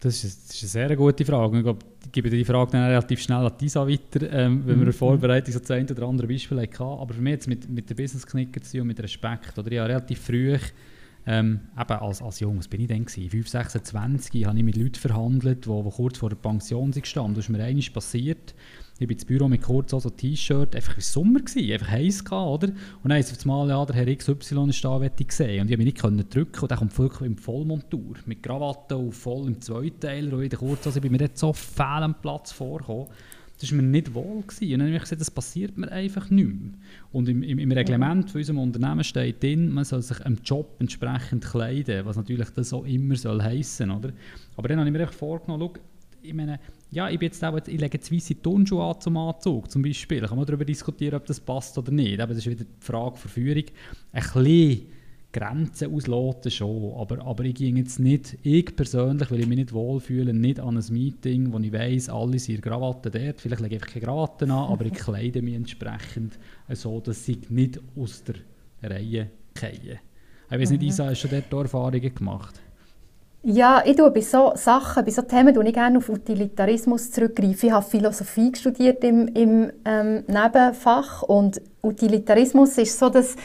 Das 0.00 0.22
ist, 0.22 0.48
das 0.48 0.62
ist, 0.62 0.76
eine 0.76 0.86
sehr 0.86 0.96
gute 0.96 1.24
Frage. 1.24 1.56
Ich, 1.56 1.64
glaube, 1.64 1.84
ich 2.04 2.12
gebe 2.12 2.30
die 2.30 2.44
Frage 2.44 2.72
dann 2.72 2.84
relativ 2.84 3.20
schnell 3.20 3.44
an 3.44 3.58
Tisa 3.58 3.86
weiter, 3.86 4.30
ähm, 4.30 4.62
wenn 4.64 4.78
mhm. 4.78 4.86
wir 4.86 4.92
vorbereitet 4.92 5.66
so 5.66 5.74
ein 5.74 5.90
oder 5.90 6.06
andere 6.06 6.28
Beispiel 6.28 6.60
hatten. 6.60 6.82
Aber 6.82 7.14
für 7.14 7.20
mich 7.20 7.32
jetzt 7.32 7.48
mit, 7.48 7.68
mit 7.68 7.90
der 7.90 7.96
Business-Knicker 7.96 8.62
zu 8.62 8.80
und 8.80 8.86
mit 8.86 9.00
Respekt. 9.02 9.58
Oder 9.58 9.72
ich 9.72 9.78
habe 9.78 9.88
relativ 9.88 10.20
früh 10.20 10.56
ähm, 11.26 11.60
eben 11.78 11.92
als, 11.98 12.22
als 12.22 12.40
Jung, 12.40 12.58
was 12.58 12.68
bin 12.68 12.80
ich 12.80 12.86
denn? 12.86 13.06
5, 13.06 13.48
26 13.48 14.46
habe 14.46 14.56
ich 14.56 14.64
mit 14.64 14.76
Leuten 14.76 14.94
verhandelt, 14.94 15.66
die, 15.66 15.68
die 15.68 15.90
kurz 15.90 16.18
vor 16.18 16.30
der 16.30 16.36
Pension 16.36 16.92
sind 16.92 17.02
gestanden. 17.02 17.34
Das 17.34 17.44
ist 17.44 17.50
mir 17.50 17.62
einmal 17.62 17.84
passiert. 17.92 18.54
Ich 19.00 19.06
bin 19.06 19.16
ins 19.16 19.24
Büro 19.24 19.46
mit 19.46 19.62
kurz 19.62 19.92
so 19.92 20.10
T-Shirt, 20.10 20.74
einfach 20.74 20.96
im 20.96 21.00
Sommer 21.00 21.38
gewesen, 21.38 21.72
einfach 21.72 21.88
heiß 21.88 22.24
gehabt, 22.24 22.64
oder? 22.64 22.72
Und 23.04 23.10
dann 23.10 23.20
ist 23.20 23.30
auf 23.30 23.40
einmal, 23.42 23.68
ja, 23.68 23.86
der 23.86 23.94
Herr 23.94 24.16
XY 24.16 24.70
ist 24.70 24.84
da, 24.84 25.00
ich 25.00 25.26
gesehen. 25.26 25.60
Und 25.60 25.68
ich 25.68 25.72
habe 25.72 25.84
mich 25.84 26.02
nicht 26.02 26.34
drücken 26.34 26.60
und 26.60 26.70
dann 26.70 26.78
kommt 26.78 26.98
wirklich 26.98 27.30
in 27.30 27.36
Vollmontur, 27.36 28.16
mit 28.26 28.42
Krawatte 28.42 28.96
und 28.96 29.12
voll 29.12 29.46
im 29.46 29.60
Zweiteiler 29.60 30.32
und 30.32 30.42
in 30.42 30.48
der 30.48 30.58
Kurzhose, 30.58 31.00
bin 31.00 31.12
mir 31.12 31.18
dort 31.18 31.38
so 31.38 31.52
fehl 31.52 32.02
am 32.02 32.20
Platz 32.20 32.50
vorgekommen. 32.50 33.06
Das 33.60 33.70
war 33.70 33.76
mir 33.76 33.84
nicht 33.84 34.14
wohl. 34.14 34.42
Gewesen. 34.42 34.72
Und 34.72 34.78
dann 34.80 34.88
habe 34.88 34.96
ich 34.96 35.02
gesagt, 35.02 35.20
das 35.20 35.30
passiert 35.30 35.78
mir 35.78 35.90
einfach 35.92 36.28
nicht 36.30 36.48
mehr. 36.48 36.72
Und 37.12 37.28
im, 37.28 37.44
im, 37.44 37.58
im 37.60 37.72
Reglement 37.72 38.30
von 38.30 38.40
unserem 38.40 38.58
Unternehmen 38.58 39.04
steht 39.04 39.42
drin, 39.42 39.68
man 39.70 39.84
soll 39.84 40.02
sich 40.02 40.24
am 40.26 40.38
Job 40.44 40.76
entsprechend 40.80 41.44
kleiden, 41.44 42.04
was 42.04 42.16
natürlich 42.16 42.50
das 42.50 42.72
auch 42.72 42.84
immer 42.84 43.14
soll 43.14 43.42
heissen, 43.42 43.92
oder? 43.92 44.12
Aber 44.56 44.68
dann 44.68 44.78
habe 44.78 44.88
ich 44.88 44.92
mir 44.92 45.00
einfach 45.00 45.14
vorgenommen, 45.14 45.70
schau, 45.74 45.82
ich 46.22 46.34
meine, 46.34 46.60
ja, 46.90 47.08
ich, 47.08 47.18
bin 47.18 47.26
jetzt 47.26 47.44
auch, 47.44 47.56
ich 47.56 47.66
lege 47.80 47.98
jetzt 47.98 48.12
weisse 48.12 48.40
Turnschuhe 48.40 48.82
an 48.82 49.00
zum 49.00 49.16
Anzug, 49.16 49.70
zum 49.70 49.82
Beispiel. 49.82 50.20
Da 50.20 50.28
kann 50.28 50.36
man 50.38 50.46
darüber 50.46 50.64
diskutieren, 50.64 51.16
ob 51.16 51.26
das 51.26 51.40
passt 51.40 51.76
oder 51.78 51.92
nicht. 51.92 52.20
Aber 52.20 52.34
das 52.34 52.46
ist 52.46 52.50
wieder 52.50 52.64
die 52.64 52.84
Frage 52.84 53.16
der 53.22 53.30
Führung. 53.30 53.64
Ein 54.12 54.22
bisschen 54.22 54.86
Grenzen 55.30 55.94
ausloten 55.94 56.50
schon, 56.50 56.94
aber, 56.94 57.22
aber 57.24 57.44
ich 57.44 57.54
gehe 57.54 57.74
jetzt 57.74 58.00
nicht, 58.00 58.38
ich 58.42 58.74
persönlich, 58.74 59.30
weil 59.30 59.40
ich 59.40 59.46
mich 59.46 59.58
nicht 59.58 59.72
wohlfühle, 59.74 60.32
nicht 60.32 60.58
an 60.58 60.78
ein 60.78 60.84
Meeting, 60.90 61.52
wo 61.52 61.58
ich 61.58 61.72
weiss, 61.72 62.08
alle 62.08 62.38
sind 62.38 62.56
in 62.56 62.60
Krawatte 62.62 63.10
dort, 63.10 63.40
vielleicht 63.40 63.60
lege 63.60 63.76
ich 63.76 63.82
einfach 63.82 63.92
keine 63.92 64.06
Krawatten 64.06 64.50
an, 64.50 64.72
aber 64.72 64.86
ich 64.86 64.92
kleide 64.94 65.42
mich 65.42 65.54
entsprechend 65.54 66.38
so, 66.70 67.00
dass 67.00 67.28
ich 67.28 67.50
nicht 67.50 67.78
aus 67.94 68.24
der 68.24 68.36
Reihe 68.82 69.30
gehe. 69.54 70.00
Ich 70.50 70.58
weiß 70.58 70.70
nicht, 70.70 70.80
mhm. 70.80 70.88
Isa, 70.88 71.10
hast 71.10 71.24
du 71.24 71.28
dort 71.28 71.52
Erfahrungen 71.52 72.14
gemacht? 72.14 72.58
Ja, 73.42 73.82
ich 73.86 73.96
tue 73.96 74.10
bei 74.10 74.20
so 74.20 74.52
Sachen, 74.56 75.04
bei 75.04 75.10
so 75.10 75.22
Themen 75.22 75.54
tue 75.54 75.66
ich 75.66 75.72
gerne 75.72 75.98
auf 75.98 76.08
Utilitarismus 76.08 77.12
zurückgreifen. 77.12 77.68
Ich 77.68 77.72
habe 77.72 77.86
Philosophie 77.86 78.52
studiert 78.54 79.04
im, 79.04 79.28
im 79.28 79.72
ähm, 79.84 80.24
Nebenfach 80.26 81.22
und 81.22 81.60
Utilitarismus 81.82 82.76
ist 82.78 82.98
so, 82.98 83.08
dass 83.08 83.36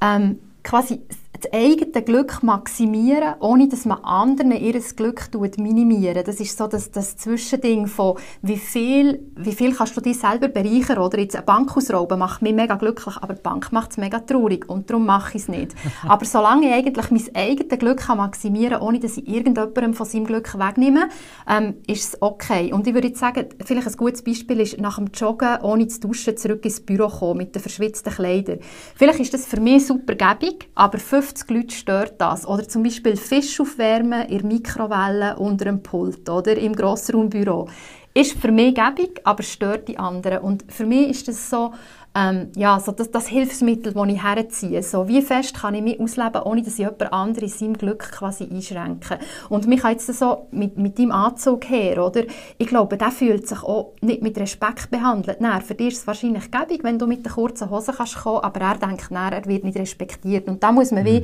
ähm, 0.00 0.38
quasi 0.62 1.02
das 1.42 1.52
eigene 1.52 2.02
Glück 2.02 2.42
maximieren, 2.42 3.34
ohne 3.40 3.68
dass 3.68 3.84
man 3.84 3.98
anderen 4.04 4.52
ihr 4.52 4.80
Glück 4.96 5.28
minimieren. 5.58 6.22
Das 6.24 6.40
ist 6.40 6.56
so 6.56 6.66
das, 6.66 6.90
das 6.90 7.16
Zwischending 7.16 7.86
von, 7.86 8.16
wie 8.42 8.56
viel, 8.56 9.32
wie 9.36 9.52
viel 9.52 9.74
kannst 9.74 9.96
du 9.96 10.00
dich 10.00 10.18
selber 10.18 10.48
bereichern, 10.48 10.98
oder? 10.98 11.18
Jetzt 11.18 11.36
eine 11.36 11.44
Bank 11.44 11.76
ausrauben 11.76 12.18
macht 12.18 12.42
mich 12.42 12.54
mega 12.54 12.76
glücklich, 12.76 13.16
aber 13.16 13.34
die 13.34 13.42
Bank 13.42 13.72
macht 13.72 13.92
es 13.92 13.96
mega 13.96 14.20
traurig 14.20 14.68
und 14.68 14.88
darum 14.90 15.06
mache 15.06 15.36
ich 15.36 15.42
es 15.42 15.48
nicht. 15.48 15.74
aber 16.08 16.24
solange 16.24 16.68
ich 16.68 16.72
eigentlich 16.72 17.10
mein 17.10 17.36
eigenes 17.36 17.78
Glück 17.78 17.98
kann 17.98 18.18
maximieren 18.18 18.78
kann, 18.78 18.88
ohne 18.88 19.00
dass 19.00 19.16
ich 19.16 19.28
irgendjemandem 19.28 19.94
von 19.94 20.06
seinem 20.06 20.26
Glück 20.26 20.58
wegnehme, 20.58 21.08
ähm, 21.48 21.74
ist 21.86 22.04
es 22.14 22.22
okay. 22.22 22.72
Und 22.72 22.86
ich 22.86 22.94
würde 22.94 23.08
jetzt 23.08 23.20
sagen, 23.20 23.46
vielleicht 23.64 23.86
ein 23.86 23.96
gutes 23.96 24.22
Beispiel 24.22 24.60
ist, 24.60 24.78
nach 24.78 24.96
dem 24.96 25.08
Joggen 25.14 25.60
ohne 25.62 25.88
zu 25.88 26.00
duschen 26.00 26.36
zurück 26.36 26.64
ins 26.64 26.80
Büro 26.80 27.08
kommen 27.08 27.38
mit 27.38 27.54
den 27.54 27.62
verschwitzten 27.62 28.12
Kleidern. 28.12 28.58
Vielleicht 28.94 29.20
ist 29.20 29.34
das 29.34 29.46
für 29.46 29.60
mich 29.60 29.86
super 29.86 30.14
gäbig, 30.14 30.68
aber 30.74 30.98
50 30.98 31.31
Leute 31.48 31.74
stört 31.74 32.20
das. 32.20 32.46
Oder 32.46 32.68
zum 32.68 32.82
Beispiel 32.82 33.16
Fisch 33.16 33.60
aufwärmen 33.60 34.28
in 34.28 34.38
der 34.38 34.46
Mikrowelle 34.46 35.36
unter 35.36 35.64
dem 35.66 35.82
Pult 35.82 36.28
oder 36.28 36.56
im 36.56 36.74
Grossraumbüro. 36.74 37.68
Ist 38.14 38.38
für 38.38 38.52
mich 38.52 38.74
gäbig, 38.74 39.20
aber 39.24 39.42
stört 39.42 39.88
die 39.88 39.98
anderen. 39.98 40.38
Und 40.38 40.70
für 40.70 40.84
mich 40.84 41.08
ist 41.08 41.28
das 41.28 41.48
so, 41.48 41.72
ähm, 42.14 42.48
ja, 42.56 42.78
so 42.78 42.92
das, 42.92 43.10
das 43.10 43.26
Hilfsmittel, 43.28 43.94
das 43.94 44.08
ich 44.08 44.22
herziehe. 44.22 44.82
So, 44.82 45.08
wie 45.08 45.22
fest 45.22 45.54
kann 45.54 45.74
ich 45.74 45.82
mich 45.82 45.98
ausleben, 45.98 46.42
ohne 46.42 46.62
dass 46.62 46.74
ich 46.74 46.80
jemand 46.80 47.12
anderen 47.12 47.44
in 47.44 47.48
seinem 47.48 47.78
Glück 47.78 48.00
quasi 48.00 48.44
einschränke. 48.44 49.18
Und 49.48 49.66
mich 49.66 49.82
jetzt 49.82 50.12
so 50.12 50.48
mit, 50.50 50.76
mit 50.76 50.98
deinem 50.98 51.12
Anzug 51.12 51.68
her, 51.70 52.04
oder? 52.04 52.24
Ich 52.58 52.66
glaube, 52.66 52.98
der 52.98 53.10
fühlt 53.10 53.48
sich 53.48 53.62
auch 53.62 53.94
nicht 54.02 54.22
mit 54.22 54.36
Respekt 54.38 54.90
behandelt. 54.90 55.40
Nein, 55.40 55.62
für 55.62 55.74
dich 55.74 55.88
ist 55.88 56.00
es 56.00 56.06
wahrscheinlich 56.06 56.50
gäbig, 56.50 56.84
wenn 56.84 56.98
du 56.98 57.06
mit 57.06 57.24
den 57.24 57.32
kurzen 57.32 57.70
Hosen 57.70 57.94
kannst 57.94 58.16
kommen, 58.16 58.40
aber 58.40 58.60
er 58.60 58.76
denkt, 58.76 59.10
nein, 59.10 59.32
er 59.32 59.46
wird 59.46 59.64
nicht 59.64 59.78
respektiert. 59.78 60.48
Und 60.48 60.62
da 60.62 60.70
muss 60.70 60.90
man 60.90 61.04
mhm. 61.04 61.06
wie 61.06 61.22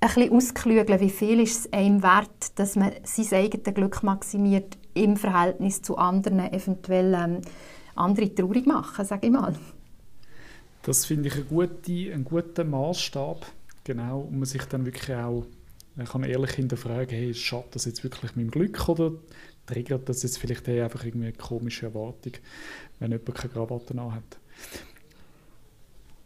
ein 0.00 0.08
bisschen 0.14 0.32
ausklügeln, 0.32 1.00
wie 1.00 1.10
viel 1.10 1.40
ist 1.40 1.66
es 1.66 1.72
einem 1.72 2.00
wert, 2.04 2.56
dass 2.56 2.76
man 2.76 2.92
sein 3.02 3.40
eigenes 3.40 3.74
Glück 3.74 4.04
maximiert 4.04 4.78
im 4.94 5.16
Verhältnis 5.16 5.82
zu 5.82 5.96
anderen 5.96 6.52
eventuell 6.52 7.14
ähm, 7.14 7.40
andere 7.96 8.32
traurig 8.32 8.66
machen, 8.66 9.04
sage 9.04 9.26
ich 9.26 9.32
mal. 9.32 9.54
Das 10.88 11.04
finde 11.04 11.28
ich 11.28 11.34
einen 11.34 11.48
guten, 11.48 12.12
einen 12.12 12.24
guten 12.24 12.70
Maßstab, 12.70 13.44
genau, 13.84 14.20
und 14.20 14.38
man 14.38 14.46
sich 14.46 14.64
dann 14.64 14.86
wirklich 14.86 15.14
auch 15.14 15.44
man 15.96 16.06
kann 16.06 16.22
ehrlich 16.22 16.52
hinterfragen, 16.52 17.10
hey, 17.10 17.34
schadet 17.34 17.74
das 17.74 17.84
jetzt 17.84 18.04
wirklich 18.04 18.36
meinem 18.36 18.50
Glück 18.50 18.88
oder 18.88 19.12
triggert 19.66 20.08
das 20.08 20.22
jetzt 20.22 20.38
vielleicht 20.38 20.66
einfach 20.68 21.04
irgendwie 21.04 21.26
eine 21.26 21.36
komische 21.36 21.86
Erwartung, 21.86 22.32
wenn 23.00 23.10
jemand 23.10 23.34
keine 23.34 23.52
Krawatte 23.52 24.00
hat. 24.00 24.38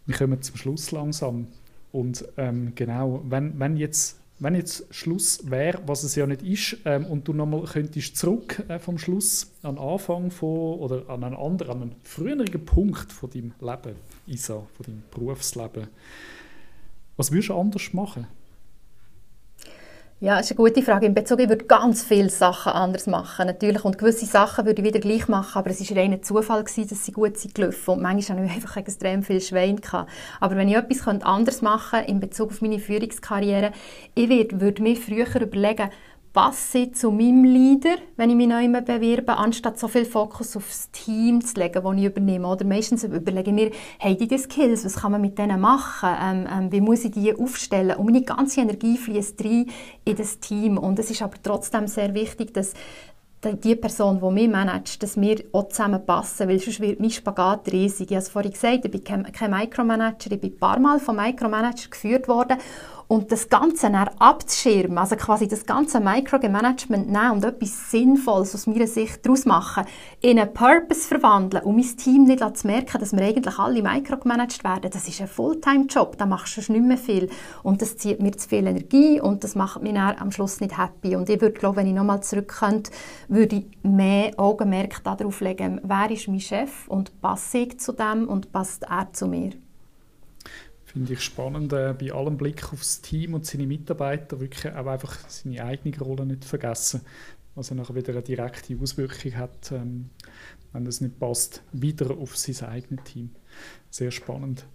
Wir 0.07 0.15
kommen 0.15 0.43
zum 0.43 0.57
Schluss 0.57 0.93
langsam. 0.93 1.49
Und 1.91 2.25
ähm, 2.37 2.75
genau, 2.77 3.25
wenn, 3.25 3.59
wenn 3.59 3.77
jetzt 3.79 4.21
wenn 4.43 4.57
jetzt 4.57 4.93
Schluss 4.93 5.49
wäre, 5.49 5.81
was 5.87 6.03
es 6.03 6.17
ja 6.17 6.27
nicht 6.27 6.43
ist, 6.43 6.79
ähm, 6.85 7.07
und 7.07 7.29
du 7.29 7.33
nochmal 7.33 7.63
könntest 7.63 8.17
zurück 8.17 8.65
äh, 8.69 8.81
vom 8.81 8.99
Schluss 8.99 9.53
an 9.63 9.79
Anfang 9.79 10.33
von, 10.33 10.81
oder 10.81 11.09
an 11.09 11.23
einen 11.23 11.37
anderen, 11.37 11.71
an 11.77 11.83
einen 11.83 11.97
früheren 12.03 12.65
Punkt 12.65 13.13
von 13.13 13.31
deinem 13.31 13.55
Leben, 13.61 13.97
Isa, 14.27 14.67
von 14.75 14.87
deinem 14.87 15.03
Berufsleben, 15.13 15.87
was 17.17 17.31
würdest 17.31 17.51
du 17.51 17.55
anders 17.55 17.93
machen? 17.93 18.27
Ja, 20.23 20.39
ist 20.39 20.53
eine 20.53 20.57
gute 20.57 20.83
Frage. 20.83 21.07
In 21.07 21.15
Bezug, 21.15 21.41
ich 21.41 21.49
würde 21.49 21.65
ganz 21.65 22.05
viele 22.05 22.31
Sachen 22.31 22.71
anders 22.71 23.09
machen, 23.09 23.45
natürlich. 23.45 23.85
Und 23.85 23.99
gewisse 23.99 24.25
Sachen 24.25 24.65
würde 24.67 24.81
ich 24.81 24.87
wieder 24.87 25.01
gleich 25.01 25.27
machen, 25.27 25.59
aber 25.59 25.71
es 25.71 25.91
war 25.91 25.97
reiner 25.97 26.23
Zufall, 26.23 26.63
gewesen, 26.63 26.89
dass 26.91 27.05
sie 27.05 27.11
gut 27.11 27.39
sind 27.39 27.57
gelaufen. 27.57 27.95
Und 27.95 28.03
manchmal 28.03 28.39
hatte 28.39 28.47
ich 28.47 28.55
einfach 28.55 28.77
extrem 28.77 29.25
viel 29.25 29.41
Schwein. 29.41 29.81
Gehabt. 29.81 30.09
Aber 30.39 30.55
wenn 30.55 30.69
ich 30.69 30.77
etwas 30.77 31.09
anders 31.25 31.61
machen 31.61 31.99
könnte 31.99 32.13
in 32.13 32.21
Bezug 32.21 32.51
auf 32.51 32.63
meine 32.63 32.79
Führungskarriere, 32.79 33.73
ich 34.15 34.29
würde 34.29 34.81
mir 34.81 34.95
früher 34.95 35.27
überlegen, 35.41 35.91
passe 36.33 36.91
zu 36.93 37.11
meinem 37.11 37.45
Leader, 37.45 37.97
wenn 38.17 38.31
ich 38.31 38.37
mich 38.37 38.49
neu 38.49 38.67
bewerbe, 38.69 39.37
anstatt 39.37 39.79
so 39.79 39.87
viel 39.87 40.07
Fokus 40.07 40.57
auf 40.57 40.67
das 40.67 40.91
Team 40.91 41.45
zu 41.45 41.61
legen, 41.61 41.83
das 41.83 41.97
ich 41.97 42.05
übernehme. 42.05 42.49
Oder 42.49 42.65
meistens 42.65 43.05
überlege 43.05 43.51
ich 43.51 43.55
mir, 43.55 43.71
haben 44.01 44.17
die 44.17 44.39
Skills, 44.39 44.85
was 44.85 44.97
kann 44.97 45.13
man 45.13 45.21
mit 45.21 45.39
denen 45.39 45.61
machen, 45.61 46.09
ähm, 46.21 46.47
ähm, 46.51 46.73
wie 46.73 46.81
muss 46.81 47.05
ich 47.05 47.11
die 47.11 47.35
aufstellen? 47.35 47.97
Und 47.99 48.07
meine 48.07 48.23
ganze 48.23 48.63
Energie 48.63 48.97
fließt 48.97 49.45
rein 49.45 49.67
in 50.05 50.17
das 50.17 50.41
Team. 50.41 50.79
Und 50.79 50.99
es 50.99 51.11
ist 51.11 51.21
aber 51.21 51.37
trotzdem 51.43 51.87
sehr 51.87 52.15
wichtig, 52.15 52.55
dass 52.55 52.73
die 53.45 53.75
Person, 53.75 54.21
die 54.21 54.33
mich 54.33 54.49
managt, 54.49 55.03
dass 55.03 55.21
wir 55.21 55.43
auch 55.53 55.69
zusammenpassen, 55.69 56.49
weil 56.49 56.61
sonst 56.61 56.81
wird 56.81 57.01
mein 57.01 57.11
Spagat 57.11 57.73
riesig. 57.73 58.11
Ich 58.11 58.17
habe 58.17 58.23
es 58.23 58.29
vorhin 58.29 58.53
gesagt, 58.53 58.85
ich 58.85 58.91
bin 58.91 59.03
kein, 59.03 59.25
kein 59.33 59.51
Micromanager, 59.51 60.31
ich 60.31 60.41
bin 60.41 60.53
ein 60.53 60.59
paar 60.59 60.79
Mal 60.79 61.01
vom 61.01 61.17
Micromanager 61.17 61.91
geführt 61.91 62.29
worden 62.29 62.59
und 63.13 63.31
das 63.31 63.51
Ganze 63.51 63.91
dann 63.91 64.09
abzuschirmen, 64.09 64.97
also 64.97 65.17
quasi 65.17 65.47
das 65.47 65.67
ganze 65.67 66.01
Micromanagement 66.01 67.13
nehmen 67.13 67.33
und 67.33 67.45
etwas 67.45 67.91
Sinnvolles 67.91 68.55
aus 68.55 68.67
meiner 68.67 68.87
Sicht 68.87 69.27
daraus 69.27 69.45
machen, 69.45 69.85
in 70.23 70.39
einen 70.39 70.55
Purpose 70.55 71.09
verwandeln 71.09 71.63
und 71.63 71.77
mein 71.77 71.95
Team 71.99 72.25
nicht 72.25 72.57
zu 72.57 72.67
merken, 72.67 72.99
dass 72.99 73.13
wir 73.13 73.21
eigentlich 73.23 73.59
alle 73.59 73.83
microgemanagt 73.83 74.65
werden, 74.65 74.91
das 74.91 75.09
ist 75.09 75.21
ein 75.21 75.29
Fulltime-Job, 75.29 76.17
da 76.17 76.25
machst 76.25 76.57
du 76.57 76.73
nicht 76.73 76.87
mehr 76.87 76.97
viel 76.97 77.29
und 77.63 77.83
das 77.83 77.99
zieht 77.99 78.23
mir 78.23 78.33
zu 78.33 78.49
viel 78.49 78.67
Energie 78.67 79.21
und 79.21 79.45
das 79.45 79.57
macht 79.57 79.83
mich 79.83 79.93
dann 79.93 80.17
am 80.17 80.33
Schluss 80.33 80.63
nicht 80.63 80.79
happy 80.79 81.15
und 81.15 81.29
ich 81.29 81.39
würde 81.39 81.59
glaube, 81.59 81.77
wenn 81.77 81.89
ich 81.89 81.95
nochmal 81.95 82.23
zurück 82.23 82.49
könnte, 82.61 82.93
würde 83.29 83.57
ich 83.57 83.67
mehr 83.83 84.33
Augenmerk 84.39 85.05
darauf 85.05 85.39
legen, 85.43 85.83
wer 85.85 86.11
ist 86.11 86.29
mein 86.29 86.41
Chef 86.41 86.89
und 86.89 87.21
passe 87.21 87.59
ich 87.59 87.79
zu 87.79 87.93
dem 87.93 88.27
und 88.27 88.53
passt 88.53 88.85
er 88.85 89.13
zu 89.13 89.27
mir. 89.27 89.51
Finde 90.93 91.15
ich 91.15 91.23
spannend, 91.23 91.73
äh, 91.73 91.95
bei 91.99 92.13
allem 92.13 92.37
Blick 92.37 92.71
aufs 92.71 93.01
Team 93.01 93.33
und 93.33 93.47
seine 93.47 93.67
Mitarbeiter 93.67 94.39
wirklich 94.41 94.71
auch 94.75 94.87
einfach 94.87 95.17
seine 95.27 95.65
eigene 95.65 95.99
Rolle 95.99 96.27
nicht 96.27 96.45
vergessen. 96.45 97.01
Was 97.55 97.71
ja 97.71 97.77
nachher 97.77 97.95
wieder 97.95 98.13
eine 98.13 98.21
direkte 98.21 98.77
Auswirkung 98.79 99.37
hat, 99.37 99.73
ähm, 99.73 100.11
wenn 100.75 100.85
das 100.85 101.01
nicht 101.01 101.19
passt, 101.19 101.63
wieder 101.73 102.11
auf 102.11 102.37
sein 102.37 102.69
eigenes 102.69 103.05
Team. 103.05 103.31
Sehr 103.89 104.11
spannend. 104.11 104.67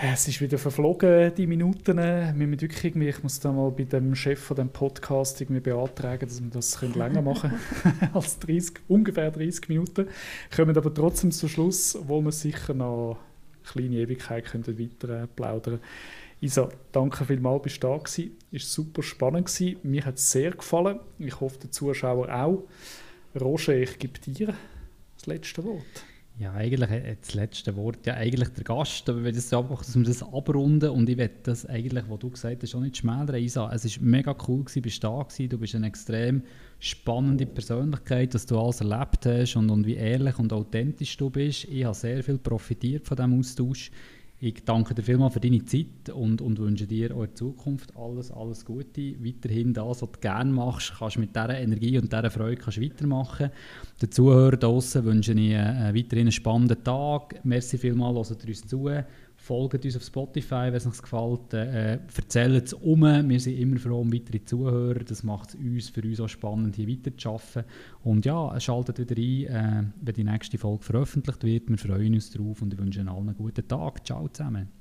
Es 0.00 0.28
ist 0.28 0.42
wieder 0.42 0.58
verflogen, 0.58 1.34
die 1.34 1.46
Minuten. 1.46 1.96
Wir 1.96 2.32
müssen 2.34 2.60
wirklich 2.60 2.84
irgendwie, 2.84 3.08
ich 3.08 3.22
muss 3.22 3.40
da 3.40 3.50
mal 3.50 3.70
bei 3.70 3.84
dem 3.84 4.14
Chef 4.14 4.38
von 4.38 4.56
dem 4.56 4.68
Podcast 4.68 5.40
irgendwie 5.40 5.60
beantragen, 5.60 6.28
dass 6.28 6.42
wir 6.42 6.50
das 6.50 6.80
länger 6.82 7.22
machen 7.22 7.52
können 7.82 8.10
als 8.12 8.38
30, 8.38 8.80
ungefähr 8.86 9.30
30 9.30 9.68
Minuten. 9.70 10.08
Kommen 10.54 10.76
aber 10.76 10.92
trotzdem 10.92 11.32
zum 11.32 11.48
Schluss, 11.48 11.98
wo 12.06 12.20
wir 12.20 12.32
sicher 12.32 12.74
noch 12.74 13.16
kleine 13.72 13.96
Ewigkeit 13.96 14.44
könnten 14.44 14.78
weiter 14.78 15.22
äh, 15.22 15.26
plaudern. 15.26 15.80
Isa, 16.40 16.68
danke 16.92 17.24
vielmals, 17.24 17.62
bist 17.62 17.82
du 17.82 17.88
da 17.88 17.96
gewesen. 17.96 18.36
Ist 18.50 18.72
super 18.72 19.02
spannend 19.02 19.46
gewesen. 19.46 19.78
Mir 19.82 20.04
hat 20.04 20.16
es 20.16 20.30
sehr 20.30 20.52
gefallen. 20.52 21.00
Ich 21.18 21.40
hoffe, 21.40 21.58
den 21.58 21.72
Zuschauern 21.72 22.30
auch. 22.30 22.68
Roger, 23.38 23.74
ich 23.74 23.98
gebe 23.98 24.18
dir 24.20 24.54
das 25.16 25.26
letzte 25.26 25.64
Wort. 25.64 26.04
Ja, 26.40 26.52
eigentlich 26.52 27.18
das 27.20 27.34
letzte 27.34 27.74
Wort 27.74 28.06
ja 28.06 28.14
eigentlich 28.14 28.50
der 28.50 28.62
Gast, 28.62 29.08
aber 29.08 29.24
wenn 29.24 29.34
das 29.34 29.52
einfach, 29.52 29.78
dass 29.78 29.92
das 29.92 30.22
abrunden 30.22 30.90
und 30.90 31.08
ich 31.08 31.16
werde 31.16 31.34
das 31.42 31.66
eigentlich, 31.66 32.04
was 32.08 32.18
du 32.20 32.30
gesagt 32.30 32.62
hast, 32.62 32.76
auch 32.76 32.80
nicht 32.80 32.98
schmälern, 32.98 33.42
Isa. 33.42 33.72
Es 33.72 33.84
war 33.84 34.06
mega 34.06 34.36
cool 34.46 34.62
gewesen, 34.62 34.82
bist 34.82 35.02
da 35.02 35.20
gewesen, 35.20 35.48
du 35.48 35.58
bist 35.58 35.74
eine 35.74 35.88
extrem 35.88 36.42
spannende 36.78 37.44
Persönlichkeit, 37.44 38.34
dass 38.34 38.46
du 38.46 38.56
alles 38.56 38.80
erlebt 38.80 39.26
hast 39.26 39.56
und, 39.56 39.68
und 39.68 39.84
wie 39.84 39.96
ehrlich 39.96 40.38
und 40.38 40.52
authentisch 40.52 41.16
du 41.16 41.28
bist. 41.28 41.64
Ich 41.64 41.84
habe 41.84 41.94
sehr 41.94 42.22
viel 42.22 42.38
profitiert 42.38 43.08
von 43.08 43.16
diesem 43.16 43.36
Austausch. 43.40 43.90
Ich 44.40 44.64
danke 44.64 44.94
dir 44.94 45.02
vielmals 45.02 45.32
für 45.34 45.40
deine 45.40 45.64
Zeit 45.64 46.10
und, 46.14 46.40
und 46.40 46.60
wünsche 46.60 46.86
dir 46.86 47.12
auch 47.16 47.24
in 47.24 47.34
Zukunft 47.34 47.96
alles, 47.96 48.30
alles 48.30 48.64
Gute. 48.64 49.16
Weiterhin 49.18 49.74
das, 49.74 50.00
was 50.00 50.12
du 50.12 50.20
gerne 50.20 50.52
machst, 50.52 50.92
kannst 50.96 51.16
du 51.16 51.20
mit 51.20 51.34
dieser 51.34 51.58
Energie 51.58 51.98
und 51.98 52.12
dieser 52.12 52.30
Freude 52.30 52.56
kannst 52.56 52.80
weitermachen. 52.80 53.50
Den 54.00 54.12
Zuhörern 54.12 54.60
draußen 54.60 55.04
wünsche 55.04 55.32
ich 55.32 55.50
äh, 55.50 55.92
weiterhin 55.92 56.26
einen 56.26 56.32
spannenden 56.32 56.84
Tag. 56.84 57.44
Merci 57.44 57.78
vielmals, 57.78 58.30
hört 58.30 58.46
uns 58.46 58.64
zu. 58.64 58.88
Folgt 59.48 59.82
uns 59.82 59.96
auf 59.96 60.02
Spotify, 60.02 60.66
wenn 60.66 60.74
es 60.74 60.86
euch 60.86 61.00
gefällt. 61.00 61.54
Äh, 61.54 62.00
erzählt 62.14 62.66
es 62.66 62.74
um. 62.74 63.00
Wir 63.00 63.40
sind 63.40 63.56
immer 63.56 63.78
froh 63.78 64.02
um 64.02 64.12
weitere 64.12 64.44
Zuhörer. 64.44 64.98
Das 64.98 65.22
macht 65.22 65.48
es 65.48 65.54
uns, 65.54 65.88
für 65.88 66.02
uns 66.02 66.20
auch 66.20 66.28
spannend, 66.28 66.76
hier 66.76 66.86
weiterzuarbeiten. 66.86 67.64
Und 68.04 68.26
ja, 68.26 68.60
schaltet 68.60 68.98
wieder 68.98 69.16
ein, 69.16 69.86
äh, 69.86 69.90
wenn 70.02 70.14
die 70.14 70.24
nächste 70.24 70.58
Folge 70.58 70.84
veröffentlicht 70.84 71.42
wird. 71.44 71.70
Wir 71.70 71.78
freuen 71.78 72.12
uns 72.12 72.30
drauf 72.30 72.60
und 72.60 72.74
ich 72.74 72.78
wünsche 72.78 73.00
allen 73.00 73.08
einen 73.08 73.36
guten 73.38 73.66
Tag. 73.66 74.04
Ciao 74.06 74.28
zusammen. 74.28 74.77